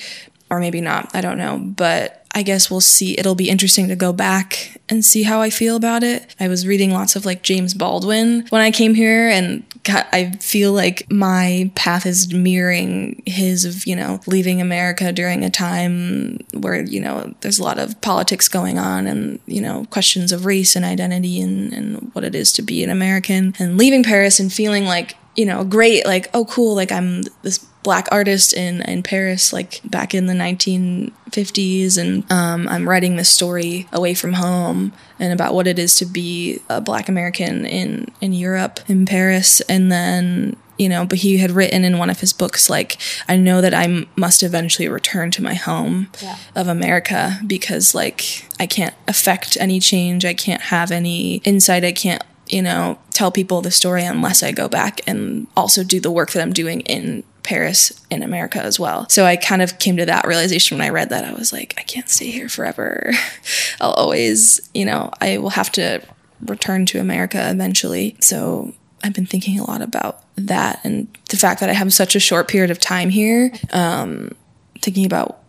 or 0.51 0.59
maybe 0.61 0.81
not 0.81 1.15
i 1.15 1.21
don't 1.21 1.39
know 1.39 1.59
but 1.59 2.19
I 2.35 2.43
guess 2.43 2.71
we'll 2.71 2.81
see. 2.81 3.19
It'll 3.19 3.35
be 3.35 3.49
interesting 3.49 3.89
to 3.89 3.97
go 3.97 4.13
back 4.13 4.81
and 4.89 5.05
see 5.05 5.23
how 5.23 5.41
I 5.41 5.51
feel 5.51 5.77
about 5.77 6.03
it. 6.03 6.35
I 6.39 6.47
was 6.47 6.67
reading 6.67 6.93
lots 6.93 7.17
of 7.17 7.27
like 7.27 7.43
James 7.43 7.75
Baldwin 7.75 8.47
when 8.51 8.63
I 8.63 8.71
came 8.71 8.95
here, 8.95 9.29
and 9.29 9.65
I 9.89 10.37
feel 10.41 10.73
like 10.73 11.11
my 11.11 11.71
path 11.75 12.07
is 12.07 12.33
mirroring 12.33 13.23
his 13.27 13.65
of, 13.65 13.87
you 13.87 13.97
know, 13.97 14.21
leaving 14.27 14.61
America 14.61 15.13
during 15.13 15.45
a 15.45 15.51
time 15.51 16.39
where, 16.53 16.81
you 16.83 17.01
know, 17.01 17.35
there's 17.41 17.59
a 17.59 17.65
lot 17.65 17.79
of 17.79 18.01
politics 18.03 18.47
going 18.47 18.79
on 18.79 19.07
and, 19.07 19.41
you 19.47 19.61
know, 19.61 19.87
questions 19.91 20.31
of 20.31 20.45
race 20.45 20.77
and 20.77 20.85
identity 20.85 21.41
and, 21.41 21.73
and 21.73 22.15
what 22.15 22.25
it 22.25 22.35
is 22.35 22.53
to 22.53 22.63
be 22.63 22.85
an 22.85 22.91
American, 22.91 23.55
and 23.59 23.79
leaving 23.79 24.05
Paris 24.05 24.39
and 24.39 24.53
feeling 24.53 24.85
like, 24.85 25.17
you 25.39 25.47
know, 25.47 25.63
great, 25.63 26.05
like, 26.05 26.29
oh, 26.35 26.45
cool, 26.47 26.75
like 26.75 26.91
I'm 26.91 27.23
this 27.43 27.59
black 27.85 28.09
artist 28.11 28.53
in 28.53 28.83
in 28.83 29.05
Paris, 29.05 29.53
like 29.53 29.81
back 29.85 30.13
in 30.13 30.27
the 30.27 30.35
1950s, 30.35 31.97
and 31.97 32.31
um, 32.33 32.67
I'm 32.67 32.89
writing 32.89 33.15
this 33.15 33.31
story 33.31 33.87
away 33.93 34.15
from 34.15 34.33
home 34.33 34.93
and 35.21 35.33
about 35.33 35.55
what 35.55 35.69
it 35.69 35.79
is 35.79 35.95
to 35.99 36.07
be 36.07 36.61
a 36.69 36.81
black 36.81 37.09
American 37.09 37.65
in 37.65 38.11
in 38.21 38.33
Europe 38.33 38.81
in 38.89 39.07
Paris, 39.07 39.61
and 39.63 39.93
then 39.93 40.57
you 40.77 40.89
know, 40.89 41.07
but 41.07 41.19
he 41.19 41.39
had 41.39 41.53
written 41.53 41.85
in 41.85 41.99
one 41.99 42.11
of 42.11 42.21
his 42.21 42.33
books, 42.33 42.69
like, 42.69 42.99
I 43.29 43.37
know 43.37 43.61
that 43.61 43.75
I 43.75 44.07
must 44.17 44.45
eventually 44.45 44.89
return 44.89 45.31
to 45.33 45.43
my 45.43 45.55
home 45.55 46.09
yeah. 46.23 46.37
of 46.55 46.69
America 46.69 47.41
because, 47.45 47.97
like, 47.97 48.47
I 48.61 48.67
can't 48.67 48.95
affect 49.09 49.57
any 49.61 49.81
change. 49.81 50.25
I 50.25 50.35
can't 50.35 50.63
have 50.63 50.93
any 50.93 51.37
insight. 51.39 51.85
I 51.85 51.91
can't, 51.91 52.23
you 52.49 52.63
know, 52.63 52.99
tell 53.11 53.31
people 53.31 53.61
the 53.61 53.71
story 53.71 54.05
unless 54.05 54.43
I 54.43 54.53
go 54.53 54.69
back 54.69 55.01
and 55.07 55.47
also 55.57 55.85
do 55.85 56.01
the 56.01 56.11
work 56.11 56.33
that 56.33 56.43
I'm 56.43 56.53
doing 56.53 56.81
in 56.83 57.25
Paris 57.43 57.93
in 58.11 58.23
America 58.23 58.61
as 58.61 58.79
well. 58.79 59.09
So 59.09 59.25
I 59.25 59.37
kind 59.37 59.63
of 59.63 59.79
came 59.79 59.97
to 59.97 60.07
that 60.07 60.27
realization 60.27 60.77
when 60.77 60.87
I 60.87 60.91
read 60.91 61.09
that. 61.11 61.25
I 61.25 61.33
was 61.33 61.53
like, 61.53 61.75
I 61.79 61.83
can't 61.83 62.09
stay 62.09 62.31
here 62.31 62.49
forever. 62.49 63.13
I'll 63.81 63.93
always, 63.93 64.69
you 64.75 64.85
know, 64.85 65.11
I 65.21 65.39
will 65.39 65.51
have 65.51 65.73
to 65.73 66.03
return 66.47 66.87
to 66.87 67.01
America 67.01 67.51
eventually. 67.51 68.17
So 68.21 68.75
I've 69.03 69.15
been 69.15 69.27
thinking 69.27 69.59
a 69.59 69.65
lot 69.65 69.83
about 69.83 70.23
that 70.37 70.81
and 70.85 71.09
the 71.31 71.37
fact 71.37 71.61
that 71.61 71.71
I 71.71 71.73
have 71.73 71.93
such 71.93 72.15
a 72.15 72.21
short 72.21 72.49
period 72.49 72.71
of 72.71 72.79
time 72.79 73.11
here. 73.11 73.53
Um, 73.73 74.33
thinking 74.81 75.07
about, 75.07 75.41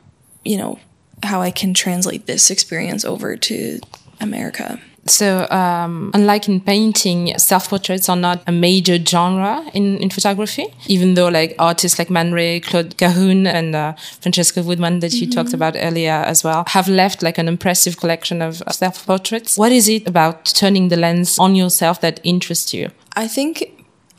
you 0.44 0.58
know, 0.58 0.80
how 1.24 1.42
I 1.42 1.52
can 1.52 1.74
translate 1.74 2.26
this 2.26 2.50
experience 2.50 3.06
over 3.06 3.36
to 3.36 3.80
America. 4.20 4.80
So, 5.06 5.48
um, 5.50 6.12
unlike 6.14 6.48
in 6.48 6.62
painting, 6.62 7.38
self-portraits 7.38 8.10
are 8.10 8.16
not 8.16 8.44
a 8.48 8.52
major 8.52 8.98
genre 8.98 9.64
in, 9.74 9.98
in 9.98 10.10
photography, 10.10 10.68
even 10.88 11.16
though 11.16 11.30
like 11.30 11.56
artists 11.58 11.98
like 11.98 12.10
Man 12.10 12.32
Ray, 12.32 12.60
Claude 12.60 12.98
Cahun, 12.98 13.48
and 13.48 13.76
uh, 13.76 13.94
Francesca 14.22 14.62
Woodman 14.62 15.00
that 15.00 15.14
you 15.14 15.28
mm 15.28 15.30
-hmm. 15.30 15.36
talked 15.36 15.54
about 15.54 15.76
earlier 15.76 16.24
as 16.26 16.44
well 16.44 16.64
have 16.68 16.92
left 16.92 17.22
like 17.22 17.40
an 17.42 17.48
impressive 17.48 17.96
collection 17.96 18.42
of 18.42 18.62
self-portraits. 18.72 19.58
What 19.58 19.72
is 19.72 19.88
it 19.88 20.08
about 20.08 20.54
turning 20.54 20.90
the 20.90 20.98
lens 20.98 21.38
on 21.40 21.56
yourself 21.56 22.00
that 22.00 22.20
interests 22.24 22.74
you? 22.74 22.90
I 23.16 23.28
think 23.28 23.70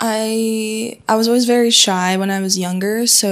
I 0.00 0.98
I 1.08 1.14
was 1.16 1.28
always 1.28 1.46
very 1.46 1.70
shy 1.70 2.16
when 2.16 2.30
I 2.30 2.40
was 2.40 2.56
younger, 2.56 3.06
so 3.06 3.30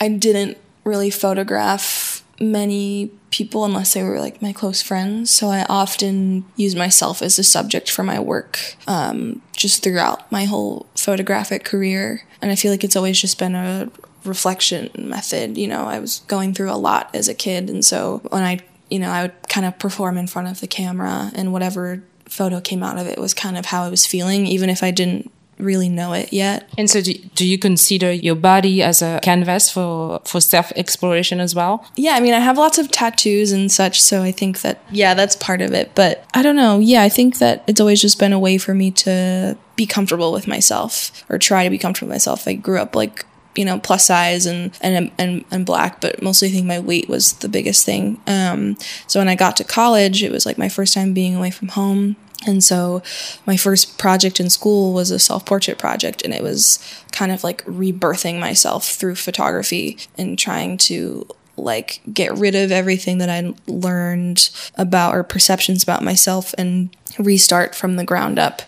I 0.00 0.08
didn't 0.08 0.56
really 0.84 1.10
photograph 1.10 2.09
many 2.40 3.10
people 3.30 3.64
unless 3.64 3.94
they 3.94 4.02
were 4.02 4.18
like 4.18 4.40
my 4.42 4.52
close 4.52 4.82
friends. 4.82 5.30
So 5.30 5.48
I 5.48 5.64
often 5.68 6.44
use 6.56 6.74
myself 6.74 7.22
as 7.22 7.38
a 7.38 7.44
subject 7.44 7.90
for 7.90 8.02
my 8.02 8.18
work 8.18 8.76
um, 8.86 9.42
just 9.54 9.82
throughout 9.82 10.30
my 10.32 10.44
whole 10.44 10.86
photographic 10.96 11.64
career. 11.64 12.22
And 12.40 12.50
I 12.50 12.56
feel 12.56 12.70
like 12.70 12.82
it's 12.82 12.96
always 12.96 13.20
just 13.20 13.38
been 13.38 13.54
a 13.54 13.90
reflection 14.24 14.90
method. 14.98 15.58
You 15.58 15.68
know, 15.68 15.84
I 15.84 15.98
was 15.98 16.20
going 16.28 16.54
through 16.54 16.72
a 16.72 16.74
lot 16.74 17.14
as 17.14 17.28
a 17.28 17.34
kid. 17.34 17.68
And 17.70 17.84
so 17.84 18.22
when 18.30 18.42
I, 18.42 18.60
you 18.88 18.98
know, 18.98 19.10
I 19.10 19.22
would 19.22 19.48
kind 19.48 19.66
of 19.66 19.78
perform 19.78 20.16
in 20.16 20.26
front 20.26 20.48
of 20.48 20.60
the 20.60 20.66
camera 20.66 21.30
and 21.34 21.52
whatever 21.52 22.02
photo 22.26 22.60
came 22.60 22.82
out 22.82 22.96
of 22.96 23.06
it 23.06 23.18
was 23.18 23.34
kind 23.34 23.58
of 23.58 23.66
how 23.66 23.82
I 23.82 23.90
was 23.90 24.06
feeling, 24.06 24.46
even 24.46 24.70
if 24.70 24.82
I 24.82 24.90
didn't 24.90 25.30
really 25.62 25.88
know 25.88 26.12
it 26.12 26.32
yet. 26.32 26.68
And 26.78 26.88
so, 26.88 27.00
do, 27.00 27.14
do 27.34 27.46
you 27.46 27.58
consider 27.58 28.12
your 28.12 28.34
body 28.34 28.82
as 28.82 29.02
a 29.02 29.20
canvas 29.22 29.70
for 29.70 30.20
for 30.24 30.40
self 30.40 30.72
exploration 30.76 31.40
as 31.40 31.54
well? 31.54 31.86
Yeah, 31.96 32.12
I 32.12 32.20
mean, 32.20 32.34
I 32.34 32.40
have 32.40 32.58
lots 32.58 32.78
of 32.78 32.90
tattoos 32.90 33.52
and 33.52 33.70
such, 33.70 34.00
so 34.00 34.22
I 34.22 34.32
think 34.32 34.60
that 34.62 34.82
yeah, 34.90 35.14
that's 35.14 35.36
part 35.36 35.62
of 35.62 35.72
it. 35.72 35.94
But 35.94 36.24
I 36.34 36.42
don't 36.42 36.56
know. 36.56 36.78
Yeah, 36.78 37.02
I 37.02 37.08
think 37.08 37.38
that 37.38 37.64
it's 37.66 37.80
always 37.80 38.00
just 38.00 38.18
been 38.18 38.32
a 38.32 38.38
way 38.38 38.58
for 38.58 38.74
me 38.74 38.90
to 38.92 39.56
be 39.76 39.86
comfortable 39.86 40.32
with 40.32 40.46
myself 40.46 41.24
or 41.30 41.38
try 41.38 41.64
to 41.64 41.70
be 41.70 41.78
comfortable 41.78 42.08
with 42.08 42.16
myself. 42.16 42.46
I 42.46 42.54
grew 42.54 42.78
up 42.78 42.94
like 42.94 43.24
you 43.56 43.64
know, 43.64 43.78
plus 43.78 44.06
size 44.06 44.46
and, 44.46 44.76
and, 44.80 45.10
and, 45.18 45.44
and 45.50 45.66
black, 45.66 46.00
but 46.00 46.22
mostly 46.22 46.48
I 46.48 46.50
think 46.52 46.66
my 46.66 46.78
weight 46.78 47.08
was 47.08 47.32
the 47.34 47.48
biggest 47.48 47.84
thing. 47.84 48.20
Um, 48.26 48.76
so 49.06 49.20
when 49.20 49.28
I 49.28 49.34
got 49.34 49.56
to 49.56 49.64
college, 49.64 50.22
it 50.22 50.30
was 50.30 50.46
like 50.46 50.56
my 50.56 50.68
first 50.68 50.94
time 50.94 51.12
being 51.12 51.34
away 51.34 51.50
from 51.50 51.68
home. 51.68 52.16
And 52.46 52.64
so 52.64 53.02
my 53.46 53.56
first 53.56 53.98
project 53.98 54.40
in 54.40 54.48
school 54.48 54.92
was 54.92 55.10
a 55.10 55.18
self 55.18 55.44
portrait 55.44 55.78
project, 55.78 56.22
and 56.22 56.32
it 56.32 56.42
was 56.42 56.78
kind 57.12 57.32
of 57.32 57.44
like 57.44 57.64
rebirthing 57.64 58.40
myself 58.40 58.86
through 58.86 59.16
photography 59.16 59.98
and 60.16 60.38
trying 60.38 60.78
to 60.78 61.26
like 61.56 62.00
get 62.12 62.32
rid 62.36 62.54
of 62.54 62.72
everything 62.72 63.18
that 63.18 63.28
I 63.28 63.52
learned 63.66 64.50
about 64.76 65.14
or 65.14 65.22
perceptions 65.22 65.82
about 65.82 66.02
myself 66.02 66.54
and 66.56 66.94
restart 67.18 67.74
from 67.74 67.96
the 67.96 68.04
ground 68.04 68.38
up 68.38 68.62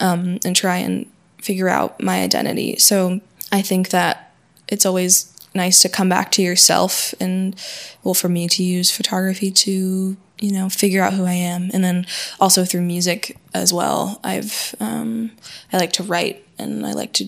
um, 0.00 0.38
and 0.44 0.54
try 0.54 0.76
and 0.76 1.10
figure 1.38 1.68
out 1.68 2.00
my 2.00 2.22
identity. 2.22 2.76
So 2.78 3.20
I 3.50 3.62
think 3.62 3.90
that 3.90 4.32
it's 4.68 4.86
always 4.86 5.32
nice 5.54 5.80
to 5.80 5.88
come 5.88 6.08
back 6.08 6.30
to 6.32 6.42
yourself 6.42 7.14
and 7.18 7.56
well 8.04 8.14
for 8.14 8.28
me 8.28 8.46
to 8.46 8.62
use 8.62 8.90
photography 8.90 9.50
to 9.50 10.16
you 10.38 10.52
know 10.52 10.68
figure 10.68 11.02
out 11.02 11.14
who 11.14 11.24
i 11.24 11.32
am 11.32 11.70
and 11.72 11.82
then 11.82 12.06
also 12.40 12.64
through 12.64 12.82
music 12.82 13.36
as 13.54 13.72
well 13.72 14.20
i've 14.24 14.74
um, 14.80 15.30
i 15.72 15.76
like 15.76 15.92
to 15.92 16.02
write 16.02 16.44
and 16.58 16.86
i 16.86 16.92
like 16.92 17.12
to 17.12 17.26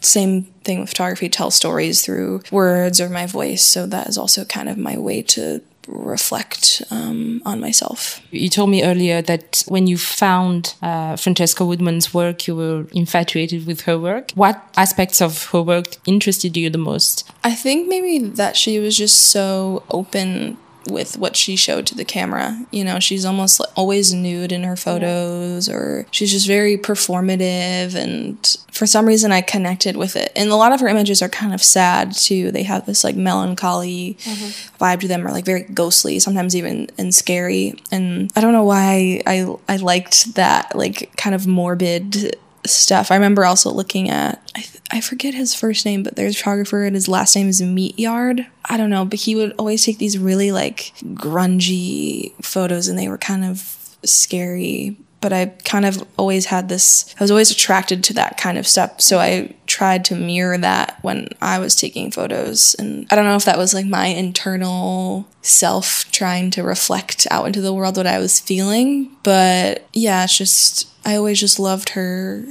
same 0.00 0.44
thing 0.62 0.80
with 0.80 0.90
photography 0.90 1.28
tell 1.28 1.50
stories 1.50 2.04
through 2.04 2.40
words 2.52 3.00
or 3.00 3.08
my 3.08 3.26
voice 3.26 3.64
so 3.64 3.86
that 3.86 4.08
is 4.08 4.16
also 4.16 4.44
kind 4.44 4.68
of 4.68 4.78
my 4.78 4.96
way 4.96 5.22
to 5.22 5.60
reflect 5.88 6.82
um, 6.90 7.42
on 7.44 7.60
myself. 7.60 8.20
You 8.30 8.48
told 8.48 8.70
me 8.70 8.84
earlier 8.84 9.22
that 9.22 9.64
when 9.68 9.86
you 9.86 9.96
found 9.96 10.74
uh, 10.82 11.16
Francesca 11.16 11.64
Woodman's 11.64 12.12
work, 12.12 12.46
you 12.46 12.54
were 12.54 12.86
infatuated 12.92 13.66
with 13.66 13.82
her 13.82 13.98
work. 13.98 14.30
What 14.34 14.62
aspects 14.76 15.20
of 15.20 15.46
her 15.46 15.62
work 15.62 15.96
interested 16.06 16.56
you 16.56 16.70
the 16.70 16.78
most? 16.78 17.30
I 17.42 17.54
think 17.54 17.88
maybe 17.88 18.18
that 18.18 18.56
she 18.56 18.78
was 18.78 18.96
just 18.96 19.16
so 19.16 19.82
open 19.90 20.58
with 20.90 21.18
what 21.18 21.36
she 21.36 21.56
showed 21.56 21.86
to 21.86 21.94
the 21.94 22.04
camera. 22.04 22.66
You 22.70 22.84
know, 22.84 23.00
she's 23.00 23.24
almost 23.24 23.60
always 23.76 24.12
nude 24.12 24.52
in 24.52 24.64
her 24.64 24.76
photos, 24.76 25.68
or 25.68 26.06
she's 26.10 26.30
just 26.30 26.46
very 26.46 26.76
performative. 26.76 27.94
And 27.94 28.56
for 28.72 28.86
some 28.86 29.06
reason, 29.06 29.32
I 29.32 29.40
connected 29.40 29.96
with 29.96 30.16
it. 30.16 30.32
And 30.36 30.50
a 30.50 30.56
lot 30.56 30.72
of 30.72 30.80
her 30.80 30.88
images 30.88 31.22
are 31.22 31.28
kind 31.28 31.54
of 31.54 31.62
sad 31.62 32.12
too. 32.12 32.50
They 32.50 32.62
have 32.64 32.86
this 32.86 33.04
like 33.04 33.16
melancholy 33.16 34.16
mm-hmm. 34.20 34.82
vibe 34.82 35.00
to 35.00 35.08
them, 35.08 35.26
or 35.26 35.30
like 35.30 35.44
very 35.44 35.62
ghostly, 35.62 36.18
sometimes 36.18 36.56
even 36.56 36.88
and 36.98 37.14
scary. 37.14 37.74
And 37.90 38.30
I 38.36 38.40
don't 38.40 38.52
know 38.52 38.64
why 38.64 39.22
I 39.26 39.54
I 39.68 39.76
liked 39.76 40.34
that 40.34 40.74
like 40.74 41.14
kind 41.16 41.34
of 41.34 41.46
morbid 41.46 42.36
stuff. 42.66 43.10
I 43.10 43.14
remember 43.14 43.44
also 43.44 43.70
looking 43.70 44.10
at 44.10 44.42
I, 44.56 44.60
th- 44.60 44.82
I 44.90 45.00
forget 45.00 45.34
his 45.34 45.54
first 45.54 45.84
name, 45.84 46.02
but 46.02 46.16
there's 46.16 46.34
a 46.34 46.38
photographer 46.38 46.84
and 46.84 46.94
his 46.94 47.08
last 47.08 47.34
name 47.36 47.48
is 47.48 47.60
Meatyard. 47.62 48.46
I 48.64 48.76
don't 48.76 48.90
know, 48.90 49.04
but 49.04 49.20
he 49.20 49.34
would 49.34 49.52
always 49.58 49.84
take 49.84 49.98
these 49.98 50.18
really 50.18 50.52
like 50.52 50.92
grungy 51.04 52.32
photos, 52.44 52.88
and 52.88 52.98
they 52.98 53.08
were 53.08 53.18
kind 53.18 53.44
of 53.44 53.96
scary. 54.04 54.96
But 55.20 55.32
I 55.32 55.46
kind 55.64 55.84
of 55.84 56.06
always 56.16 56.46
had 56.46 56.68
this. 56.68 57.14
I 57.18 57.24
was 57.24 57.30
always 57.30 57.50
attracted 57.50 58.04
to 58.04 58.14
that 58.14 58.36
kind 58.36 58.56
of 58.56 58.68
stuff, 58.68 59.00
so 59.00 59.18
I 59.18 59.54
tried 59.66 60.04
to 60.06 60.14
mirror 60.14 60.58
that 60.58 60.98
when 61.02 61.28
I 61.40 61.58
was 61.58 61.74
taking 61.74 62.10
photos. 62.10 62.74
And 62.78 63.06
I 63.10 63.16
don't 63.16 63.24
know 63.24 63.36
if 63.36 63.44
that 63.44 63.58
was 63.58 63.74
like 63.74 63.86
my 63.86 64.06
internal 64.06 65.26
self 65.42 66.10
trying 66.12 66.50
to 66.52 66.62
reflect 66.62 67.26
out 67.30 67.46
into 67.46 67.60
the 67.60 67.74
world 67.74 67.96
what 67.96 68.06
I 68.06 68.18
was 68.18 68.38
feeling, 68.38 69.10
but 69.22 69.88
yeah, 69.92 70.24
it's 70.24 70.38
just 70.38 70.88
I 71.04 71.16
always 71.16 71.40
just 71.40 71.58
loved 71.58 71.90
her 71.90 72.44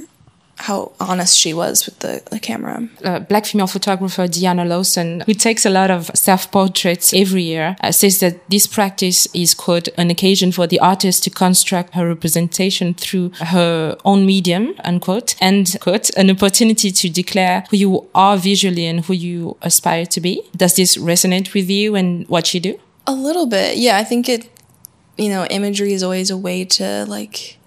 how 0.58 0.92
honest 1.00 1.38
she 1.38 1.54
was 1.54 1.86
with 1.86 1.98
the, 2.00 2.20
the 2.30 2.38
camera. 2.38 2.88
Uh, 3.04 3.20
black 3.20 3.46
female 3.46 3.66
photographer 3.66 4.26
Deana 4.26 4.64
Lawson, 4.64 5.22
who 5.26 5.34
takes 5.34 5.64
a 5.64 5.70
lot 5.70 5.90
of 5.90 6.10
self-portraits 6.14 7.14
every 7.14 7.42
year, 7.42 7.76
uh, 7.80 7.92
says 7.92 8.20
that 8.20 8.48
this 8.50 8.66
practice 8.66 9.26
is, 9.32 9.54
quote, 9.54 9.88
an 9.96 10.10
occasion 10.10 10.52
for 10.52 10.66
the 10.66 10.80
artist 10.80 11.22
to 11.24 11.30
construct 11.30 11.94
her 11.94 12.06
representation 12.06 12.92
through 12.92 13.30
her 13.40 13.96
own 14.04 14.26
medium, 14.26 14.74
unquote, 14.84 15.36
and, 15.40 15.76
quote, 15.80 16.10
an 16.16 16.30
opportunity 16.30 16.90
to 16.90 17.08
declare 17.08 17.64
who 17.70 17.76
you 17.76 18.08
are 18.14 18.36
visually 18.36 18.86
and 18.86 19.04
who 19.04 19.14
you 19.14 19.56
aspire 19.62 20.06
to 20.06 20.20
be. 20.20 20.42
Does 20.56 20.74
this 20.74 20.96
resonate 20.96 21.54
with 21.54 21.70
you 21.70 21.94
and 21.94 22.28
what 22.28 22.52
you 22.52 22.60
do? 22.60 22.78
A 23.06 23.12
little 23.12 23.46
bit. 23.46 23.76
Yeah, 23.76 23.96
I 23.96 24.04
think 24.04 24.28
it, 24.28 24.50
you 25.16 25.28
know, 25.28 25.46
imagery 25.46 25.92
is 25.92 26.02
always 26.02 26.30
a 26.30 26.36
way 26.36 26.64
to 26.64 27.06
like 27.08 27.58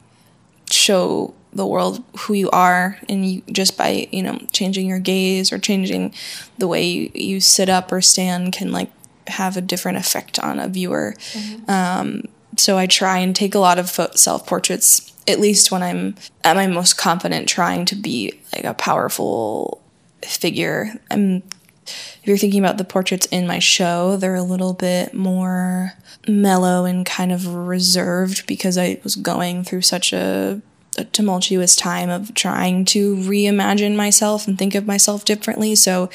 show 0.70 1.34
the 1.54 1.66
world 1.66 2.04
who 2.20 2.34
you 2.34 2.50
are 2.52 2.98
and 3.10 3.30
you 3.30 3.42
just 3.52 3.78
by 3.78 4.08
you 4.12 4.24
know 4.24 4.38
changing 4.52 4.88
your 4.88 5.00
gaze 5.00 5.52
or 5.52 5.60
changing 5.60 6.14
the 6.58 6.68
way 6.68 6.84
you, 6.84 7.12
you 7.14 7.40
sit 7.40 7.70
up 7.70 7.92
or 7.92 8.02
stand 8.02 8.54
can 8.54 8.72
like 8.72 8.90
have 9.28 9.58
a 9.58 9.62
different 9.62 9.98
effect 9.98 10.40
on 10.40 10.60
a 10.60 10.68
viewer 10.68 11.14
mm-hmm. 11.32 11.70
um, 11.70 12.24
so 12.58 12.78
i 12.78 12.88
try 12.88 13.18
and 13.18 13.36
take 13.36 13.54
a 13.54 13.60
lot 13.60 13.78
of 13.78 13.90
self 14.16 14.48
portraits 14.48 15.14
at 15.28 15.40
least 15.40 15.72
when 15.72 15.84
i'm 15.84 16.16
at 16.44 16.56
my 16.56 16.68
most 16.68 16.98
confident 16.98 17.48
trying 17.48 17.86
to 17.86 17.96
be 17.96 18.34
like 18.56 18.64
a 18.64 18.74
powerful 18.74 19.82
figure 20.24 20.94
i'm 21.10 21.44
if 21.84 22.22
you're 22.28 22.38
thinking 22.38 22.60
about 22.60 22.78
the 22.78 22.84
portraits 22.84 23.26
in 23.28 23.48
my 23.48 23.60
show, 23.60 24.16
they're 24.16 24.36
a 24.36 24.44
little 24.44 24.74
bit 24.74 25.14
more 25.14 25.94
mellow 26.28 26.86
and 26.86 27.06
kind 27.06 27.32
of 27.32 27.48
reserved 27.48 28.46
because 28.46 28.78
I 28.78 29.00
was 29.04 29.16
going 29.16 29.64
through 29.64 29.82
such 29.82 30.14
a, 30.14 30.62
a 30.98 31.06
tumultuous 31.06 31.76
time 31.76 32.10
of 32.10 32.34
trying 32.34 32.84
to 32.84 33.16
reimagine 33.16 33.96
myself 33.96 34.48
and 34.48 34.58
think 34.58 34.76
of 34.76 34.86
myself 34.86 35.24
differently. 35.24 35.76
So 35.76 36.10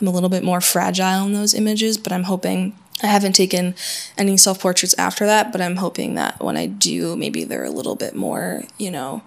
I'm 0.00 0.06
a 0.06 0.10
little 0.10 0.28
bit 0.28 0.44
more 0.44 0.60
fragile 0.60 1.26
in 1.26 1.32
those 1.32 1.54
images, 1.54 1.96
but 1.96 2.12
I'm 2.12 2.24
hoping 2.24 2.76
I 3.02 3.06
haven't 3.06 3.34
taken 3.34 3.74
any 4.16 4.36
self 4.36 4.60
portraits 4.60 4.94
after 4.98 5.24
that, 5.26 5.52
but 5.52 5.60
I'm 5.60 5.76
hoping 5.76 6.14
that 6.16 6.42
when 6.42 6.56
I 6.56 6.66
do, 6.66 7.16
maybe 7.16 7.44
they're 7.44 7.64
a 7.64 7.70
little 7.70 7.96
bit 7.96 8.14
more, 8.14 8.64
you 8.76 8.90
know, 8.90 9.22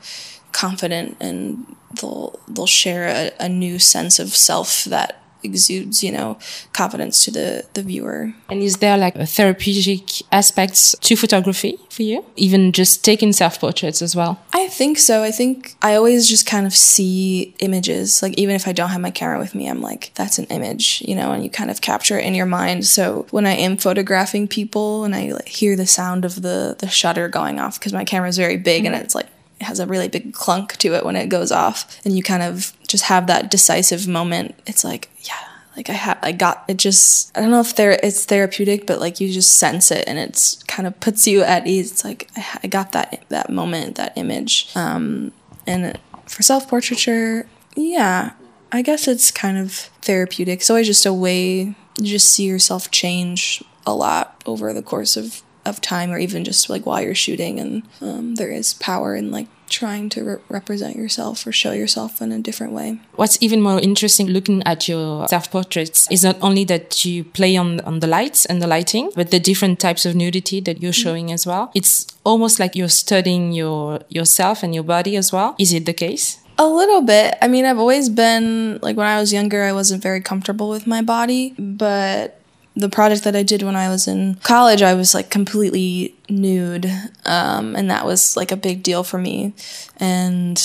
confident 0.51 1.17
and 1.19 1.75
they'll 1.99 2.39
they'll 2.47 2.67
share 2.67 3.07
a, 3.07 3.45
a 3.45 3.49
new 3.49 3.79
sense 3.79 4.19
of 4.19 4.35
self 4.35 4.83
that 4.85 5.20
exudes 5.43 6.03
you 6.03 6.11
know 6.11 6.37
confidence 6.73 7.25
to 7.25 7.31
the 7.31 7.65
the 7.73 7.83
viewer. 7.83 8.33
And 8.49 8.61
is 8.61 8.77
there 8.77 8.97
like 8.97 9.15
a 9.15 9.25
therapeutic 9.25 10.21
aspects 10.31 10.95
to 11.01 11.15
photography 11.15 11.77
for 11.89 12.03
you? 12.03 12.25
Even 12.35 12.71
just 12.71 13.03
taking 13.03 13.33
self-portraits 13.33 14.01
as 14.01 14.15
well? 14.15 14.39
I 14.53 14.67
think 14.67 14.97
so. 14.97 15.23
I 15.23 15.31
think 15.31 15.75
i 15.81 15.95
always 15.95 16.27
just 16.27 16.45
kind 16.45 16.65
of 16.65 16.73
see 16.73 17.53
images. 17.59 18.21
Like 18.21 18.33
even 18.37 18.55
if 18.55 18.67
i 18.67 18.71
don't 18.71 18.89
have 18.89 19.01
my 19.01 19.11
camera 19.11 19.39
with 19.39 19.55
me 19.55 19.67
i'm 19.67 19.81
like 19.81 20.11
that's 20.15 20.37
an 20.39 20.45
image 20.45 21.01
you 21.07 21.15
know 21.15 21.31
and 21.31 21.43
you 21.43 21.49
kind 21.49 21.71
of 21.71 21.81
capture 21.81 22.17
it 22.17 22.25
in 22.25 22.33
your 22.33 22.45
mind. 22.45 22.85
So 22.85 23.27
when 23.31 23.45
i 23.45 23.53
am 23.53 23.77
photographing 23.77 24.47
people 24.47 25.03
and 25.03 25.15
i 25.15 25.31
like, 25.31 25.47
hear 25.47 25.75
the 25.75 25.87
sound 25.87 26.25
of 26.25 26.41
the 26.41 26.75
the 26.79 26.87
shutter 26.87 27.27
going 27.27 27.59
off 27.59 27.79
because 27.79 27.93
my 27.93 28.05
camera 28.05 28.29
is 28.29 28.37
very 28.37 28.57
big 28.57 28.83
mm-hmm. 28.83 28.93
and 28.93 29.03
it's 29.03 29.15
like 29.15 29.27
it 29.61 29.65
has 29.65 29.79
a 29.79 29.85
really 29.85 30.07
big 30.07 30.33
clunk 30.33 30.75
to 30.77 30.95
it 30.95 31.05
when 31.05 31.15
it 31.15 31.29
goes 31.29 31.51
off 31.51 31.99
and 32.03 32.15
you 32.15 32.23
kind 32.23 32.41
of 32.41 32.73
just 32.91 33.05
have 33.05 33.27
that 33.27 33.49
decisive 33.49 34.07
moment 34.07 34.53
it's 34.67 34.83
like 34.83 35.09
yeah 35.21 35.47
like 35.77 35.89
i 35.89 35.93
have 35.93 36.19
i 36.21 36.31
got 36.31 36.63
it 36.67 36.77
just 36.77 37.35
i 37.35 37.41
don't 37.41 37.51
know 37.51 37.61
if 37.61 37.75
there 37.75 37.91
it's 38.03 38.25
therapeutic 38.25 38.85
but 38.85 38.99
like 38.99 39.19
you 39.19 39.31
just 39.31 39.57
sense 39.57 39.91
it 39.91 40.03
and 40.07 40.19
it's 40.19 40.61
kind 40.63 40.85
of 40.85 40.99
puts 40.99 41.25
you 41.25 41.41
at 41.41 41.65
ease. 41.65 41.91
It's 41.91 42.03
like 42.03 42.29
i, 42.35 42.59
I 42.63 42.67
got 42.67 42.91
that 42.91 43.23
that 43.29 43.49
moment 43.49 43.95
that 43.95 44.17
image. 44.17 44.69
Um 44.75 45.31
and 45.65 45.97
for 46.25 46.43
self-portraiture 46.43 47.45
yeah 47.75 48.31
i 48.71 48.81
guess 48.81 49.07
it's 49.07 49.31
kind 49.31 49.57
of 49.57 49.73
therapeutic. 50.01 50.59
It's 50.59 50.69
always 50.69 50.87
just 50.87 51.05
a 51.05 51.13
way 51.13 51.75
you 51.97 52.05
just 52.05 52.31
see 52.33 52.45
yourself 52.45 52.91
change 52.91 53.63
a 53.85 53.93
lot 53.93 54.41
over 54.45 54.73
the 54.73 54.81
course 54.81 55.15
of 55.15 55.41
of 55.65 55.79
time 55.79 56.11
or 56.11 56.17
even 56.17 56.43
just 56.43 56.69
like 56.69 56.85
while 56.85 57.01
you're 57.01 57.13
shooting 57.15 57.59
and 57.59 57.83
um, 58.01 58.35
there 58.35 58.49
is 58.49 58.73
power 58.75 59.15
in 59.15 59.29
like 59.31 59.47
trying 59.71 60.09
to 60.09 60.23
re- 60.23 60.41
represent 60.49 60.95
yourself 60.95 61.47
or 61.47 61.51
show 61.51 61.71
yourself 61.71 62.21
in 62.21 62.31
a 62.31 62.39
different 62.39 62.73
way 62.73 62.99
what's 63.15 63.37
even 63.41 63.61
more 63.61 63.79
interesting 63.79 64.27
looking 64.27 64.61
at 64.63 64.87
your 64.87 65.27
self-portraits 65.27 66.07
is 66.11 66.23
not 66.23 66.37
only 66.41 66.63
that 66.63 67.03
you 67.05 67.23
play 67.23 67.55
on 67.57 67.79
on 67.81 67.99
the 67.99 68.07
lights 68.07 68.45
and 68.45 68.61
the 68.61 68.67
lighting 68.67 69.09
but 69.15 69.31
the 69.31 69.39
different 69.39 69.79
types 69.79 70.05
of 70.05 70.13
nudity 70.15 70.59
that 70.59 70.81
you're 70.81 70.91
mm-hmm. 70.91 71.07
showing 71.07 71.31
as 71.31 71.47
well 71.47 71.71
it's 71.73 72.05
almost 72.23 72.59
like 72.59 72.75
you're 72.75 72.95
studying 73.05 73.51
your 73.53 73.99
yourself 74.09 74.61
and 74.61 74.75
your 74.75 74.83
body 74.83 75.15
as 75.15 75.31
well 75.31 75.55
is 75.57 75.73
it 75.73 75.85
the 75.85 75.93
case 75.93 76.37
a 76.57 76.67
little 76.67 77.01
bit. 77.01 77.35
I 77.41 77.47
mean, 77.47 77.65
I've 77.65 77.79
always 77.79 78.07
been 78.07 78.77
like 78.81 78.95
when 78.95 79.07
I 79.07 79.19
was 79.19 79.33
younger, 79.33 79.63
I 79.63 79.73
wasn't 79.73 80.03
very 80.03 80.21
comfortable 80.21 80.69
with 80.69 80.85
my 80.85 81.01
body, 81.01 81.55
but 81.57 82.40
the 82.81 82.89
project 82.89 83.23
that 83.23 83.35
I 83.35 83.43
did 83.43 83.61
when 83.61 83.75
I 83.75 83.89
was 83.89 84.07
in 84.07 84.35
college, 84.35 84.81
I 84.81 84.93
was 84.93 85.13
like 85.13 85.29
completely 85.29 86.15
nude. 86.29 86.91
Um, 87.25 87.75
and 87.75 87.89
that 87.89 88.05
was 88.05 88.35
like 88.35 88.51
a 88.51 88.57
big 88.57 88.83
deal 88.83 89.03
for 89.03 89.17
me. 89.17 89.53
And 89.97 90.61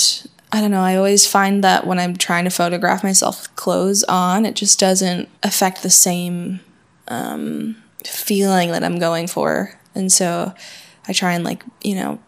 I 0.51 0.61
don't 0.61 0.71
know, 0.71 0.81
I 0.81 0.95
always 0.95 1.27
find 1.27 1.63
that 1.63 1.85
when 1.85 1.99
I'm 1.99 2.15
trying 2.15 2.45
to 2.45 2.49
photograph 2.49 3.03
myself 3.03 3.41
with 3.41 3.55
clothes 3.55 4.03
on, 4.05 4.45
it 4.45 4.55
just 4.55 4.79
doesn't 4.79 5.29
affect 5.43 5.83
the 5.83 5.89
same 5.89 6.59
um, 7.07 7.75
feeling 8.03 8.71
that 8.71 8.83
I'm 8.83 8.99
going 8.99 9.27
for. 9.27 9.79
And 9.93 10.11
so 10.11 10.53
I 11.07 11.13
try 11.13 11.33
and 11.33 11.43
like, 11.43 11.63
you 11.83 11.95
know, 11.95 12.19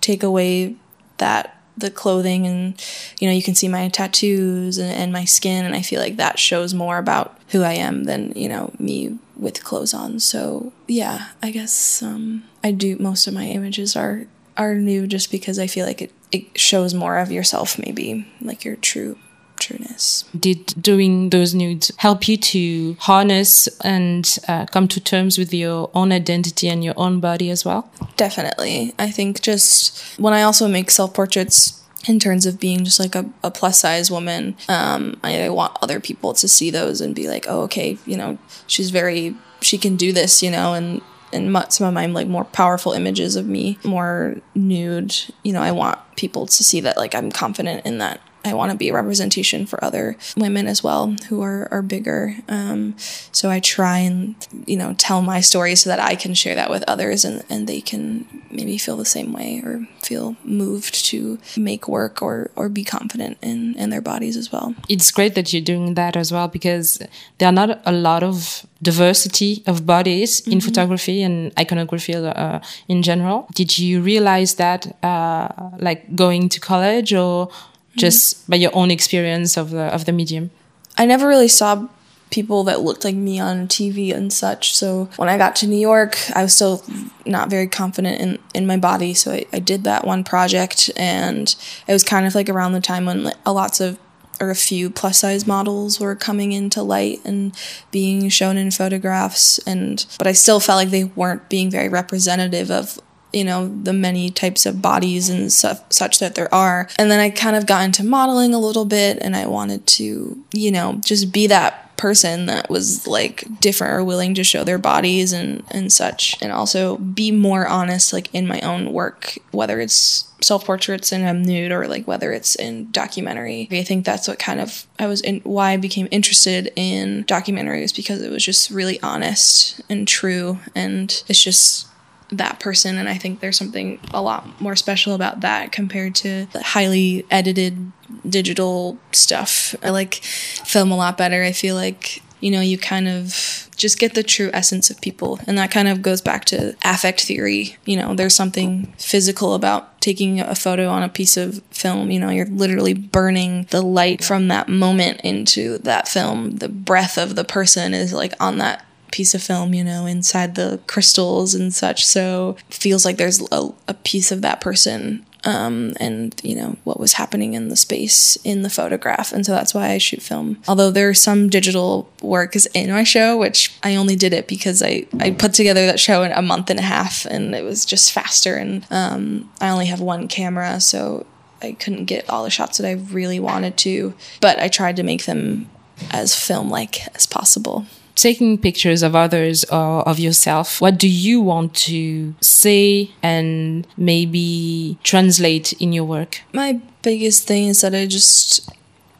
take 0.00 0.22
away 0.22 0.76
that 1.16 1.57
the 1.78 1.90
clothing 1.90 2.46
and 2.46 2.84
you 3.20 3.28
know 3.28 3.34
you 3.34 3.42
can 3.42 3.54
see 3.54 3.68
my 3.68 3.88
tattoos 3.88 4.78
and, 4.78 4.92
and, 4.92 5.12
my 5.12 5.24
skin 5.24 5.64
and 5.64 5.74
i 5.74 5.82
feel 5.82 6.00
like 6.00 6.16
that 6.16 6.38
shows 6.38 6.74
more 6.74 6.98
about 6.98 7.38
who 7.48 7.62
i 7.62 7.72
am 7.72 8.04
than 8.04 8.32
you 8.36 8.48
know 8.48 8.72
me 8.78 9.18
with 9.36 9.62
clothes 9.62 9.94
on. 9.94 10.18
So 10.18 10.72
yeah 10.86 11.28
i 11.42 11.50
guess 11.50 12.02
um, 12.02 12.44
i 12.64 12.70
do 12.70 12.96
most 12.98 13.26
of 13.26 13.34
my 13.34 13.46
images 13.46 13.96
are 13.96 14.26
are 14.56 14.74
new 14.74 15.06
just 15.06 15.30
because 15.30 15.58
i 15.58 15.66
feel 15.66 15.86
like 15.86 16.02
it, 16.02 16.12
it 16.32 16.58
shows 16.58 16.92
more 16.92 17.18
of 17.18 17.30
yourself 17.30 17.78
maybe 17.78 18.26
like 18.40 18.64
your 18.64 18.76
true 18.76 19.16
trueness. 19.58 20.24
Did 20.38 20.74
doing 20.80 21.30
those 21.30 21.54
nudes 21.54 21.92
help 21.96 22.28
you 22.28 22.36
to 22.36 22.96
harness 23.00 23.68
and 23.84 24.38
uh, 24.48 24.66
come 24.66 24.88
to 24.88 25.00
terms 25.00 25.38
with 25.38 25.52
your 25.52 25.90
own 25.94 26.12
identity 26.12 26.68
and 26.68 26.84
your 26.84 26.94
own 26.96 27.20
body 27.20 27.50
as 27.50 27.64
well? 27.64 27.90
Definitely. 28.16 28.94
I 28.98 29.10
think 29.10 29.40
just 29.40 30.18
when 30.18 30.32
I 30.32 30.42
also 30.42 30.68
make 30.68 30.90
self 30.90 31.14
portraits, 31.14 31.74
in 32.06 32.18
terms 32.18 32.46
of 32.46 32.60
being 32.60 32.84
just 32.84 33.00
like 33.00 33.14
a, 33.14 33.28
a 33.42 33.50
plus 33.50 33.80
size 33.80 34.10
woman, 34.10 34.56
um, 34.68 35.18
I, 35.22 35.42
I 35.44 35.48
want 35.48 35.76
other 35.82 36.00
people 36.00 36.32
to 36.34 36.48
see 36.48 36.70
those 36.70 37.00
and 37.00 37.14
be 37.14 37.28
like, 37.28 37.46
oh, 37.48 37.62
okay, 37.62 37.98
you 38.06 38.16
know, 38.16 38.38
she's 38.66 38.90
very, 38.90 39.34
she 39.60 39.78
can 39.78 39.96
do 39.96 40.12
this, 40.12 40.42
you 40.42 40.50
know, 40.50 40.74
and 40.74 41.02
and 41.32 41.54
some 41.72 41.86
of 41.86 41.94
my 41.94 42.06
like 42.06 42.26
more 42.26 42.44
powerful 42.44 42.92
images 42.92 43.36
of 43.36 43.46
me 43.46 43.78
more 43.84 44.36
nude 44.54 45.14
you 45.42 45.52
know 45.52 45.60
i 45.60 45.70
want 45.70 45.98
people 46.16 46.46
to 46.46 46.64
see 46.64 46.80
that 46.80 46.96
like 46.96 47.14
i'm 47.14 47.30
confident 47.30 47.84
in 47.84 47.98
that 47.98 48.20
I 48.44 48.54
want 48.54 48.70
to 48.72 48.78
be 48.78 48.88
a 48.88 48.94
representation 48.94 49.66
for 49.66 49.82
other 49.84 50.16
women 50.36 50.66
as 50.66 50.82
well 50.82 51.14
who 51.28 51.42
are, 51.42 51.68
are 51.70 51.82
bigger. 51.82 52.36
Um, 52.48 52.94
so 52.98 53.50
I 53.50 53.60
try 53.60 53.98
and, 53.98 54.34
you 54.66 54.76
know, 54.76 54.94
tell 54.94 55.22
my 55.22 55.40
story 55.40 55.74
so 55.74 55.90
that 55.90 56.00
I 56.00 56.14
can 56.14 56.34
share 56.34 56.54
that 56.54 56.70
with 56.70 56.84
others 56.86 57.24
and, 57.24 57.44
and 57.50 57.66
they 57.66 57.80
can 57.80 58.26
maybe 58.50 58.78
feel 58.78 58.96
the 58.96 59.04
same 59.04 59.32
way 59.32 59.60
or 59.64 59.86
feel 60.02 60.36
moved 60.44 61.04
to 61.06 61.38
make 61.56 61.88
work 61.88 62.22
or, 62.22 62.50
or 62.56 62.68
be 62.68 62.84
confident 62.84 63.38
in, 63.42 63.74
in 63.74 63.90
their 63.90 64.00
bodies 64.00 64.36
as 64.36 64.52
well. 64.52 64.74
It's 64.88 65.10
great 65.10 65.34
that 65.34 65.52
you're 65.52 65.62
doing 65.62 65.94
that 65.94 66.16
as 66.16 66.32
well 66.32 66.48
because 66.48 67.00
there 67.38 67.48
are 67.48 67.52
not 67.52 67.80
a 67.84 67.92
lot 67.92 68.22
of 68.22 68.66
diversity 68.80 69.62
of 69.66 69.84
bodies 69.84 70.40
mm-hmm. 70.40 70.52
in 70.52 70.60
photography 70.60 71.22
and 71.22 71.52
iconography 71.58 72.14
uh, 72.14 72.60
in 72.86 73.02
general. 73.02 73.48
Did 73.54 73.78
you 73.78 74.00
realize 74.00 74.54
that, 74.54 74.86
uh, 75.04 75.48
like 75.78 76.14
going 76.14 76.48
to 76.50 76.60
college 76.60 77.12
or 77.12 77.50
Mm-hmm. 77.98 78.06
just 78.06 78.48
by 78.48 78.56
your 78.56 78.74
own 78.74 78.90
experience 78.90 79.56
of 79.56 79.70
the 79.70 79.82
of 79.94 80.04
the 80.04 80.12
medium? 80.12 80.50
I 80.96 81.06
never 81.06 81.28
really 81.28 81.48
saw 81.48 81.88
people 82.30 82.64
that 82.64 82.80
looked 82.80 83.04
like 83.04 83.14
me 83.14 83.40
on 83.40 83.68
TV 83.68 84.14
and 84.14 84.32
such. 84.32 84.76
So 84.76 85.08
when 85.16 85.28
I 85.28 85.38
got 85.38 85.56
to 85.56 85.66
New 85.66 85.78
York, 85.78 86.18
I 86.34 86.42
was 86.42 86.54
still 86.54 86.84
not 87.24 87.48
very 87.48 87.66
confident 87.66 88.20
in, 88.20 88.38
in 88.54 88.66
my 88.66 88.76
body. 88.76 89.14
So 89.14 89.32
I, 89.32 89.46
I 89.52 89.58
did 89.60 89.84
that 89.84 90.06
one 90.06 90.24
project, 90.24 90.90
and 90.96 91.54
it 91.86 91.92
was 91.92 92.04
kind 92.04 92.26
of 92.26 92.34
like 92.34 92.48
around 92.48 92.72
the 92.72 92.80
time 92.80 93.06
when 93.06 93.32
a 93.46 93.52
lots 93.52 93.80
of 93.80 93.98
or 94.40 94.50
a 94.50 94.54
few 94.54 94.88
plus 94.88 95.18
size 95.18 95.46
models 95.46 95.98
were 95.98 96.14
coming 96.14 96.52
into 96.52 96.82
light 96.82 97.20
and 97.24 97.52
being 97.90 98.28
shown 98.28 98.56
in 98.56 98.70
photographs 98.70 99.58
and 99.66 100.06
but 100.16 100.28
I 100.28 100.32
still 100.32 100.60
felt 100.60 100.76
like 100.76 100.90
they 100.90 101.02
weren't 101.02 101.48
being 101.48 101.72
very 101.72 101.88
representative 101.88 102.70
of 102.70 103.00
you 103.38 103.44
know 103.44 103.68
the 103.84 103.92
many 103.92 104.30
types 104.30 104.66
of 104.66 104.82
bodies 104.82 105.30
and 105.30 105.52
stuff 105.52 105.84
such 105.90 106.18
that 106.18 106.34
there 106.34 106.52
are 106.52 106.88
and 106.98 107.08
then 107.08 107.20
i 107.20 107.30
kind 107.30 107.54
of 107.54 107.66
got 107.66 107.84
into 107.84 108.02
modeling 108.02 108.52
a 108.52 108.58
little 108.58 108.84
bit 108.84 109.16
and 109.20 109.36
i 109.36 109.46
wanted 109.46 109.86
to 109.86 110.36
you 110.52 110.72
know 110.72 111.00
just 111.04 111.32
be 111.32 111.46
that 111.46 111.96
person 111.96 112.46
that 112.46 112.68
was 112.68 113.06
like 113.06 113.44
different 113.60 113.92
or 113.92 114.04
willing 114.04 114.34
to 114.34 114.44
show 114.44 114.64
their 114.64 114.78
bodies 114.78 115.32
and 115.32 115.62
and 115.70 115.92
such 115.92 116.36
and 116.42 116.52
also 116.52 116.96
be 116.98 117.30
more 117.30 117.66
honest 117.66 118.12
like 118.12 118.32
in 118.34 118.46
my 118.46 118.60
own 118.60 118.92
work 118.92 119.36
whether 119.52 119.80
it's 119.80 120.28
self-portraits 120.40 121.12
and 121.12 121.26
I'm 121.26 121.42
nude 121.42 121.72
or 121.72 121.88
like 121.88 122.06
whether 122.06 122.32
it's 122.32 122.54
in 122.54 122.92
documentary. 122.92 123.68
I 123.72 123.82
think 123.82 124.04
that's 124.04 124.28
what 124.28 124.38
kind 124.38 124.60
of 124.60 124.86
I 124.98 125.06
was 125.06 125.20
in 125.20 125.40
why 125.40 125.72
I 125.72 125.76
became 125.76 126.06
interested 126.10 126.72
in 126.76 127.24
documentaries 127.24 127.94
because 127.94 128.22
it 128.22 128.30
was 128.30 128.44
just 128.44 128.70
really 128.70 129.00
honest 129.02 129.80
and 129.88 130.06
true 130.06 130.58
and 130.74 131.22
it's 131.28 131.42
just 131.42 131.88
that 132.30 132.60
person 132.60 132.98
and 132.98 133.08
i 133.08 133.14
think 133.14 133.40
there's 133.40 133.56
something 133.56 133.98
a 134.12 134.20
lot 134.20 134.60
more 134.60 134.76
special 134.76 135.14
about 135.14 135.40
that 135.40 135.72
compared 135.72 136.14
to 136.14 136.46
the 136.52 136.62
highly 136.62 137.24
edited 137.30 137.92
digital 138.28 138.98
stuff. 139.12 139.74
I 139.82 139.90
like 139.90 140.14
film 140.14 140.90
a 140.90 140.96
lot 140.96 141.18
better. 141.18 141.42
I 141.42 141.52
feel 141.52 141.74
like 141.74 142.22
you 142.40 142.52
know 142.52 142.60
you 142.60 142.78
kind 142.78 143.08
of 143.08 143.68
just 143.76 143.98
get 143.98 144.14
the 144.14 144.22
true 144.22 144.50
essence 144.52 144.90
of 144.90 145.00
people 145.00 145.40
and 145.46 145.58
that 145.58 145.70
kind 145.70 145.88
of 145.88 146.02
goes 146.02 146.20
back 146.20 146.44
to 146.46 146.76
affect 146.84 147.22
theory. 147.22 147.76
You 147.84 147.96
know 147.96 148.14
there's 148.14 148.34
something 148.34 148.92
physical 148.98 149.54
about 149.54 150.00
taking 150.00 150.40
a 150.40 150.54
photo 150.54 150.88
on 150.88 151.02
a 151.02 151.08
piece 151.08 151.36
of 151.36 151.62
film. 151.70 152.10
You 152.10 152.20
know 152.20 152.30
you're 152.30 152.46
literally 152.46 152.94
burning 152.94 153.66
the 153.70 153.82
light 153.82 154.24
from 154.24 154.48
that 154.48 154.68
moment 154.68 155.20
into 155.22 155.78
that 155.78 156.08
film. 156.08 156.56
The 156.56 156.68
breath 156.68 157.18
of 157.18 157.34
the 157.34 157.44
person 157.44 157.94
is 157.94 158.12
like 158.12 158.34
on 158.40 158.58
that 158.58 158.84
piece 159.10 159.34
of 159.34 159.42
film, 159.42 159.74
you 159.74 159.84
know, 159.84 160.06
inside 160.06 160.54
the 160.54 160.80
crystals 160.86 161.54
and 161.54 161.72
such. 161.72 162.04
So 162.04 162.56
feels 162.70 163.04
like 163.04 163.16
there's 163.16 163.40
a, 163.50 163.70
a 163.86 163.94
piece 163.94 164.30
of 164.32 164.42
that 164.42 164.60
person 164.60 165.24
um, 165.44 165.94
and 166.00 166.38
you 166.42 166.54
know 166.56 166.76
what 166.84 166.98
was 166.98 167.14
happening 167.14 167.54
in 167.54 167.68
the 167.68 167.76
space 167.76 168.36
in 168.44 168.62
the 168.62 168.70
photograph. 168.70 169.32
And 169.32 169.44
so 169.44 169.52
that's 169.52 169.74
why 169.74 169.90
i 169.90 169.98
shoot 169.98 170.22
film. 170.22 170.58
Although 170.66 170.90
there's 170.90 171.22
some 171.22 171.48
digital 171.48 172.10
work 172.22 172.56
is 172.56 172.66
in 172.74 172.90
my 172.90 173.04
show 173.04 173.36
which 173.36 173.76
i 173.82 173.94
only 173.94 174.16
did 174.16 174.32
it 174.32 174.48
because 174.48 174.82
i 174.82 175.06
i 175.20 175.30
put 175.30 175.54
together 175.54 175.86
that 175.86 176.00
show 176.00 176.22
in 176.22 176.32
a 176.32 176.42
month 176.42 176.70
and 176.70 176.78
a 176.78 176.82
half 176.82 177.24
and 177.26 177.54
it 177.54 177.62
was 177.62 177.84
just 177.84 178.12
faster. 178.12 178.56
And 178.56 178.86
um, 178.90 179.50
i 179.60 179.68
only 179.68 179.86
have 179.86 180.00
one 180.00 180.28
camera 180.28 180.80
so 180.80 181.26
i 181.62 181.72
couldn't 181.72 182.06
get 182.06 182.28
all 182.28 182.44
the 182.44 182.50
shots 182.50 182.78
that 182.78 182.86
i 182.86 182.92
really 182.92 183.40
wanted 183.40 183.76
to. 183.78 184.14
But 184.40 184.58
i 184.58 184.68
tried 184.68 184.96
to 184.96 185.02
make 185.02 185.24
them 185.24 185.70
as 186.10 186.34
film 186.34 186.70
like 186.70 187.00
as 187.16 187.26
possible 187.26 187.86
taking 188.18 188.58
pictures 188.58 189.02
of 189.02 189.14
others 189.14 189.64
or 189.64 190.06
of 190.08 190.18
yourself, 190.18 190.80
what 190.80 190.98
do 190.98 191.08
you 191.08 191.40
want 191.40 191.74
to 191.74 192.34
say 192.40 193.10
and 193.22 193.86
maybe 193.96 194.98
translate 195.04 195.72
in 195.74 195.92
your 195.92 196.04
work? 196.04 196.42
My 196.52 196.80
biggest 197.02 197.46
thing 197.46 197.68
is 197.68 197.80
that 197.82 197.94
I 197.94 198.06
just 198.06 198.70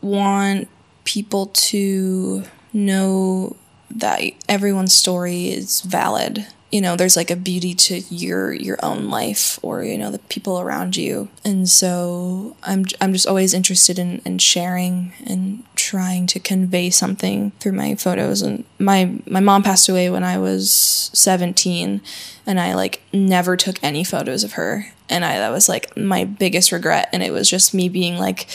want 0.03 0.69
people 1.05 1.47
to 1.47 2.43
know 2.73 3.57
that 3.91 4.23
everyone's 4.49 4.95
story 4.95 5.49
is 5.49 5.81
valid 5.81 6.47
you 6.71 6.81
know 6.81 6.97
there's 6.97 7.17
like 7.17 7.31
a 7.31 7.37
beauty 7.37 7.75
to 7.75 8.01
your 8.11 8.53
your 8.53 8.79
own 8.83 9.09
life 9.09 9.59
or 9.63 9.83
you 9.83 9.97
know 9.97 10.11
the 10.11 10.19
people 10.19 10.61
around 10.61 10.97
you. 10.97 11.29
And 11.45 11.69
so 11.69 12.57
i'm 12.63 12.85
i'm 13.01 13.13
just 13.13 13.27
always 13.27 13.55
interested 13.55 13.99
in, 13.99 14.21
in 14.25 14.39
sharing 14.39 15.13
and 15.25 15.65
trying 15.77 16.27
to 16.29 16.41
convey 16.41 16.91
something 16.91 17.53
through 17.61 17.73
my 17.73 17.95
photos. 17.95 18.43
And 18.43 18.65
my 18.79 19.19
my 19.27 19.41
mom 19.41 19.63
passed 19.63 19.89
away 19.89 20.11
when 20.11 20.25
i 20.25 20.39
was 20.39 21.11
17 21.15 22.01
and 22.47 22.61
i 22.61 22.75
like 22.75 23.03
never 23.13 23.57
took 23.57 23.83
any 23.83 24.05
photos 24.05 24.45
of 24.45 24.53
her. 24.53 24.93
And 25.09 25.25
i 25.25 25.39
that 25.39 25.51
was 25.51 25.69
like 25.69 25.97
my 25.97 26.25
biggest 26.25 26.71
regret. 26.71 27.09
And 27.13 27.23
it 27.23 27.33
was 27.33 27.49
just 27.49 27.73
me 27.73 27.89
being 27.89 28.19
like 28.19 28.47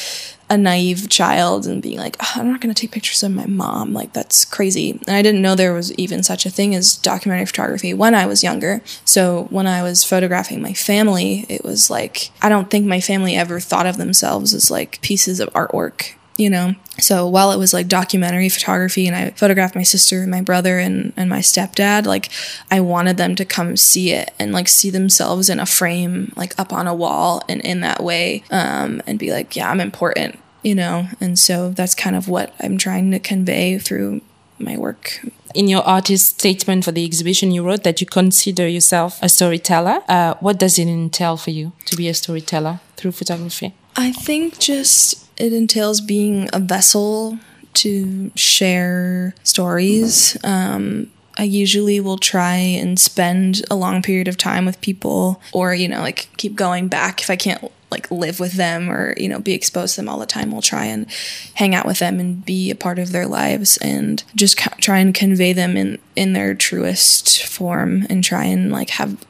a 0.49 0.57
naive 0.57 1.09
child 1.09 1.65
and 1.65 1.81
being 1.81 1.97
like, 1.97 2.15
oh, 2.21 2.33
I'm 2.35 2.51
not 2.51 2.61
going 2.61 2.73
to 2.73 2.79
take 2.79 2.91
pictures 2.91 3.23
of 3.23 3.31
my 3.31 3.45
mom. 3.45 3.93
Like, 3.93 4.13
that's 4.13 4.45
crazy. 4.45 4.91
And 5.07 5.15
I 5.15 5.21
didn't 5.21 5.41
know 5.41 5.55
there 5.55 5.73
was 5.73 5.91
even 5.93 6.23
such 6.23 6.45
a 6.45 6.49
thing 6.49 6.75
as 6.75 6.95
documentary 6.95 7.45
photography 7.45 7.93
when 7.93 8.13
I 8.13 8.25
was 8.25 8.43
younger. 8.43 8.81
So 9.05 9.47
when 9.49 9.67
I 9.67 9.83
was 9.83 10.03
photographing 10.03 10.61
my 10.61 10.73
family, 10.73 11.45
it 11.49 11.63
was 11.63 11.89
like, 11.89 12.31
I 12.41 12.49
don't 12.49 12.69
think 12.69 12.85
my 12.85 12.99
family 12.99 13.35
ever 13.35 13.59
thought 13.59 13.85
of 13.85 13.97
themselves 13.97 14.53
as 14.53 14.69
like 14.69 15.01
pieces 15.01 15.39
of 15.39 15.49
artwork 15.53 16.13
you 16.37 16.49
know 16.49 16.73
so 16.99 17.27
while 17.27 17.51
it 17.51 17.57
was 17.57 17.73
like 17.73 17.87
documentary 17.87 18.49
photography 18.49 19.07
and 19.07 19.15
i 19.15 19.29
photographed 19.31 19.75
my 19.75 19.83
sister 19.83 20.21
and 20.21 20.29
my 20.31 20.41
brother 20.41 20.79
and, 20.79 21.11
and 21.17 21.29
my 21.29 21.39
stepdad 21.39 22.05
like 22.05 22.29
i 22.69 22.79
wanted 22.79 23.17
them 23.17 23.35
to 23.35 23.45
come 23.45 23.75
see 23.75 24.11
it 24.11 24.31
and 24.39 24.51
like 24.51 24.67
see 24.67 24.89
themselves 24.89 25.49
in 25.49 25.59
a 25.59 25.65
frame 25.65 26.31
like 26.35 26.57
up 26.59 26.71
on 26.71 26.87
a 26.87 26.93
wall 26.93 27.41
and 27.49 27.61
in 27.61 27.81
that 27.81 28.03
way 28.03 28.43
um, 28.51 29.01
and 29.07 29.17
be 29.17 29.31
like 29.31 29.55
yeah 29.55 29.69
i'm 29.69 29.79
important 29.79 30.39
you 30.63 30.73
know? 30.73 31.07
And 31.19 31.37
so 31.37 31.69
that's 31.69 31.93
kind 31.93 32.15
of 32.15 32.27
what 32.27 32.53
i'm 32.59 32.77
trying 32.77 33.11
to 33.11 33.19
convey 33.19 33.77
through 33.77 34.21
my 34.57 34.77
work. 34.77 35.19
In 35.53 35.67
your 35.67 35.83
artist 35.83 36.39
statement 36.39 36.85
for 36.85 36.91
the 36.91 37.05
exhibition 37.05 37.51
you 37.51 37.63
wrote 37.63 37.83
that 37.83 38.01
you 38.01 38.07
consider 38.07 38.67
yourself 38.67 39.21
a 39.21 39.29
storyteller. 39.29 40.01
Uh, 40.07 40.33
what 40.39 40.57
does 40.57 40.79
it 40.79 40.87
entail 40.87 41.37
for 41.37 41.51
you 41.51 41.73
to 41.85 41.95
be 41.95 42.07
a 42.07 42.13
storyteller 42.13 42.79
through 42.95 43.11
photography? 43.11 43.73
I 43.95 44.11
think 44.11 44.57
just 44.57 45.22
it 45.37 45.53
entails 45.53 46.01
being 46.01 46.49
a 46.53 46.59
vessel 46.59 47.39
to 47.73 48.31
share 48.35 49.33
stories. 49.43 50.37
Um, 50.43 51.11
I 51.37 51.43
usually 51.43 51.99
will 51.99 52.19
try 52.19 52.55
and 52.55 52.99
spend 52.99 53.63
a 53.71 53.75
long 53.75 54.01
period 54.01 54.27
of 54.27 54.37
time 54.37 54.65
with 54.65 54.79
people 54.81 55.41
or, 55.51 55.73
you 55.73 55.87
know, 55.87 56.01
like 56.01 56.29
keep 56.37 56.55
going 56.55 56.87
back 56.87 57.21
if 57.21 57.29
I 57.29 57.35
can't 57.35 57.71
like 57.89 58.09
live 58.11 58.39
with 58.39 58.53
them 58.53 58.89
or, 58.89 59.13
you 59.17 59.27
know, 59.27 59.39
be 59.39 59.53
exposed 59.53 59.95
to 59.95 60.01
them 60.01 60.09
all 60.09 60.19
the 60.19 60.25
time. 60.25 60.51
We'll 60.51 60.61
try 60.61 60.85
and 60.85 61.07
hang 61.55 61.73
out 61.75 61.85
with 61.85 61.99
them 61.99 62.19
and 62.19 62.43
be 62.45 62.69
a 62.69 62.75
part 62.75 62.99
of 62.99 63.11
their 63.11 63.27
lives 63.27 63.77
and 63.77 64.23
just 64.35 64.57
try 64.57 64.99
and 64.99 65.13
convey 65.13 65.53
them 65.53 65.75
in, 65.77 65.99
in 66.15 66.33
their 66.33 66.53
truest 66.55 67.45
form 67.45 68.05
and 68.09 68.23
try 68.23 68.45
and 68.45 68.71
like 68.71 68.91
have, 68.91 69.23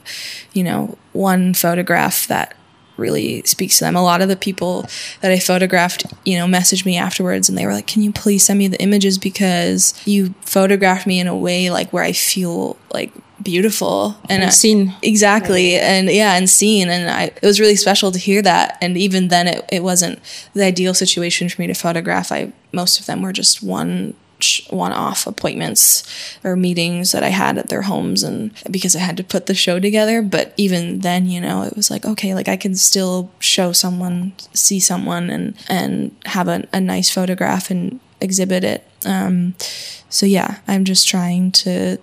you 0.53 0.63
know, 0.63 0.97
one 1.13 1.53
photograph 1.53 2.27
that 2.27 2.55
really 2.97 3.41
speaks 3.43 3.77
to 3.79 3.85
them. 3.85 3.95
A 3.95 4.03
lot 4.03 4.21
of 4.21 4.29
the 4.29 4.35
people 4.35 4.85
that 5.21 5.31
I 5.31 5.39
photographed, 5.39 6.05
you 6.25 6.37
know, 6.37 6.45
messaged 6.45 6.85
me 6.85 6.97
afterwards 6.97 7.49
and 7.49 7.57
they 7.57 7.65
were 7.65 7.73
like, 7.73 7.87
"Can 7.87 8.01
you 8.01 8.11
please 8.11 8.45
send 8.45 8.59
me 8.59 8.67
the 8.67 8.81
images 8.81 9.17
because 9.17 9.93
you 10.05 10.33
photographed 10.41 11.07
me 11.07 11.19
in 11.19 11.27
a 11.27 11.35
way 11.35 11.69
like 11.69 11.91
where 11.91 12.03
I 12.03 12.11
feel 12.11 12.77
like 12.93 13.11
beautiful. 13.43 14.15
And, 14.29 14.43
and 14.43 14.53
seen. 14.53 14.93
Exactly. 15.01 15.75
And 15.75 16.09
yeah 16.09 16.35
and 16.35 16.49
seen. 16.49 16.89
And 16.89 17.09
I 17.09 17.23
it 17.25 17.43
was 17.43 17.59
really 17.59 17.75
special 17.75 18.11
to 18.11 18.19
hear 18.19 18.41
that. 18.41 18.77
And 18.81 18.97
even 18.97 19.27
then 19.27 19.47
it, 19.47 19.65
it 19.71 19.83
wasn't 19.83 20.19
the 20.53 20.63
ideal 20.63 20.93
situation 20.93 21.49
for 21.49 21.61
me 21.61 21.67
to 21.67 21.73
photograph. 21.73 22.31
I 22.31 22.53
most 22.71 22.99
of 22.99 23.05
them 23.05 23.21
were 23.21 23.33
just 23.33 23.61
one 23.61 24.15
one-off 24.69 25.27
appointments 25.27 26.03
or 26.43 26.55
meetings 26.55 27.11
that 27.11 27.23
I 27.23 27.29
had 27.29 27.57
at 27.57 27.69
their 27.69 27.83
homes 27.83 28.23
and 28.23 28.51
because 28.69 28.95
I 28.95 28.99
had 28.99 29.17
to 29.17 29.23
put 29.23 29.45
the 29.45 29.53
show 29.55 29.79
together. 29.79 30.21
But 30.21 30.53
even 30.57 30.99
then 30.99 31.27
you 31.27 31.41
know 31.41 31.63
it 31.63 31.75
was 31.75 31.89
like 31.91 32.05
okay 32.05 32.33
like 32.33 32.47
I 32.47 32.57
can 32.57 32.75
still 32.75 33.31
show 33.39 33.71
someone 33.71 34.33
see 34.53 34.79
someone 34.79 35.29
and 35.29 35.55
and 35.67 36.15
have 36.25 36.47
a, 36.47 36.67
a 36.73 36.79
nice 36.79 37.09
photograph 37.09 37.69
and 37.69 37.99
exhibit 38.21 38.63
it. 38.63 38.87
Um, 39.05 39.55
so 40.09 40.25
yeah 40.25 40.59
I'm 40.67 40.85
just 40.85 41.07
trying 41.07 41.51
to 41.63 41.97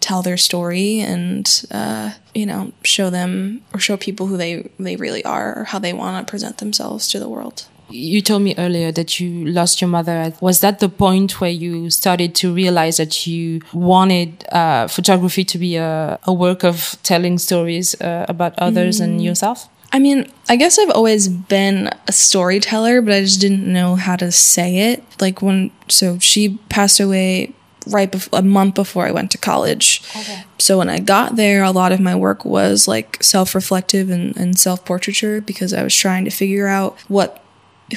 tell 0.00 0.22
their 0.22 0.36
story 0.36 1.00
and 1.00 1.64
uh, 1.70 2.12
you 2.34 2.46
know 2.46 2.72
show 2.84 3.10
them 3.10 3.62
or 3.74 3.80
show 3.80 3.96
people 3.96 4.26
who 4.26 4.36
they 4.36 4.70
they 4.78 4.96
really 4.96 5.24
are 5.24 5.60
or 5.60 5.64
how 5.64 5.78
they 5.78 5.92
want 5.92 6.26
to 6.26 6.30
present 6.30 6.58
themselves 6.58 7.08
to 7.08 7.18
the 7.18 7.28
world 7.28 7.66
you 7.88 8.20
told 8.20 8.42
me 8.42 8.54
earlier 8.58 8.92
that 8.92 9.20
you 9.20 9.46
lost 9.46 9.80
your 9.80 9.88
mother. 9.88 10.32
Was 10.40 10.60
that 10.60 10.80
the 10.80 10.88
point 10.88 11.40
where 11.40 11.50
you 11.50 11.90
started 11.90 12.34
to 12.36 12.52
realize 12.52 12.96
that 12.96 13.26
you 13.26 13.60
wanted 13.72 14.44
uh, 14.52 14.88
photography 14.88 15.44
to 15.44 15.58
be 15.58 15.76
a, 15.76 16.18
a, 16.24 16.32
work 16.32 16.64
of 16.64 16.96
telling 17.02 17.38
stories 17.38 18.00
uh, 18.00 18.26
about 18.28 18.58
others 18.58 19.00
mm. 19.00 19.04
and 19.04 19.24
yourself? 19.24 19.68
I 19.92 19.98
mean, 19.98 20.30
I 20.48 20.56
guess 20.56 20.78
I've 20.78 20.90
always 20.90 21.28
been 21.28 21.90
a 22.08 22.12
storyteller, 22.12 23.00
but 23.00 23.14
I 23.14 23.20
just 23.22 23.40
didn't 23.40 23.72
know 23.72 23.94
how 23.94 24.16
to 24.16 24.32
say 24.32 24.92
it. 24.92 25.04
Like 25.20 25.40
when, 25.40 25.70
so 25.88 26.18
she 26.18 26.58
passed 26.68 27.00
away 27.00 27.54
right 27.86 28.10
before 28.10 28.38
a 28.38 28.42
month 28.42 28.74
before 28.74 29.06
I 29.06 29.12
went 29.12 29.30
to 29.30 29.38
college. 29.38 30.02
Okay. 30.16 30.42
So 30.58 30.78
when 30.78 30.88
I 30.88 30.98
got 30.98 31.36
there, 31.36 31.62
a 31.62 31.70
lot 31.70 31.92
of 31.92 32.00
my 32.00 32.16
work 32.16 32.44
was 32.44 32.88
like 32.88 33.22
self-reflective 33.22 34.10
and, 34.10 34.36
and 34.36 34.58
self-portraiture 34.58 35.40
because 35.40 35.72
I 35.72 35.82
was 35.84 35.94
trying 35.94 36.24
to 36.24 36.30
figure 36.30 36.66
out 36.66 36.98
what 37.08 37.42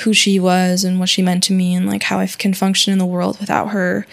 who 0.03 0.13
she 0.13 0.39
was 0.39 0.83
and 0.83 0.99
what 0.99 1.09
she 1.09 1.21
meant 1.21 1.43
to 1.43 1.53
me 1.53 1.73
and 1.73 1.87
like 1.87 2.03
how 2.03 2.19
I 2.19 2.27
can 2.27 2.53
function 2.53 2.93
in 2.93 2.99
the 2.99 3.05
world 3.05 3.39
without 3.39 3.69
her. 3.69 4.05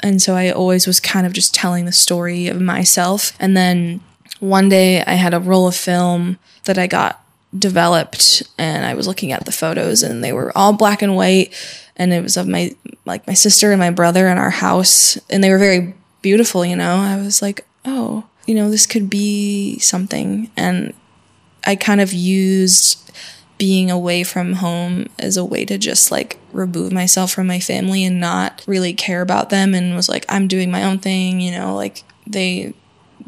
And 0.00 0.20
so 0.20 0.34
I 0.34 0.50
always 0.50 0.86
was 0.86 0.98
kind 0.98 1.26
of 1.26 1.32
just 1.32 1.54
telling 1.54 1.84
the 1.84 1.92
story 1.92 2.46
of 2.46 2.60
myself. 2.60 3.32
And 3.38 3.56
then 3.56 4.00
one 4.40 4.68
day 4.68 5.02
I 5.02 5.14
had 5.14 5.34
a 5.34 5.40
roll 5.40 5.68
of 5.68 5.76
film 5.76 6.38
that 6.64 6.78
I 6.78 6.86
got 6.86 7.22
developed 7.56 8.42
and 8.56 8.86
I 8.86 8.94
was 8.94 9.06
looking 9.06 9.32
at 9.32 9.44
the 9.44 9.52
photos 9.52 10.02
and 10.02 10.22
they 10.22 10.32
were 10.32 10.56
all 10.56 10.72
black 10.72 11.02
and 11.02 11.16
white 11.16 11.52
and 11.96 12.12
it 12.12 12.22
was 12.22 12.36
of 12.36 12.46
my 12.46 12.74
like 13.04 13.26
my 13.26 13.34
sister 13.34 13.72
and 13.72 13.80
my 13.80 13.90
brother 13.90 14.28
in 14.28 14.38
our 14.38 14.50
house 14.50 15.18
and 15.28 15.42
they 15.42 15.50
were 15.50 15.58
very 15.58 15.94
beautiful, 16.22 16.64
you 16.64 16.76
know. 16.76 16.96
I 16.96 17.16
was 17.16 17.42
like, 17.42 17.66
"Oh, 17.84 18.24
you 18.46 18.54
know, 18.54 18.70
this 18.70 18.86
could 18.86 19.10
be 19.10 19.78
something." 19.80 20.50
And 20.56 20.94
I 21.64 21.76
kind 21.76 22.00
of 22.00 22.12
used 22.12 23.10
being 23.60 23.90
away 23.90 24.24
from 24.24 24.54
home 24.54 25.06
as 25.18 25.36
a 25.36 25.44
way 25.44 25.66
to 25.66 25.76
just 25.76 26.10
like 26.10 26.38
remove 26.50 26.90
myself 26.90 27.30
from 27.30 27.46
my 27.46 27.60
family 27.60 28.02
and 28.06 28.18
not 28.18 28.64
really 28.66 28.94
care 28.94 29.20
about 29.20 29.50
them 29.50 29.74
and 29.74 29.94
was 29.94 30.08
like 30.08 30.24
I'm 30.30 30.48
doing 30.48 30.70
my 30.70 30.82
own 30.82 30.98
thing, 30.98 31.42
you 31.42 31.50
know, 31.52 31.76
like 31.76 32.02
they 32.26 32.72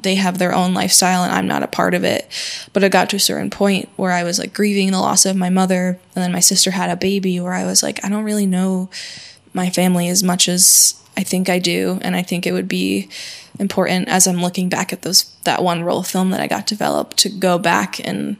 they 0.00 0.14
have 0.14 0.38
their 0.38 0.54
own 0.54 0.72
lifestyle 0.72 1.22
and 1.22 1.30
I'm 1.30 1.46
not 1.46 1.62
a 1.62 1.66
part 1.66 1.92
of 1.92 2.02
it. 2.02 2.26
But 2.72 2.82
it 2.82 2.90
got 2.90 3.10
to 3.10 3.16
a 3.16 3.20
certain 3.20 3.50
point 3.50 3.90
where 3.96 4.10
I 4.10 4.24
was 4.24 4.38
like 4.38 4.54
grieving 4.54 4.90
the 4.90 5.00
loss 5.00 5.26
of 5.26 5.36
my 5.36 5.50
mother 5.50 6.00
and 6.16 6.24
then 6.24 6.32
my 6.32 6.40
sister 6.40 6.70
had 6.70 6.88
a 6.88 6.96
baby 6.96 7.38
where 7.38 7.52
I 7.52 7.66
was 7.66 7.82
like 7.82 8.02
I 8.02 8.08
don't 8.08 8.24
really 8.24 8.46
know 8.46 8.88
my 9.52 9.68
family 9.68 10.08
as 10.08 10.22
much 10.22 10.48
as 10.48 10.98
I 11.14 11.24
think 11.24 11.50
I 11.50 11.58
do 11.58 11.98
and 12.00 12.16
I 12.16 12.22
think 12.22 12.46
it 12.46 12.52
would 12.52 12.68
be 12.68 13.10
important 13.58 14.08
as 14.08 14.26
I'm 14.26 14.40
looking 14.40 14.70
back 14.70 14.94
at 14.94 15.02
those 15.02 15.24
that 15.44 15.62
one 15.62 15.82
roll 15.82 16.02
film 16.02 16.30
that 16.30 16.40
I 16.40 16.46
got 16.46 16.66
developed 16.66 17.18
to 17.18 17.28
go 17.28 17.58
back 17.58 18.00
and 18.00 18.38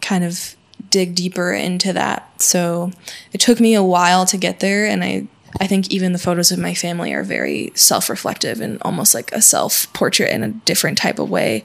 kind 0.00 0.24
of 0.24 0.56
dig 0.90 1.14
deeper 1.14 1.52
into 1.52 1.92
that. 1.92 2.40
So 2.40 2.90
it 3.32 3.40
took 3.40 3.60
me 3.60 3.74
a 3.74 3.82
while 3.82 4.26
to 4.26 4.36
get 4.36 4.60
there 4.60 4.86
and 4.86 5.02
I 5.04 5.28
I 5.60 5.66
think 5.66 5.90
even 5.90 6.12
the 6.12 6.18
photos 6.18 6.52
of 6.52 6.58
my 6.58 6.74
family 6.74 7.12
are 7.14 7.22
very 7.22 7.72
self-reflective 7.74 8.60
and 8.60 8.80
almost 8.82 9.14
like 9.14 9.32
a 9.32 9.40
self-portrait 9.40 10.30
in 10.30 10.42
a 10.42 10.48
different 10.48 10.98
type 10.98 11.18
of 11.18 11.30
way. 11.30 11.64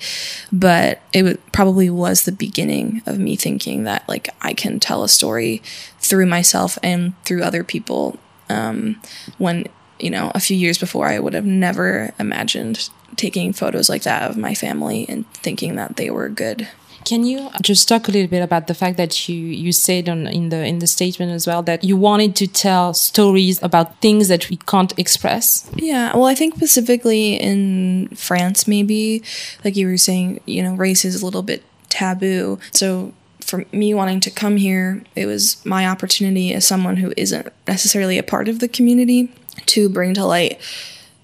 But 0.51 1.01
it 1.11 1.24
w- 1.24 1.38
probably 1.51 1.89
was 1.89 2.24
the 2.24 2.32
beginning 2.32 3.01
of 3.05 3.19
me 3.19 3.36
thinking 3.36 3.84
that 3.84 4.07
like 4.07 4.30
I 4.41 4.53
can 4.53 4.80
tell 4.80 5.03
a 5.03 5.09
story 5.09 5.61
through 5.99 6.28
myself 6.28 6.78
and 6.82 7.13
through 7.26 7.43
other 7.43 7.63
people. 7.63 8.17
Um, 8.49 9.01
when 9.38 9.65
you 9.99 10.09
know 10.09 10.32
a 10.34 10.39
few 10.39 10.57
years 10.57 10.78
before, 10.78 11.07
I 11.07 11.19
would 11.19 11.34
have 11.34 11.45
never 11.45 12.13
imagined 12.17 12.89
taking 13.15 13.53
photos 13.53 13.89
like 13.89 14.03
that 14.03 14.30
of 14.30 14.38
my 14.38 14.53
family 14.53 15.05
and 15.07 15.30
thinking 15.34 15.76
that 15.76 15.97
they 15.97 16.09
were 16.09 16.30
good. 16.30 16.67
Can 17.05 17.23
you 17.25 17.49
just 17.61 17.87
talk 17.87 18.07
a 18.07 18.11
little 18.11 18.29
bit 18.29 18.41
about 18.41 18.67
the 18.67 18.73
fact 18.73 18.97
that 18.97 19.27
you 19.27 19.35
you 19.35 19.71
said 19.71 20.07
on, 20.07 20.27
in 20.27 20.49
the 20.49 20.65
in 20.65 20.79
the 20.79 20.87
statement 20.87 21.31
as 21.31 21.45
well 21.45 21.61
that 21.63 21.83
you 21.83 21.97
wanted 21.97 22.35
to 22.37 22.47
tell 22.47 22.93
stories 22.93 23.61
about 23.61 23.99
things 24.01 24.27
that 24.27 24.49
we 24.49 24.57
can't 24.57 24.97
express? 24.97 25.69
Yeah, 25.75 26.15
well, 26.15 26.25
I 26.25 26.35
think 26.35 26.55
specifically 26.55 27.35
in 27.35 28.09
France, 28.15 28.67
maybe 28.67 29.23
like 29.63 29.75
you 29.75 29.87
were 29.87 29.97
saying, 29.97 30.39
you 30.45 30.63
know, 30.63 30.75
race 30.75 31.05
is 31.05 31.21
a 31.21 31.25
little 31.25 31.43
bit 31.43 31.63
taboo. 31.89 32.59
So 32.71 33.13
for 33.41 33.65
me 33.71 33.93
wanting 33.93 34.19
to 34.21 34.31
come 34.31 34.57
here, 34.57 35.03
it 35.15 35.25
was 35.25 35.63
my 35.65 35.87
opportunity 35.87 36.53
as 36.53 36.65
someone 36.65 36.97
who 36.97 37.13
isn't 37.17 37.47
necessarily 37.67 38.17
a 38.17 38.23
part 38.23 38.47
of 38.47 38.59
the 38.59 38.67
community 38.67 39.31
to 39.67 39.89
bring 39.89 40.13
to 40.15 40.25
light 40.25 40.59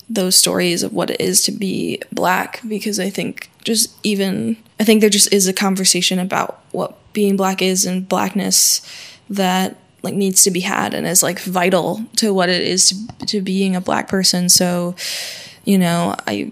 those 0.10 0.36
stories 0.36 0.82
of 0.82 0.91
what 0.91 1.10
it 1.10 1.22
is 1.22 1.41
to 1.43 1.51
be 1.51 2.01
black 2.12 2.62
because 2.68 2.99
I 2.99 3.10
think 3.10 3.49
just 3.64 3.95
even 4.03 4.57
I 4.80 4.84
think 4.84 5.01
there 5.01 5.10
just 5.10 5.32
is 5.32 5.47
a 5.47 5.53
conversation 5.53 6.18
about 6.20 6.64
what 6.72 6.95
being 7.14 7.38
black 7.38 7.62
is 7.62 7.86
and 7.86 8.07
blackness 8.07 8.82
that 9.30 9.76
like 10.01 10.16
needs 10.16 10.43
to 10.43 10.51
be 10.51 10.62
had 10.62 10.93
and 10.93 11.05
is 11.05 11.22
like 11.22 11.39
vital 11.39 12.03
to 12.16 12.34
what 12.34 12.49
it 12.49 12.62
is 12.62 12.89
to, 13.20 13.26
to 13.26 13.41
being 13.41 13.76
a 13.76 13.82
black 13.82 14.07
person. 14.07 14.49
So, 14.49 14.95
you 15.66 15.78
know, 15.78 16.16
I 16.26 16.51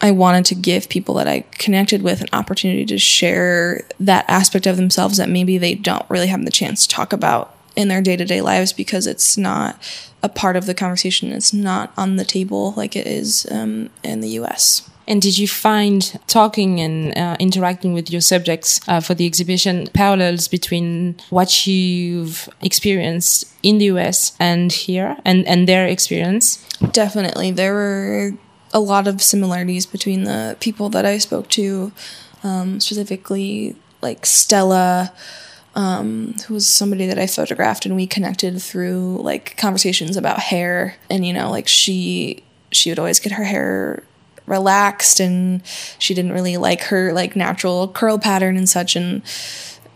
I 0.00 0.10
wanted 0.10 0.44
to 0.46 0.54
give 0.54 0.88
people 0.88 1.14
that 1.14 1.28
I 1.28 1.40
connected 1.52 2.02
with 2.02 2.20
an 2.20 2.28
opportunity 2.32 2.84
to 2.86 2.98
share 2.98 3.86
that 4.00 4.24
aspect 4.28 4.66
of 4.66 4.76
themselves 4.76 5.16
that 5.16 5.28
maybe 5.28 5.58
they 5.58 5.74
don't 5.74 6.08
really 6.10 6.26
have 6.26 6.44
the 6.44 6.50
chance 6.50 6.86
to 6.86 6.94
talk 6.94 7.12
about 7.12 7.54
in 7.76 7.88
their 7.88 8.02
day-to-day 8.02 8.40
lives 8.40 8.72
because 8.72 9.06
it's 9.06 9.36
not 9.36 9.78
a 10.26 10.28
part 10.28 10.56
of 10.56 10.66
the 10.66 10.74
conversation. 10.74 11.32
It's 11.32 11.52
not 11.52 11.92
on 11.96 12.16
the 12.16 12.24
table 12.24 12.74
like 12.76 12.96
it 12.96 13.06
is 13.06 13.46
um, 13.50 13.90
in 14.02 14.20
the 14.20 14.30
US. 14.40 14.90
And 15.08 15.22
did 15.22 15.38
you 15.38 15.46
find 15.46 16.00
talking 16.26 16.80
and 16.80 17.16
uh, 17.16 17.36
interacting 17.38 17.92
with 17.94 18.10
your 18.10 18.20
subjects 18.20 18.80
uh, 18.88 19.00
for 19.00 19.14
the 19.14 19.24
exhibition 19.24 19.86
parallels 19.94 20.48
between 20.48 21.14
what 21.30 21.50
you've 21.66 22.48
experienced 22.60 23.46
in 23.62 23.78
the 23.78 23.86
US 23.94 24.36
and 24.40 24.72
here 24.72 25.16
and, 25.24 25.46
and 25.46 25.68
their 25.68 25.86
experience? 25.86 26.44
Definitely. 26.90 27.52
There 27.52 27.72
were 27.72 28.32
a 28.72 28.80
lot 28.80 29.06
of 29.06 29.22
similarities 29.22 29.86
between 29.86 30.24
the 30.24 30.56
people 30.58 30.88
that 30.90 31.06
I 31.06 31.18
spoke 31.18 31.48
to, 31.50 31.92
um, 32.42 32.80
specifically 32.80 33.76
like 34.02 34.26
Stella 34.26 35.12
um, 35.76 36.34
who 36.46 36.54
was 36.54 36.66
somebody 36.66 37.06
that 37.06 37.18
I 37.18 37.26
photographed, 37.26 37.84
and 37.84 37.94
we 37.94 38.06
connected 38.06 38.60
through 38.60 39.18
like 39.22 39.56
conversations 39.58 40.16
about 40.16 40.38
hair. 40.40 40.96
And 41.10 41.24
you 41.24 41.32
know, 41.32 41.50
like 41.50 41.68
she 41.68 42.42
she 42.72 42.90
would 42.90 42.98
always 42.98 43.20
get 43.20 43.32
her 43.32 43.44
hair 43.44 44.02
relaxed, 44.46 45.20
and 45.20 45.60
she 45.98 46.14
didn't 46.14 46.32
really 46.32 46.56
like 46.56 46.84
her 46.84 47.12
like 47.12 47.36
natural 47.36 47.88
curl 47.88 48.18
pattern 48.18 48.56
and 48.56 48.68
such. 48.68 48.96
And 48.96 49.22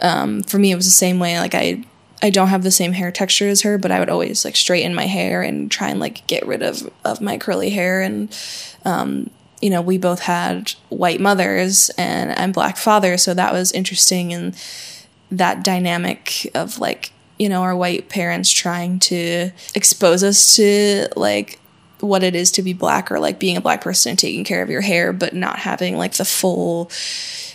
um, 0.02 0.42
for 0.42 0.58
me, 0.58 0.70
it 0.70 0.76
was 0.76 0.84
the 0.84 0.90
same 0.90 1.18
way. 1.18 1.40
Like 1.40 1.54
I 1.54 1.82
I 2.22 2.28
don't 2.28 2.48
have 2.48 2.62
the 2.62 2.70
same 2.70 2.92
hair 2.92 3.10
texture 3.10 3.48
as 3.48 3.62
her, 3.62 3.78
but 3.78 3.90
I 3.90 4.00
would 4.00 4.10
always 4.10 4.44
like 4.44 4.56
straighten 4.56 4.94
my 4.94 5.06
hair 5.06 5.40
and 5.40 5.70
try 5.70 5.88
and 5.88 5.98
like 5.98 6.26
get 6.26 6.46
rid 6.46 6.62
of 6.62 6.90
of 7.06 7.22
my 7.22 7.38
curly 7.38 7.70
hair 7.70 8.02
and 8.02 8.36
um, 8.84 9.30
you 9.62 9.68
know, 9.68 9.82
we 9.82 9.98
both 9.98 10.20
had 10.20 10.72
white 10.88 11.20
mothers 11.20 11.90
and 11.98 12.32
I'm 12.38 12.52
black 12.52 12.76
father, 12.76 13.16
so 13.16 13.32
that 13.34 13.52
was 13.52 13.72
interesting 13.72 14.32
and 14.32 14.54
that 15.30 15.62
dynamic 15.62 16.50
of 16.54 16.78
like 16.78 17.12
you 17.38 17.48
know 17.48 17.62
our 17.62 17.76
white 17.76 18.08
parents 18.08 18.50
trying 18.52 18.98
to 18.98 19.50
expose 19.74 20.22
us 20.22 20.56
to 20.56 21.08
like 21.16 21.58
what 22.00 22.22
it 22.22 22.34
is 22.34 22.50
to 22.52 22.62
be 22.62 22.72
black 22.72 23.12
or 23.12 23.18
like 23.18 23.38
being 23.38 23.56
a 23.56 23.60
black 23.60 23.80
person 23.80 24.10
and 24.10 24.18
taking 24.18 24.44
care 24.44 24.62
of 24.62 24.70
your 24.70 24.80
hair 24.80 25.12
but 25.12 25.34
not 25.34 25.58
having 25.58 25.96
like 25.96 26.14
the 26.14 26.24
full 26.24 26.90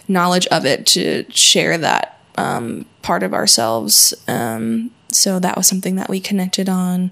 knowledge 0.08 0.48
of 0.48 0.66
it 0.66 0.86
to 0.86 1.26
share 1.30 1.78
that 1.78 2.20
um, 2.38 2.86
part 3.02 3.24
of 3.24 3.34
ourselves 3.34 4.14
um, 4.28 4.92
so 5.16 5.40
that 5.40 5.56
was 5.56 5.68
something 5.68 5.96
that 5.96 6.10
we 6.10 6.20
connected 6.20 6.68
on. 6.68 7.12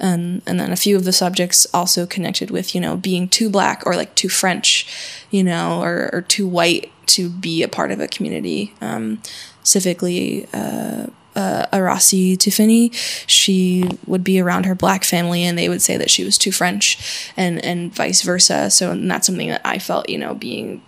Um, 0.00 0.42
and 0.46 0.58
then 0.58 0.72
a 0.72 0.76
few 0.76 0.96
of 0.96 1.04
the 1.04 1.12
subjects 1.12 1.66
also 1.72 2.06
connected 2.06 2.50
with, 2.50 2.74
you 2.74 2.80
know, 2.80 2.96
being 2.96 3.28
too 3.28 3.48
black 3.48 3.82
or 3.86 3.94
like 3.94 4.14
too 4.14 4.28
French, 4.28 4.86
you 5.30 5.44
know, 5.44 5.80
or, 5.82 6.10
or 6.12 6.22
too 6.22 6.46
white 6.46 6.90
to 7.06 7.28
be 7.28 7.62
a 7.62 7.68
part 7.68 7.92
of 7.92 8.00
a 8.00 8.08
community. 8.08 8.74
Um, 8.80 9.22
specifically, 9.62 10.46
uh, 10.52 11.06
uh, 11.36 11.66
Arasi 11.72 12.38
Tiffany, 12.38 12.90
she 13.26 13.88
would 14.06 14.22
be 14.22 14.40
around 14.40 14.66
her 14.66 14.74
black 14.74 15.04
family 15.04 15.44
and 15.44 15.58
they 15.58 15.68
would 15.68 15.82
say 15.82 15.96
that 15.96 16.10
she 16.10 16.24
was 16.24 16.38
too 16.38 16.52
French 16.52 17.32
and, 17.36 17.64
and 17.64 17.94
vice 17.94 18.22
versa. 18.22 18.70
So 18.70 18.90
and 18.90 19.10
that's 19.10 19.26
something 19.26 19.48
that 19.48 19.62
I 19.64 19.78
felt, 19.78 20.08
you 20.08 20.18
know, 20.18 20.34
being 20.34 20.82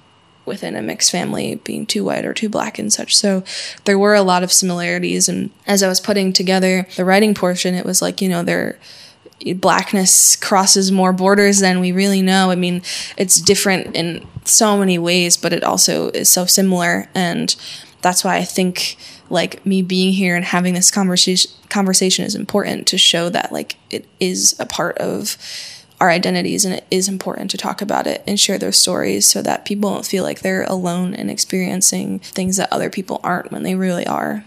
within 0.47 0.76
a 0.76 0.82
mixed 0.82 1.11
family 1.11 1.57
being 1.57 1.86
too 1.86 2.05
white 2.05 2.24
or 2.24 2.32
too 2.32 2.49
black 2.49 2.78
and 2.78 2.92
such. 2.92 3.16
So 3.16 3.42
there 3.84 3.99
were 3.99 4.14
a 4.14 4.22
lot 4.22 4.42
of 4.42 4.53
similarities. 4.53 5.28
And 5.28 5.51
as 5.66 5.82
I 5.82 5.88
was 5.88 6.01
putting 6.01 6.32
together 6.32 6.86
the 6.97 7.05
writing 7.05 7.34
portion, 7.34 7.74
it 7.74 7.84
was 7.84 8.01
like, 8.01 8.20
you 8.20 8.28
know, 8.28 8.42
there 8.42 8.78
blackness 9.57 10.34
crosses 10.36 10.90
more 10.90 11.12
borders 11.12 11.59
than 11.59 11.80
we 11.80 11.92
really 11.92 12.22
know. 12.22 12.51
I 12.51 12.55
mean, 12.55 12.82
it's 13.16 13.40
different 13.40 13.94
in 13.94 14.26
so 14.44 14.78
many 14.78 14.99
ways, 14.99 15.36
but 15.36 15.53
it 15.53 15.62
also 15.62 16.09
is 16.11 16.30
so 16.30 16.47
similar. 16.47 17.09
And 17.14 17.55
that's 18.01 18.24
why 18.24 18.36
I 18.36 18.44
think 18.44 18.97
like 19.28 19.64
me 19.66 19.82
being 19.82 20.12
here 20.12 20.36
and 20.36 20.44
having 20.44 20.74
this 20.74 20.90
conversation 20.90 21.51
conversation 21.68 22.24
is 22.24 22.36
important 22.36 22.86
to 22.86 22.97
show 22.97 23.28
that 23.28 23.51
like 23.53 23.76
it 23.90 24.07
is 24.20 24.55
a 24.61 24.66
part 24.66 24.97
of 24.99 25.36
our 26.01 26.11
identities 26.11 26.64
and 26.64 26.74
it 26.74 26.86
is 26.90 27.09
important 27.09 27.51
to 27.51 27.57
talk 27.57 27.80
about 27.80 28.07
it 28.07 28.22
and 28.26 28.38
share 28.38 28.59
those 28.59 28.76
stories 28.76 29.26
so 29.26 29.42
that 29.42 29.64
people 29.64 29.92
don't 29.92 30.07
feel 30.07 30.24
like 30.24 30.40
they're 30.40 30.64
alone 30.64 31.14
in 31.14 31.30
experiencing 31.30 32.18
things 32.18 32.57
that 32.57 32.72
other 32.72 32.90
people 32.90 33.20
aren't 33.22 33.51
when 33.51 33.62
they 33.62 33.74
really 33.74 34.07
are. 34.07 34.44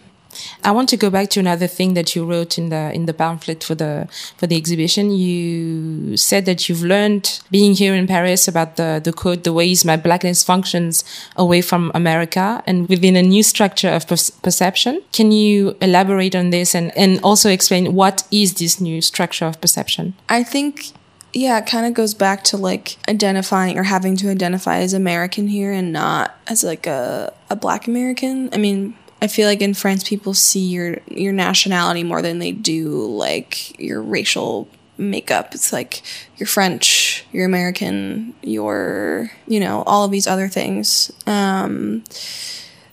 I 0.64 0.72
want 0.72 0.90
to 0.90 0.98
go 0.98 1.10
back 1.10 1.30
to 1.32 1.40
another 1.40 1.68
thing 1.68 1.94
that 1.94 2.16
you 2.16 2.26
wrote 2.26 2.58
in 2.58 2.70
the 2.70 2.92
in 2.94 3.06
the 3.06 3.14
pamphlet 3.14 3.64
for 3.64 3.76
the 3.76 4.08
for 4.38 4.48
the 4.48 4.56
exhibition. 4.56 5.12
You 5.12 6.18
said 6.18 6.46
that 6.46 6.70
you've 6.70 6.84
learned 6.84 7.42
being 7.50 7.74
here 7.74 7.96
in 7.96 8.08
Paris 8.08 8.48
about 8.48 8.76
the 8.76 9.02
the 9.04 9.14
code, 9.14 9.44
the 9.44 9.54
ways 9.54 9.86
my 9.86 9.98
blackness 9.98 10.44
functions 10.44 11.04
away 11.36 11.62
from 11.62 11.92
America 11.96 12.64
and 12.68 12.88
within 12.90 13.16
a 13.16 13.22
new 13.22 13.44
structure 13.44 13.90
of 13.90 14.08
perception. 14.08 15.02
Can 15.14 15.32
you 15.32 15.76
elaborate 15.82 16.36
on 16.36 16.52
this 16.52 16.76
and 16.76 16.96
and 16.98 17.20
also 17.24 17.50
explain 17.50 17.94
what 17.94 18.24
is 18.32 18.54
this 18.54 18.80
new 18.80 19.02
structure 19.02 19.46
of 19.46 19.60
perception? 19.60 20.14
I 20.30 20.44
think 20.44 20.94
yeah, 21.34 21.60
it 21.60 21.68
kind 21.68 21.86
of 21.86 21.94
goes 21.94 22.14
back 22.14 22.44
to 22.46 22.58
like 22.58 22.98
identifying 23.08 23.78
or 23.78 23.84
having 23.84 24.16
to 24.18 24.30
identify 24.30 24.80
as 24.80 24.94
American 24.94 25.48
here 25.48 25.72
and 25.72 25.94
not 25.94 26.36
as 26.48 26.64
like 26.64 26.88
a, 26.88 27.34
a 27.50 27.56
black 27.56 27.88
American. 27.88 28.50
I 28.54 28.58
mean, 28.58 28.96
I 29.22 29.28
feel 29.28 29.48
like 29.48 29.62
in 29.62 29.74
France 29.74 30.08
people 30.08 30.34
see 30.34 30.66
your 30.68 30.98
your 31.08 31.34
nationality 31.34 32.04
more 32.04 32.22
than 32.22 32.40
they 32.40 32.52
do 32.52 33.06
like 33.06 33.80
your 33.80 34.02
racial 34.02 34.68
makeup. 34.98 35.54
It's 35.54 35.72
like 35.72 36.02
you're 36.38 36.48
French, 36.48 37.26
you're 37.32 37.46
American, 37.46 38.34
you're 38.42 39.32
you 39.48 39.60
know 39.60 39.84
all 39.86 40.06
of 40.06 40.12
these 40.12 40.28
other 40.28 40.48
things. 40.48 41.12
Um, 41.28 42.04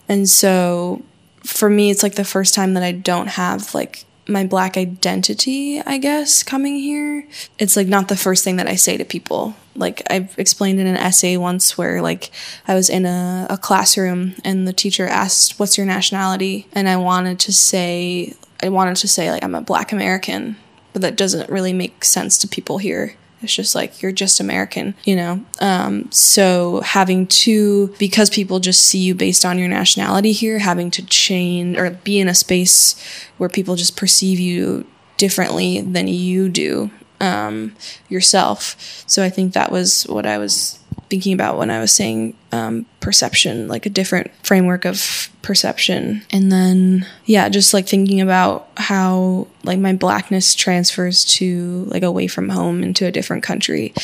and 0.09 0.29
so 0.29 1.03
for 1.45 1.71
me, 1.71 1.91
it's 1.91 2.03
like 2.03 2.17
the 2.17 2.25
first 2.25 2.55
time 2.55 2.75
that 2.75 2.83
I 2.83 2.93
don't 2.93 3.29
have 3.29 3.75
like 3.75 4.05
my 4.29 4.45
black 4.45 4.77
identity, 4.77 5.81
I 5.81 5.99
guess, 5.99 6.43
coming 6.43 6.77
here. 6.77 7.27
It's 7.59 7.77
like 7.77 7.87
not 7.87 8.09
the 8.09 8.17
first 8.17 8.45
thing 8.45 8.57
that 8.57 8.67
I 8.67 8.75
say 8.75 8.97
to 8.97 9.05
people. 9.05 9.55
Like 9.75 10.03
I've 10.11 10.37
explained 10.39 10.81
in 10.81 10.87
an 10.87 10.97
essay 10.97 11.37
once 11.37 11.79
where 11.79 12.03
like 12.03 12.31
I 12.67 12.75
was 12.75 12.89
in 12.89 13.07
a, 13.07 13.47
a 13.51 13.59
classroom 13.59 14.35
and 14.45 14.67
the 14.67 14.73
teacher 14.73 15.07
asked, 15.07 15.59
What's 15.59 15.77
your 15.77 15.87
nationality? 15.87 16.67
And 16.73 16.89
I 16.89 16.97
wanted 16.97 17.39
to 17.41 17.53
say 17.53 18.35
I 18.63 18.69
wanted 18.69 18.97
to 18.97 19.09
say 19.09 19.31
like 19.31 19.45
I'm 19.45 19.55
a 19.55 19.61
black 19.61 19.93
American, 19.93 20.57
but 20.93 21.03
that 21.03 21.17
doesn't 21.17 21.51
really 21.51 21.73
make 21.73 22.05
sense 22.05 22.39
to 22.39 22.49
people 22.49 22.79
here. 22.79 23.15
It's 23.43 23.55
just 23.55 23.75
like 23.75 24.03
you're 24.03 24.13
just 24.13 24.41
American, 24.41 24.95
you 25.05 25.15
know. 25.17 25.45
Um, 25.61 26.11
so 26.11 26.81
having 26.81 27.27
to 27.29 27.89
because 27.99 28.31
people 28.31 28.61
just 28.61 28.83
see 28.83 28.99
you 28.99 29.15
based 29.15 29.45
on 29.45 29.59
your 29.59 29.69
nationality 29.69 30.33
here, 30.33 30.59
having 30.59 30.91
to 30.93 31.05
change 31.05 31.77
or 31.77 31.91
be 31.91 32.19
in 32.19 32.29
a 32.29 32.35
space 32.35 32.97
where 33.37 33.49
people 33.49 33.77
just 33.77 33.97
perceive 33.97 34.41
you 34.41 34.87
differently 35.17 35.81
than 35.81 36.09
you 36.09 36.49
do 36.49 36.91
um, 37.21 37.75
yourself. 38.09 39.05
So 39.07 39.23
I 39.23 39.31
think 39.31 39.53
that 39.53 39.71
was 39.71 40.05
what 40.05 40.27
I 40.27 40.39
was 40.39 40.79
thinking 41.09 41.33
about 41.33 41.59
when 41.59 41.71
I 41.71 41.81
was 41.81 41.93
saying 41.93 42.37
um, 42.53 42.87
perception, 43.01 43.69
like 43.69 43.87
a 43.87 43.91
different 43.91 44.31
framework 44.43 44.85
of 44.85 45.31
perception. 45.43 46.23
And 46.31 46.51
then, 46.51 47.07
yeah, 47.25 47.49
just 47.49 47.73
like 47.73 47.87
thinking 47.87 48.21
about 48.21 48.69
how 48.77 49.47
like 49.63 49.79
my 49.79 49.93
blackness 49.93 50.55
transfers 50.55 51.25
to 51.37 51.85
like 51.89 52.03
away 52.03 52.27
from 52.27 52.49
home 52.49 52.83
into 52.83 53.07
a 53.07 53.13
different 53.13 53.43
country. 53.43 53.95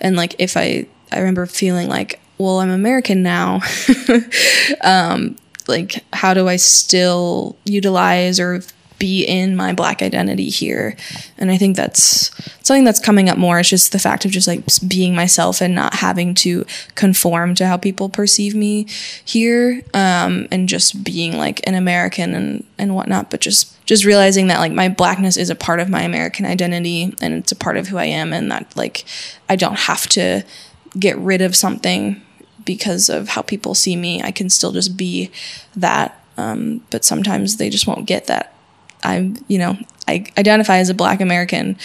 And 0.00 0.16
like 0.16 0.36
if 0.38 0.56
I, 0.56 0.86
I 1.10 1.18
remember 1.18 1.46
feeling 1.46 1.88
like, 1.88 2.20
well, 2.38 2.60
I'm 2.60 2.70
American 2.70 3.22
now. 3.22 3.60
um, 4.82 5.36
like, 5.68 6.04
how 6.12 6.34
do 6.34 6.48
I 6.48 6.56
still 6.56 7.56
utilize 7.64 8.40
or 8.40 8.62
be 9.02 9.24
in 9.24 9.56
my 9.56 9.72
black 9.72 10.00
identity 10.00 10.48
here. 10.48 10.94
And 11.36 11.50
I 11.50 11.56
think 11.58 11.74
that's 11.74 12.30
something 12.64 12.84
that's 12.84 13.00
coming 13.00 13.28
up 13.28 13.36
more. 13.36 13.58
It's 13.58 13.68
just 13.68 13.90
the 13.90 13.98
fact 13.98 14.24
of 14.24 14.30
just 14.30 14.46
like 14.46 14.62
being 14.86 15.12
myself 15.12 15.60
and 15.60 15.74
not 15.74 15.94
having 15.94 16.34
to 16.36 16.64
conform 16.94 17.56
to 17.56 17.66
how 17.66 17.76
people 17.76 18.08
perceive 18.08 18.54
me 18.54 18.86
here. 19.24 19.82
Um, 19.92 20.46
and 20.52 20.68
just 20.68 21.02
being 21.02 21.36
like 21.36 21.66
an 21.66 21.74
American 21.74 22.32
and, 22.32 22.64
and 22.78 22.94
whatnot, 22.94 23.28
but 23.28 23.40
just 23.40 23.76
just 23.86 24.04
realizing 24.04 24.46
that 24.46 24.60
like 24.60 24.70
my 24.70 24.88
blackness 24.88 25.36
is 25.36 25.50
a 25.50 25.56
part 25.56 25.80
of 25.80 25.90
my 25.90 26.02
American 26.02 26.46
identity 26.46 27.12
and 27.20 27.34
it's 27.34 27.50
a 27.50 27.56
part 27.56 27.76
of 27.76 27.88
who 27.88 27.98
I 27.98 28.04
am 28.04 28.32
and 28.32 28.52
that 28.52 28.76
like 28.76 29.04
I 29.48 29.56
don't 29.56 29.80
have 29.80 30.06
to 30.10 30.44
get 30.96 31.18
rid 31.18 31.42
of 31.42 31.56
something 31.56 32.22
because 32.64 33.08
of 33.08 33.30
how 33.30 33.42
people 33.42 33.74
see 33.74 33.96
me. 33.96 34.22
I 34.22 34.30
can 34.30 34.48
still 34.48 34.70
just 34.70 34.96
be 34.96 35.32
that. 35.74 36.24
Um, 36.36 36.82
but 36.90 37.04
sometimes 37.04 37.56
they 37.56 37.68
just 37.68 37.88
won't 37.88 38.06
get 38.06 38.28
that 38.28 38.54
I'm, 39.02 39.36
you 39.48 39.58
know, 39.58 39.76
I 40.08 40.26
identify 40.38 40.78
as 40.78 40.88
a 40.88 40.94
Black 40.94 41.20
American, 41.20 41.78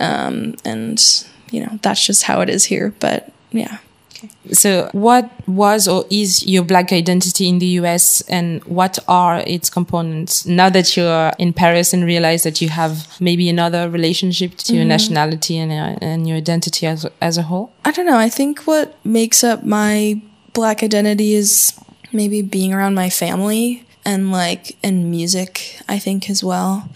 um, 0.00 0.56
and 0.64 1.02
you 1.50 1.60
know 1.60 1.78
that's 1.82 2.04
just 2.04 2.24
how 2.24 2.40
it 2.40 2.48
is 2.48 2.64
here. 2.64 2.94
But 3.00 3.32
yeah. 3.50 3.78
Okay. 4.24 4.28
So, 4.52 4.88
what 4.92 5.30
was 5.48 5.88
or 5.88 6.04
is 6.10 6.46
your 6.46 6.64
Black 6.64 6.92
identity 6.92 7.48
in 7.48 7.58
the 7.58 7.66
US, 7.80 8.20
and 8.22 8.62
what 8.64 8.98
are 9.08 9.42
its 9.46 9.70
components? 9.70 10.46
Now 10.46 10.70
that 10.70 10.96
you're 10.96 11.32
in 11.38 11.52
Paris 11.52 11.92
and 11.92 12.04
realize 12.04 12.42
that 12.44 12.60
you 12.60 12.68
have 12.68 13.20
maybe 13.20 13.48
another 13.48 13.88
relationship 13.88 14.52
to 14.52 14.56
mm-hmm. 14.64 14.74
your 14.76 14.84
nationality 14.84 15.58
and, 15.58 15.72
uh, 15.72 15.98
and 16.00 16.28
your 16.28 16.36
identity 16.36 16.86
as 16.86 17.06
as 17.20 17.38
a 17.38 17.42
whole. 17.42 17.72
I 17.84 17.90
don't 17.90 18.06
know. 18.06 18.18
I 18.18 18.28
think 18.28 18.62
what 18.62 18.94
makes 19.04 19.42
up 19.42 19.64
my 19.64 20.20
Black 20.52 20.82
identity 20.82 21.34
is 21.34 21.72
maybe 22.12 22.42
being 22.42 22.74
around 22.74 22.94
my 22.94 23.08
family 23.08 23.84
and 24.04 24.32
like 24.32 24.76
in 24.82 25.10
music 25.10 25.78
i 25.88 25.98
think 25.98 26.28
as 26.30 26.42
well. 26.42 26.88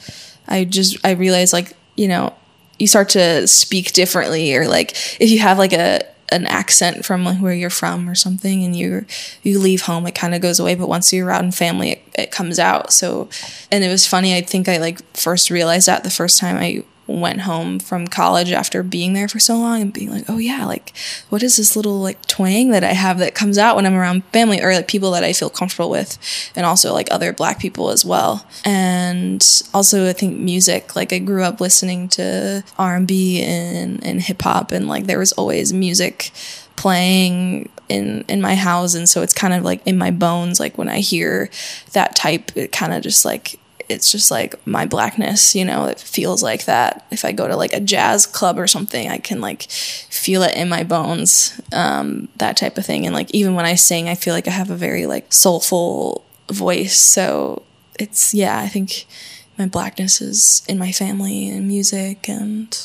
I 0.49 0.65
just 0.65 0.97
i 1.05 1.13
realize 1.13 1.53
like 1.53 1.73
you 1.97 2.09
know 2.09 2.35
you 2.79 2.87
start 2.87 3.09
to 3.11 3.47
speak 3.47 3.93
differently 3.93 4.55
or 4.55 4.69
like 4.69 4.91
if 5.21 5.31
you 5.31 5.39
have 5.41 5.59
like 5.59 5.73
a 5.73 6.03
an 6.31 6.47
accent 6.47 7.05
from 7.05 7.25
like 7.25 7.39
where 7.39 7.55
you're 7.55 7.71
from 7.71 8.09
or 8.09 8.15
something 8.15 8.65
and 8.65 8.75
you 8.75 9.07
you 9.43 9.59
leave 9.59 9.83
home 9.83 10.07
it 10.07 10.15
kind 10.15 10.35
of 10.35 10.41
goes 10.41 10.59
away 10.59 10.75
but 10.75 10.89
once 10.89 11.13
you're 11.13 11.27
around 11.27 11.55
family 11.55 11.93
it, 11.93 12.03
it 12.15 12.31
comes 12.31 12.59
out. 12.59 12.93
So 12.93 13.29
and 13.71 13.85
it 13.85 13.89
was 13.89 14.07
funny 14.07 14.37
i 14.37 14.41
think 14.41 14.69
i 14.69 14.79
like 14.79 15.01
first 15.17 15.51
realized 15.51 15.87
that 15.87 16.05
the 16.05 16.11
first 16.11 16.39
time 16.39 16.57
i 16.57 16.83
went 17.07 17.43
home 17.43 17.79
from 17.79 18.07
college 18.07 18.51
after 18.51 18.83
being 18.83 19.13
there 19.13 19.29
for 19.29 19.39
so 19.39 19.57
long 19.57 19.81
and 19.81 19.93
being 19.93 20.11
like, 20.11 20.25
oh 20.29 20.39
yeah, 20.39 20.67
like 20.67 20.93
what 21.29 21.43
is 21.43 21.57
this 21.57 21.77
little 21.77 22.01
like 22.01 22.25
twang 22.27 22.71
that 22.71 22.83
I 22.83 22.93
have 22.93 23.19
that 23.19 23.35
comes 23.35 23.59
out 23.59 23.77
when 23.77 23.87
I'm 23.87 23.95
around 23.95 24.25
family 24.27 24.61
or 24.61 24.73
like 24.73 24.89
people 24.89 25.13
that 25.13 25.25
I 25.25 25.33
feel 25.33 25.51
comfortable 25.51 25.91
with 25.91 26.19
and 26.57 26.67
also 26.67 26.93
like 26.93 27.09
other 27.11 27.33
black 27.33 27.61
people 27.61 27.91
as 27.91 28.05
well. 28.05 28.47
And 28.65 29.47
also 29.73 30.09
I 30.09 30.13
think 30.13 30.39
music, 30.39 30.97
like 30.97 31.13
I 31.13 31.19
grew 31.19 31.43
up 31.43 31.61
listening 31.61 32.09
to 32.11 32.65
R&B 32.79 33.43
and, 33.43 34.05
and 34.05 34.21
hip 34.21 34.43
hop 34.43 34.73
and 34.73 34.89
like 34.89 35.07
there 35.07 35.19
was 35.19 35.33
always 35.33 35.73
music 35.73 36.33
playing 36.75 37.71
in 37.89 38.25
in 38.29 38.41
my 38.41 38.55
house 38.55 38.95
and 38.95 39.09
so 39.09 39.23
it's 39.23 39.33
kind 39.33 39.55
of 39.55 39.63
like 39.63 39.81
in 39.87 39.97
my 39.97 40.11
bones 40.11 40.59
like 40.59 40.77
when 40.77 40.89
I 40.89 40.99
hear 40.99 41.49
that 41.93 42.17
type 42.17 42.55
it 42.57 42.73
kind 42.73 42.93
of 42.93 43.03
just 43.03 43.25
like 43.25 43.59
it's 43.89 44.11
just 44.11 44.31
like 44.31 44.55
my 44.67 44.87
blackness, 44.87 45.55
you 45.55 45.65
know, 45.65 45.87
it 45.87 46.01
feels 46.01 46.43
like 46.43 46.65
that. 46.65 47.07
If 47.11 47.25
I 47.25 47.33
go 47.33 47.47
to 47.47 47.57
like 47.57 47.73
a 47.73 47.81
jazz 47.81 48.27
club 48.27 48.59
or 48.59 48.67
something, 48.67 49.09
I 49.09 49.19
can 49.19 49.41
like 49.41 49.63
feel 49.63 50.43
it 50.43 50.55
in 50.57 50.69
my 50.69 50.83
bones, 50.83 51.61
um, 51.73 52.29
that 52.37 52.57
type 52.57 52.79
of 52.79 52.87
thing. 52.87 53.07
And 53.07 53.15
like 53.15 53.31
even 53.33 53.55
when 53.55 53.65
I 53.65 53.75
sing, 53.75 54.09
I 54.09 54.15
feel 54.15 54.35
like 54.35 54.49
I 54.49 54.53
have 54.53 54.71
a 54.71 54.77
very 54.77 55.07
like 55.07 55.33
soulful 55.33 56.25
voice. 56.51 56.99
So 56.99 57.63
it's, 57.99 58.35
yeah, 58.35 58.59
I 58.59 58.69
think 58.69 59.07
my 59.59 59.67
blackness 59.67 60.21
is 60.21 60.63
in 60.69 60.79
my 60.79 60.93
family 60.93 61.49
and 61.49 61.67
music 61.67 62.29
and 62.29 62.77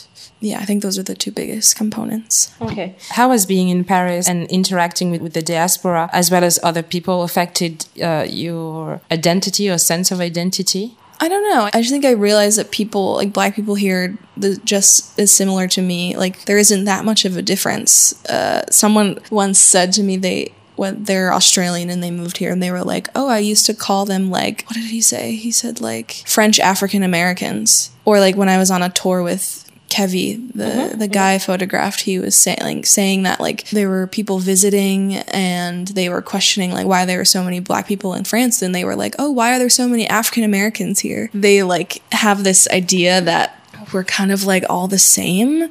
yeah, 0.41 0.59
I 0.59 0.65
think 0.65 0.81
those 0.81 0.97
are 0.97 1.03
the 1.03 1.13
two 1.13 1.31
biggest 1.31 1.75
components. 1.75 2.51
Okay. 2.59 2.95
How 3.09 3.29
has 3.29 3.45
being 3.45 3.69
in 3.69 3.83
Paris 3.83 4.27
and 4.27 4.49
interacting 4.49 5.11
with, 5.11 5.21
with 5.21 5.33
the 5.33 5.41
diaspora 5.43 6.09
as 6.11 6.31
well 6.31 6.43
as 6.43 6.59
other 6.63 6.81
people 6.81 7.21
affected 7.21 7.85
uh, 8.01 8.25
your 8.27 9.01
identity 9.11 9.69
or 9.69 9.77
sense 9.77 10.11
of 10.11 10.19
identity? 10.19 10.97
I 11.19 11.29
don't 11.29 11.47
know. 11.47 11.69
I 11.71 11.81
just 11.81 11.91
think 11.91 12.03
I 12.03 12.11
realized 12.11 12.57
that 12.57 12.71
people, 12.71 13.13
like 13.13 13.31
black 13.31 13.55
people 13.55 13.75
here, 13.75 14.17
the, 14.35 14.59
just 14.65 15.17
is 15.19 15.31
similar 15.31 15.67
to 15.67 15.81
me. 15.81 16.17
Like 16.17 16.45
there 16.45 16.57
isn't 16.57 16.85
that 16.85 17.05
much 17.05 17.23
of 17.25 17.37
a 17.37 17.43
difference. 17.43 18.25
Uh, 18.25 18.65
someone 18.71 19.19
once 19.29 19.59
said 19.59 19.93
to 19.93 20.03
me 20.03 20.17
they 20.17 20.53
when 20.77 21.03
they're 21.03 21.31
Australian 21.31 21.91
and 21.91 22.01
they 22.01 22.09
moved 22.09 22.37
here 22.37 22.51
and 22.51 22.63
they 22.63 22.71
were 22.71 22.83
like, 22.83 23.07
"Oh, 23.13 23.29
I 23.29 23.37
used 23.37 23.67
to 23.67 23.75
call 23.75 24.05
them 24.05 24.31
like 24.31 24.63
what 24.65 24.73
did 24.73 24.89
he 24.89 25.01
say? 25.01 25.35
He 25.35 25.51
said 25.51 25.79
like 25.79 26.23
French 26.25 26.59
African 26.59 27.03
Americans." 27.03 27.91
Or 28.03 28.19
like 28.19 28.35
when 28.35 28.49
I 28.49 28.57
was 28.57 28.71
on 28.71 28.81
a 28.81 28.89
tour 28.89 29.21
with 29.21 29.70
Kevy, 29.91 30.51
the 30.53 30.63
Mm-hmm. 30.71 30.99
the 30.99 31.07
guy 31.07 31.37
photographed, 31.37 32.01
he 32.01 32.17
was 32.17 32.35
saying 32.35 32.59
like 32.61 32.85
saying 32.85 33.23
that 33.23 33.39
like 33.41 33.69
there 33.71 33.89
were 33.89 34.07
people 34.07 34.39
visiting 34.39 35.15
and 35.15 35.89
they 35.89 36.07
were 36.07 36.21
questioning 36.21 36.71
like 36.71 36.87
why 36.87 37.05
there 37.05 37.17
were 37.17 37.25
so 37.25 37.43
many 37.43 37.59
black 37.59 37.87
people 37.87 38.13
in 38.13 38.23
France 38.23 38.61
and 38.61 38.73
they 38.73 38.85
were 38.85 38.95
like, 38.95 39.15
"Oh, 39.19 39.29
why 39.29 39.53
are 39.53 39.59
there 39.59 39.69
so 39.69 39.87
many 39.87 40.07
African 40.07 40.43
Americans 40.45 40.99
here?" 41.01 41.29
They 41.33 41.61
like 41.63 42.01
have 42.13 42.43
this 42.43 42.67
idea 42.69 43.19
that 43.21 43.57
we're 43.91 44.05
kind 44.05 44.31
of 44.31 44.45
like 44.45 44.63
all 44.69 44.87
the 44.87 44.99
same, 44.99 45.69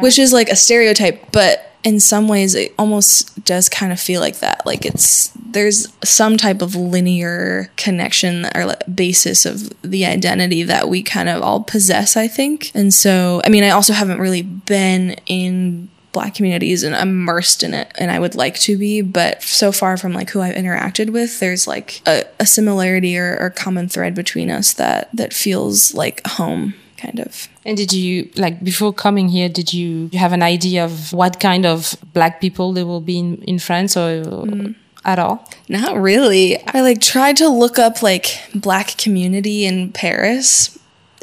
which 0.00 0.18
is 0.18 0.32
like 0.32 0.50
a 0.50 0.56
stereotype, 0.56 1.32
but 1.32 1.71
in 1.84 2.00
some 2.00 2.28
ways 2.28 2.54
it 2.54 2.74
almost 2.78 3.44
does 3.44 3.68
kind 3.68 3.92
of 3.92 4.00
feel 4.00 4.20
like 4.20 4.38
that. 4.38 4.64
Like 4.64 4.84
it's 4.84 5.32
there's 5.52 5.92
some 6.02 6.36
type 6.36 6.62
of 6.62 6.74
linear 6.74 7.70
connection 7.76 8.46
or 8.54 8.74
basis 8.92 9.44
of 9.44 9.72
the 9.82 10.06
identity 10.06 10.62
that 10.62 10.88
we 10.88 11.02
kind 11.02 11.28
of 11.28 11.42
all 11.42 11.62
possess 11.62 12.16
i 12.16 12.26
think. 12.26 12.70
And 12.74 12.92
so 12.92 13.40
i 13.44 13.48
mean 13.48 13.64
i 13.64 13.70
also 13.70 13.92
haven't 13.92 14.20
really 14.20 14.42
been 14.42 15.16
in 15.26 15.88
black 16.12 16.34
communities 16.34 16.82
and 16.82 16.94
immersed 16.94 17.62
in 17.62 17.72
it 17.72 17.90
and 17.98 18.10
i 18.10 18.18
would 18.18 18.34
like 18.34 18.58
to 18.58 18.76
be 18.76 19.00
but 19.00 19.42
so 19.42 19.72
far 19.72 19.96
from 19.96 20.12
like 20.12 20.28
who 20.28 20.42
i've 20.42 20.54
interacted 20.54 21.08
with 21.08 21.40
there's 21.40 21.66
like 21.66 22.02
a, 22.06 22.22
a 22.38 22.44
similarity 22.44 23.18
or, 23.18 23.38
or 23.40 23.48
common 23.48 23.88
thread 23.88 24.14
between 24.14 24.50
us 24.50 24.74
that 24.74 25.08
that 25.14 25.32
feels 25.32 25.94
like 25.94 26.24
home 26.26 26.74
kind 27.02 27.18
of 27.20 27.48
And 27.64 27.76
did 27.76 27.92
you 27.92 28.30
like 28.36 28.62
before 28.62 28.92
coming 28.92 29.28
here? 29.28 29.48
Did 29.48 29.72
you 29.74 30.08
you 30.12 30.18
have 30.18 30.32
an 30.32 30.42
idea 30.42 30.84
of 30.84 31.12
what 31.12 31.40
kind 31.40 31.66
of 31.66 31.96
black 32.12 32.40
people 32.40 32.72
there 32.72 32.86
will 32.86 33.00
be 33.00 33.18
in, 33.18 33.42
in 33.42 33.58
France 33.58 33.96
or 33.96 34.22
mm. 34.22 34.74
at 35.04 35.18
all? 35.18 35.48
Not 35.68 35.96
really. 35.96 36.58
I 36.74 36.80
like 36.80 37.00
tried 37.00 37.36
to 37.38 37.48
look 37.48 37.78
up 37.78 38.02
like 38.02 38.26
black 38.54 38.96
community 38.96 39.64
in 39.64 39.92
Paris, 39.92 40.78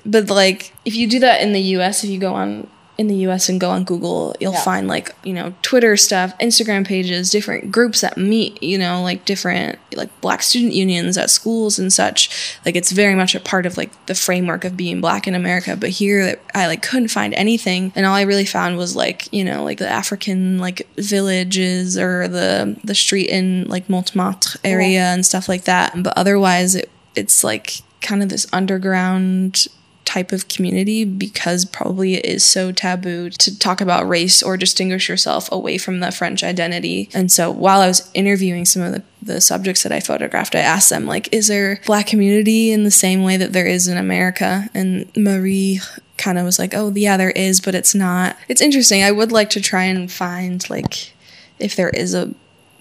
but 0.05 0.29
like 0.29 0.73
if 0.85 0.95
you 0.95 1.07
do 1.07 1.19
that 1.19 1.41
in 1.41 1.53
the 1.53 1.61
US, 1.77 2.03
if 2.03 2.09
you 2.09 2.19
go 2.19 2.33
on 2.33 2.67
in 2.99 3.07
the 3.07 3.15
US 3.27 3.47
and 3.47 3.61
go 3.61 3.69
on 3.69 3.85
Google, 3.85 4.35
you'll 4.41 4.51
Yeah. 4.51 4.59
find 4.61 4.85
like, 4.89 5.15
you 5.23 5.31
know, 5.31 5.53
Twitter 5.61 5.95
stuff, 5.95 6.37
Instagram 6.39 6.85
pages, 6.85 7.31
different 7.31 7.71
groups 7.71 8.01
that 8.01 8.17
meet, 8.17 8.61
you 8.61 8.77
know, 8.77 9.01
like 9.01 9.23
different 9.23 9.79
like 9.95 10.09
black 10.19 10.43
student 10.43 10.73
unions 10.73 11.17
at 11.17 11.29
schools 11.29 11.79
and 11.79 11.93
such. 11.93 12.29
Like 12.65 12.75
it's 12.75 12.91
very 12.91 13.15
much 13.15 13.35
a 13.35 13.39
part 13.39 13.65
of 13.65 13.77
like 13.77 13.91
the 14.07 14.13
framework 14.15 14.65
of 14.65 14.75
being 14.75 14.99
black 14.99 15.27
in 15.29 15.33
America, 15.33 15.77
but 15.77 15.91
here 15.91 16.37
I 16.53 16.67
like 16.67 16.81
couldn't 16.81 17.07
find 17.07 17.33
anything 17.35 17.93
and 17.95 18.05
all 18.05 18.15
I 18.15 18.23
really 18.23 18.43
found 18.45 18.75
was 18.77 18.97
like, 18.97 19.31
you 19.31 19.45
know, 19.45 19.63
like 19.63 19.77
the 19.77 19.87
African 19.89 20.59
like 20.59 20.85
villages 20.97 21.97
or 21.97 22.27
the 22.27 22.75
the 22.83 22.95
street 22.95 23.29
in 23.29 23.63
like 23.69 23.89
Montmartre 23.89 24.59
area 24.65 25.03
and 25.13 25.25
stuff 25.25 25.47
like 25.47 25.63
that. 25.63 26.03
But 26.03 26.17
otherwise 26.17 26.75
it 26.75 26.89
it's 27.15 27.45
like 27.45 27.77
kind 28.01 28.21
of 28.21 28.27
this 28.27 28.45
underground 28.51 29.67
type 30.09 30.31
of 30.31 30.47
community 30.47 31.05
because 31.05 31.65
probably 31.65 32.15
it 32.15 32.25
is 32.25 32.43
so 32.43 32.71
taboo 32.71 33.29
to 33.29 33.59
talk 33.59 33.79
about 33.79 34.09
race 34.09 34.41
or 34.41 34.57
distinguish 34.57 35.07
yourself 35.07 35.51
away 35.51 35.77
from 35.77 35.99
the 35.99 36.11
French 36.11 36.43
identity. 36.43 37.09
And 37.13 37.31
so 37.31 37.51
while 37.51 37.81
I 37.81 37.87
was 37.87 38.09
interviewing 38.15 38.65
some 38.65 38.81
of 38.81 38.91
the, 38.91 39.03
the 39.21 39.39
subjects 39.39 39.83
that 39.83 39.91
I 39.91 39.99
photographed, 39.99 40.55
I 40.55 40.61
asked 40.61 40.89
them, 40.89 41.05
like, 41.05 41.31
is 41.31 41.47
there 41.47 41.79
black 41.85 42.07
community 42.07 42.71
in 42.71 42.85
the 42.85 42.91
same 42.91 43.21
way 43.21 43.37
that 43.37 43.53
there 43.53 43.67
is 43.67 43.87
in 43.87 43.99
America? 43.99 44.67
And 44.73 45.15
Marie 45.15 45.79
kind 46.17 46.39
of 46.39 46.43
was 46.43 46.57
like, 46.57 46.73
oh, 46.73 46.91
yeah, 46.95 47.15
there 47.15 47.29
is, 47.29 47.61
but 47.61 47.75
it's 47.75 47.93
not. 47.93 48.35
It's 48.47 48.61
interesting. 48.61 49.03
I 49.03 49.11
would 49.11 49.31
like 49.31 49.51
to 49.51 49.61
try 49.61 49.83
and 49.83 50.11
find, 50.11 50.67
like, 50.71 51.13
if 51.59 51.75
there 51.75 51.89
is 51.91 52.15
a 52.15 52.33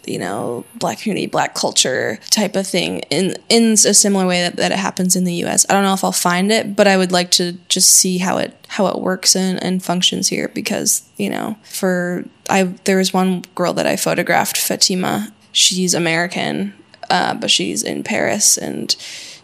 you 0.07 0.19
know, 0.19 0.65
black 0.75 1.01
community, 1.01 1.27
black 1.27 1.55
culture 1.55 2.19
type 2.31 2.57
of 2.57 2.67
thing 2.67 3.01
in 3.11 3.37
in 3.49 3.73
a 3.73 3.77
similar 3.77 4.27
way 4.27 4.43
that, 4.43 4.57
that 4.57 4.73
it 4.73 4.79
happens 4.79 5.17
in 5.17 5.25
the 5.25 5.35
US. 5.45 5.67
I 5.69 5.75
don't 5.75 5.83
know 5.83 5.95
if 5.95 6.05
I'll 6.05 6.13
find 6.13 6.51
it, 6.51 6.77
but 6.77 6.87
I 6.87 6.97
would 6.97 7.13
like 7.13 7.31
to 7.33 7.53
just 7.69 7.91
see 7.91 8.19
how 8.19 8.39
it 8.39 8.55
how 8.69 8.87
it 8.89 9.01
works 9.01 9.35
and, 9.35 9.63
and 9.63 9.83
functions 9.83 10.29
here 10.29 10.49
because, 10.49 11.09
you 11.17 11.31
know, 11.31 11.57
for 11.65 12.25
I 12.49 12.65
there 12.85 12.99
was 12.99 13.13
one 13.13 13.43
girl 13.55 13.73
that 13.75 13.87
I 13.87 13.97
photographed, 13.97 14.57
Fatima. 14.57 15.33
She's 15.53 15.95
American, 15.95 16.75
uh, 17.11 17.35
but 17.35 17.51
she's 17.51 17.83
in 17.83 18.05
Paris 18.05 18.59
and 18.59 18.95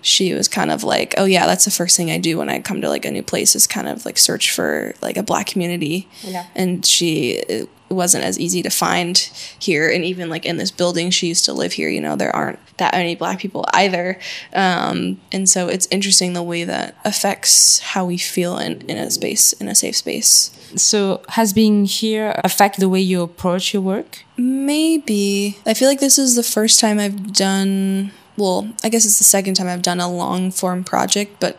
she 0.04 0.34
was 0.34 0.48
kind 0.48 0.70
of 0.70 0.84
like, 0.84 1.14
oh 1.16 1.24
yeah, 1.24 1.46
that's 1.46 1.64
the 1.64 1.70
first 1.70 1.96
thing 1.96 2.10
I 2.10 2.18
do 2.18 2.36
when 2.36 2.50
I 2.50 2.60
come 2.60 2.82
to 2.82 2.90
like 2.90 3.06
a 3.06 3.10
new 3.10 3.22
place 3.22 3.56
is 3.56 3.66
kind 3.66 3.88
of 3.88 4.04
like 4.04 4.18
search 4.18 4.50
for 4.50 4.94
like 5.00 5.16
a 5.16 5.22
black 5.22 5.46
community. 5.46 6.06
Yeah. 6.20 6.46
And 6.54 6.84
she 6.84 7.42
it 7.90 7.94
wasn't 7.94 8.24
as 8.24 8.38
easy 8.40 8.62
to 8.62 8.70
find 8.70 9.18
here, 9.58 9.90
and 9.90 10.04
even 10.04 10.30
like 10.30 10.46
in 10.46 10.56
this 10.56 10.70
building 10.70 11.10
she 11.10 11.28
used 11.28 11.44
to 11.44 11.52
live 11.52 11.72
here, 11.72 11.88
you 11.88 12.00
know, 12.00 12.16
there 12.16 12.34
aren't 12.34 12.58
that 12.78 12.94
many 12.94 13.14
black 13.14 13.38
people 13.38 13.64
either. 13.72 14.18
Um, 14.54 15.20
and 15.30 15.48
so 15.48 15.68
it's 15.68 15.86
interesting 15.90 16.32
the 16.32 16.42
way 16.42 16.64
that 16.64 16.96
affects 17.04 17.80
how 17.80 18.04
we 18.06 18.16
feel 18.18 18.58
in, 18.58 18.80
in 18.82 18.96
a 18.96 19.10
space, 19.10 19.52
in 19.54 19.68
a 19.68 19.74
safe 19.74 19.96
space. 19.96 20.50
So 20.76 21.22
has 21.30 21.52
being 21.52 21.84
here 21.84 22.40
affect 22.42 22.80
the 22.80 22.88
way 22.88 23.00
you 23.00 23.22
approach 23.22 23.72
your 23.72 23.82
work? 23.82 24.24
Maybe. 24.36 25.58
I 25.66 25.74
feel 25.74 25.88
like 25.88 26.00
this 26.00 26.18
is 26.18 26.34
the 26.34 26.42
first 26.42 26.80
time 26.80 26.98
I've 26.98 27.32
done, 27.32 28.12
well, 28.36 28.72
I 28.82 28.88
guess 28.88 29.04
it's 29.04 29.18
the 29.18 29.24
second 29.24 29.54
time 29.54 29.68
I've 29.68 29.82
done 29.82 30.00
a 30.00 30.10
long 30.10 30.50
form 30.50 30.82
project, 30.84 31.38
but 31.38 31.58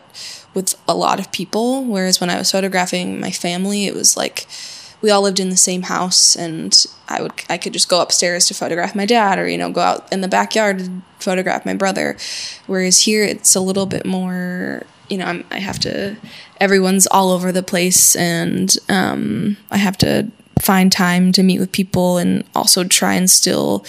with 0.52 0.74
a 0.88 0.94
lot 0.94 1.20
of 1.20 1.32
people. 1.32 1.84
Whereas 1.84 2.20
when 2.20 2.30
I 2.30 2.36
was 2.36 2.50
photographing 2.50 3.20
my 3.20 3.30
family, 3.30 3.86
it 3.86 3.94
was 3.94 4.16
like 4.16 4.46
we 5.02 5.10
all 5.10 5.22
lived 5.22 5.40
in 5.40 5.50
the 5.50 5.56
same 5.56 5.82
house 5.82 6.36
and 6.36 6.86
I 7.08 7.22
would 7.22 7.32
I 7.48 7.58
could 7.58 7.72
just 7.72 7.88
go 7.88 8.00
upstairs 8.00 8.46
to 8.46 8.54
photograph 8.54 8.94
my 8.94 9.06
dad 9.06 9.38
or 9.38 9.48
you 9.48 9.58
know 9.58 9.70
go 9.70 9.80
out 9.80 10.10
in 10.12 10.20
the 10.20 10.28
backyard 10.28 10.80
and 10.80 11.02
photograph 11.18 11.66
my 11.66 11.74
brother. 11.74 12.16
Whereas 12.66 13.02
here 13.02 13.24
it's 13.24 13.54
a 13.54 13.60
little 13.60 13.86
bit 13.86 14.06
more 14.06 14.82
you 15.08 15.18
know 15.18 15.26
I'm, 15.26 15.44
I 15.50 15.58
have 15.58 15.78
to 15.80 16.16
everyone's 16.60 17.06
all 17.06 17.30
over 17.30 17.52
the 17.52 17.62
place 17.62 18.16
and 18.16 18.74
um, 18.88 19.56
I 19.70 19.76
have 19.76 19.98
to 19.98 20.30
find 20.58 20.90
time 20.90 21.32
to 21.32 21.42
meet 21.42 21.60
with 21.60 21.70
people 21.70 22.16
and 22.16 22.42
also 22.54 22.82
try 22.82 23.14
and 23.14 23.30
still 23.30 23.84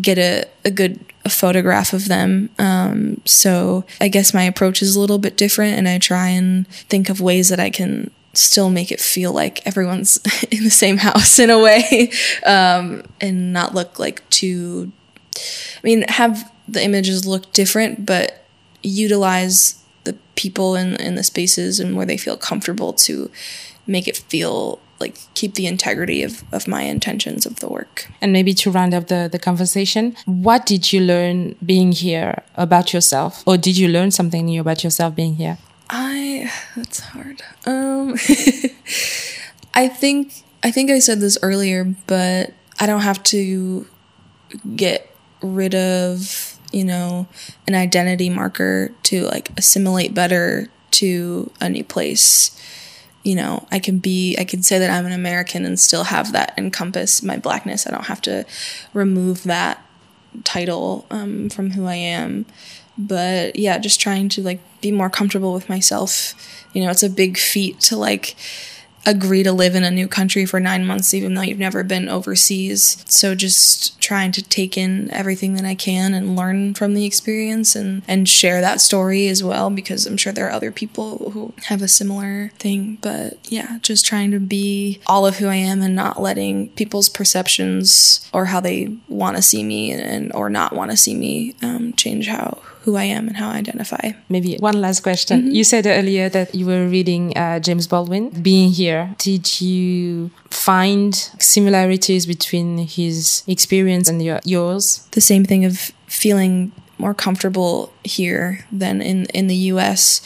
get 0.00 0.18
a, 0.18 0.44
a 0.64 0.70
good 0.70 0.98
a 1.24 1.30
photograph 1.30 1.92
of 1.92 2.08
them. 2.08 2.48
Um, 2.58 3.20
so 3.24 3.84
I 4.00 4.08
guess 4.08 4.34
my 4.34 4.44
approach 4.44 4.82
is 4.82 4.96
a 4.96 5.00
little 5.00 5.18
bit 5.18 5.36
different 5.36 5.76
and 5.76 5.88
I 5.88 5.98
try 5.98 6.28
and 6.28 6.66
think 6.68 7.08
of 7.08 7.20
ways 7.20 7.48
that 7.50 7.60
I 7.60 7.70
can 7.70 8.10
still 8.38 8.70
make 8.70 8.92
it 8.92 9.00
feel 9.00 9.32
like 9.32 9.66
everyone's 9.66 10.18
in 10.50 10.64
the 10.64 10.70
same 10.70 10.98
house 10.98 11.38
in 11.38 11.50
a 11.50 11.58
way 11.58 12.10
um, 12.46 13.02
and 13.20 13.52
not 13.52 13.74
look 13.74 13.98
like 13.98 14.28
too 14.30 14.90
i 15.36 15.80
mean 15.82 16.02
have 16.08 16.50
the 16.66 16.82
images 16.82 17.26
look 17.26 17.52
different 17.52 18.04
but 18.04 18.44
utilize 18.82 19.82
the 20.04 20.14
people 20.36 20.76
in, 20.76 20.94
in 20.96 21.16
the 21.16 21.22
spaces 21.22 21.80
and 21.80 21.96
where 21.96 22.06
they 22.06 22.16
feel 22.16 22.36
comfortable 22.36 22.92
to 22.92 23.30
make 23.86 24.06
it 24.06 24.16
feel 24.16 24.78
like 25.00 25.16
keep 25.34 25.54
the 25.54 25.66
integrity 25.66 26.22
of, 26.22 26.42
of 26.52 26.66
my 26.66 26.82
intentions 26.82 27.46
of 27.46 27.56
the 27.60 27.68
work 27.68 28.08
And 28.20 28.32
maybe 28.32 28.52
to 28.54 28.70
round 28.70 28.94
up 28.94 29.08
the, 29.08 29.28
the 29.30 29.38
conversation, 29.38 30.16
what 30.26 30.66
did 30.66 30.92
you 30.92 31.00
learn 31.00 31.54
being 31.64 31.92
here 31.92 32.42
about 32.56 32.92
yourself? 32.92 33.42
Or 33.46 33.56
did 33.56 33.76
you 33.76 33.88
learn 33.88 34.10
something 34.10 34.46
new 34.46 34.60
about 34.60 34.82
yourself 34.84 35.14
being 35.14 35.36
here? 35.36 35.58
I 35.90 36.50
that's 36.76 37.00
hard. 37.00 37.42
Um 37.68 38.12
I 39.74 39.88
think 39.88 40.42
I 40.62 40.70
think 40.70 40.90
I 40.90 40.98
said 40.98 41.20
this 41.20 41.38
earlier, 41.42 41.84
but 42.06 42.52
I 42.80 42.86
don't 42.86 43.02
have 43.02 43.22
to 43.24 43.86
get 44.74 45.14
rid 45.42 45.74
of, 45.74 46.58
you 46.72 46.84
know, 46.84 47.28
an 47.66 47.74
identity 47.74 48.30
marker 48.30 48.92
to 49.04 49.26
like 49.26 49.50
assimilate 49.56 50.14
better 50.14 50.68
to 50.92 51.50
a 51.60 51.68
new 51.68 51.84
place. 51.84 52.58
You 53.22 53.34
know, 53.36 53.66
I 53.70 53.78
can 53.78 53.98
be 53.98 54.36
I 54.38 54.44
can 54.44 54.62
say 54.62 54.78
that 54.78 54.90
I'm 54.90 55.04
an 55.04 55.12
American 55.12 55.66
and 55.66 55.78
still 55.78 56.04
have 56.04 56.32
that 56.32 56.54
encompass 56.56 57.22
my 57.22 57.36
blackness. 57.36 57.86
I 57.86 57.90
don't 57.90 58.06
have 58.06 58.22
to 58.22 58.46
remove 58.94 59.44
that 59.44 59.84
title 60.44 61.06
um, 61.10 61.50
from 61.50 61.72
who 61.72 61.86
I 61.86 61.96
am. 61.96 62.46
But 62.98 63.56
yeah, 63.56 63.78
just 63.78 64.00
trying 64.00 64.28
to 64.30 64.42
like 64.42 64.60
be 64.80 64.90
more 64.90 65.08
comfortable 65.08 65.54
with 65.54 65.68
myself. 65.68 66.34
You 66.72 66.84
know, 66.84 66.90
it's 66.90 67.02
a 67.02 67.10
big 67.10 67.38
feat 67.38 67.80
to 67.82 67.96
like 67.96 68.36
agree 69.06 69.42
to 69.42 69.52
live 69.52 69.74
in 69.74 69.84
a 69.84 69.90
new 69.90 70.08
country 70.08 70.44
for 70.44 70.60
nine 70.60 70.86
months, 70.86 71.14
even 71.14 71.34
though 71.34 71.42
you've 71.42 71.58
never 71.58 71.82
been 71.82 72.08
overseas. 72.08 73.04
So 73.08 73.34
just 73.34 74.00
trying 74.00 74.32
to 74.32 74.42
take 74.42 74.76
in 74.76 75.10
everything 75.10 75.54
that 75.54 75.64
I 75.64 75.74
can 75.74 76.14
and 76.14 76.36
learn 76.36 76.74
from 76.74 76.94
the 76.94 77.04
experience 77.04 77.74
and, 77.74 78.02
and 78.08 78.28
share 78.28 78.60
that 78.60 78.80
story 78.80 79.28
as 79.28 79.42
well, 79.42 79.70
because 79.70 80.06
I'm 80.06 80.16
sure 80.16 80.32
there 80.32 80.46
are 80.46 80.52
other 80.52 80.72
people 80.72 81.30
who 81.32 81.52
have 81.64 81.82
a 81.82 81.88
similar 81.88 82.50
thing. 82.58 82.98
But 83.00 83.38
yeah, 83.50 83.78
just 83.82 84.06
trying 84.06 84.30
to 84.32 84.40
be 84.40 85.00
all 85.06 85.26
of 85.26 85.38
who 85.38 85.48
I 85.48 85.56
am 85.56 85.82
and 85.82 85.94
not 85.94 86.20
letting 86.20 86.70
people's 86.70 87.08
perceptions 87.08 88.28
or 88.32 88.46
how 88.46 88.60
they 88.60 88.96
want 89.08 89.36
to 89.36 89.42
see 89.42 89.62
me 89.64 89.92
and, 89.92 90.32
or 90.32 90.48
not 90.48 90.74
want 90.74 90.90
to 90.90 90.96
see 90.96 91.14
me 91.14 91.54
um, 91.62 91.92
change 91.94 92.28
how 92.28 92.58
who 92.82 92.96
I 92.96 93.04
am 93.04 93.28
and 93.28 93.36
how 93.36 93.50
I 93.50 93.56
identify. 93.56 94.12
Maybe 94.30 94.56
one 94.60 94.80
last 94.80 95.02
question. 95.02 95.42
Mm-hmm. 95.42 95.50
You 95.50 95.64
said 95.64 95.86
earlier 95.86 96.30
that 96.30 96.54
you 96.54 96.64
were 96.64 96.88
reading 96.88 97.36
uh, 97.36 97.60
James 97.60 97.86
Baldwin. 97.86 98.30
Being 98.30 98.70
here, 98.70 98.87
did 99.18 99.60
you 99.60 100.30
find 100.50 101.14
similarities 101.14 102.26
between 102.26 102.78
his 102.78 103.42
experience 103.46 104.08
and 104.08 104.22
your, 104.22 104.40
yours? 104.44 105.06
The 105.12 105.20
same 105.20 105.44
thing 105.44 105.64
of 105.64 105.92
feeling 106.06 106.72
more 106.98 107.14
comfortable 107.14 107.92
here 108.04 108.66
than 108.72 109.00
in 109.00 109.26
in 109.26 109.46
the 109.46 109.60
US 109.72 110.20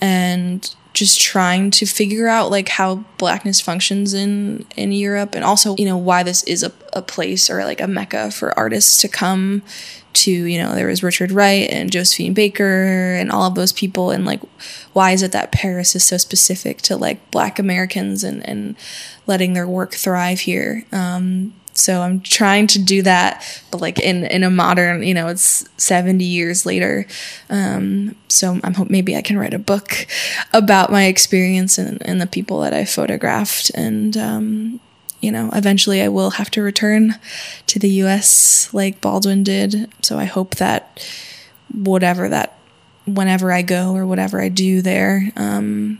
and 0.00 0.74
just 0.94 1.20
trying 1.20 1.72
to 1.72 1.84
figure 1.84 2.28
out 2.28 2.50
like 2.50 2.68
how 2.68 3.04
blackness 3.18 3.60
functions 3.60 4.14
in 4.14 4.64
in 4.76 4.92
Europe 4.92 5.34
and 5.34 5.44
also 5.44 5.76
you 5.76 5.84
know 5.84 5.96
why 5.96 6.22
this 6.22 6.42
is 6.44 6.62
a, 6.62 6.72
a 6.92 7.02
place 7.02 7.50
or 7.50 7.64
like 7.64 7.80
a 7.80 7.88
mecca 7.88 8.30
for 8.30 8.56
artists 8.56 8.96
to 8.98 9.08
come 9.08 9.62
to 10.12 10.30
you 10.30 10.56
know 10.56 10.76
there 10.76 10.86
was 10.86 11.02
richard 11.02 11.32
wright 11.32 11.68
and 11.70 11.90
josephine 11.90 12.32
baker 12.32 13.16
and 13.18 13.32
all 13.32 13.42
of 13.48 13.56
those 13.56 13.72
people. 13.72 14.12
And 14.12 14.24
like 14.24 14.40
why 14.92 15.10
is 15.10 15.22
it 15.22 15.32
that 15.32 15.52
paris 15.52 15.96
is 15.96 16.04
so 16.04 16.16
specific 16.16 16.80
to 16.82 16.96
like 16.96 17.30
black 17.30 17.58
americans 17.58 18.22
and 18.22 18.48
and 18.48 18.76
letting 19.26 19.52
their 19.52 19.66
work 19.66 19.94
thrive 19.94 20.40
here? 20.40 20.84
Um, 20.92 21.54
so 21.74 22.00
i'm 22.00 22.20
trying 22.20 22.66
to 22.66 22.78
do 22.78 23.02
that 23.02 23.62
but 23.70 23.80
like 23.80 23.98
in 23.98 24.24
in 24.24 24.42
a 24.42 24.50
modern 24.50 25.02
you 25.02 25.14
know 25.14 25.28
it's 25.28 25.68
70 25.76 26.24
years 26.24 26.64
later 26.64 27.06
um, 27.50 28.14
so 28.28 28.58
i'm 28.62 28.74
hope 28.74 28.90
maybe 28.90 29.16
i 29.16 29.22
can 29.22 29.38
write 29.38 29.54
a 29.54 29.58
book 29.58 30.06
about 30.52 30.90
my 30.90 31.04
experience 31.04 31.78
and, 31.78 32.00
and 32.06 32.20
the 32.20 32.26
people 32.26 32.60
that 32.60 32.72
i 32.72 32.84
photographed 32.84 33.70
and 33.74 34.16
um, 34.16 34.80
you 35.24 35.32
know, 35.32 35.48
eventually 35.54 36.02
I 36.02 36.08
will 36.08 36.32
have 36.32 36.50
to 36.50 36.60
return 36.60 37.14
to 37.68 37.78
the 37.78 37.88
US 38.02 38.72
like 38.74 39.00
Baldwin 39.00 39.42
did. 39.42 39.90
So 40.02 40.18
I 40.18 40.24
hope 40.24 40.56
that 40.56 41.02
whatever 41.72 42.28
that, 42.28 42.58
whenever 43.06 43.50
I 43.50 43.62
go 43.62 43.96
or 43.96 44.06
whatever 44.06 44.38
I 44.38 44.50
do 44.50 44.82
there, 44.82 45.32
um, 45.34 45.98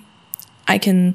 I 0.69 0.77
can 0.77 1.15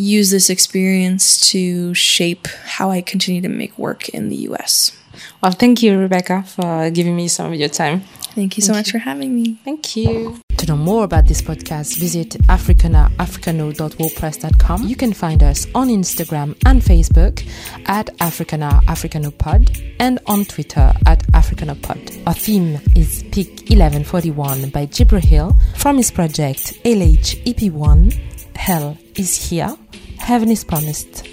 use 0.00 0.30
this 0.30 0.48
experience 0.50 1.50
to 1.50 1.94
shape 1.94 2.48
how 2.64 2.90
I 2.90 3.02
continue 3.02 3.40
to 3.42 3.48
make 3.48 3.78
work 3.78 4.08
in 4.08 4.28
the 4.28 4.36
US. 4.48 4.96
Well, 5.42 5.52
thank 5.52 5.82
you, 5.82 5.98
Rebecca, 5.98 6.42
for 6.42 6.90
giving 6.90 7.16
me 7.16 7.28
some 7.28 7.52
of 7.52 7.58
your 7.58 7.68
time. 7.68 8.02
Thank 8.34 8.56
you 8.56 8.62
so 8.62 8.72
thank 8.72 8.86
much 8.86 8.88
you. 8.88 8.92
for 8.92 8.98
having 9.04 9.34
me. 9.34 9.58
Thank 9.64 9.96
you. 9.96 10.38
To 10.56 10.66
know 10.66 10.76
more 10.76 11.02
about 11.04 11.26
this 11.26 11.42
podcast, 11.42 11.98
visit 11.98 12.36
africana.africano.wordpress.com. 12.48 14.86
You 14.86 14.94
can 14.94 15.12
find 15.12 15.42
us 15.42 15.66
on 15.74 15.88
Instagram 15.88 16.56
and 16.66 16.80
Facebook 16.82 17.44
at 17.86 18.10
Africana 18.20 18.80
and 19.98 20.20
on 20.26 20.44
Twitter 20.44 20.92
at 21.06 21.24
Africana 21.34 21.74
Pod. 21.74 21.98
Our 22.26 22.34
theme 22.34 22.78
is 22.94 23.24
Peak 23.32 23.64
1141 23.70 24.70
by 24.70 24.86
Jibril 24.86 25.58
from 25.76 25.96
his 25.96 26.10
project 26.10 26.74
LH 26.84 27.42
EP1. 27.44 28.14
Hell 28.56 28.98
is 29.16 29.48
here, 29.48 29.76
heaven 30.20 30.50
is 30.50 30.64
promised. 30.64 31.26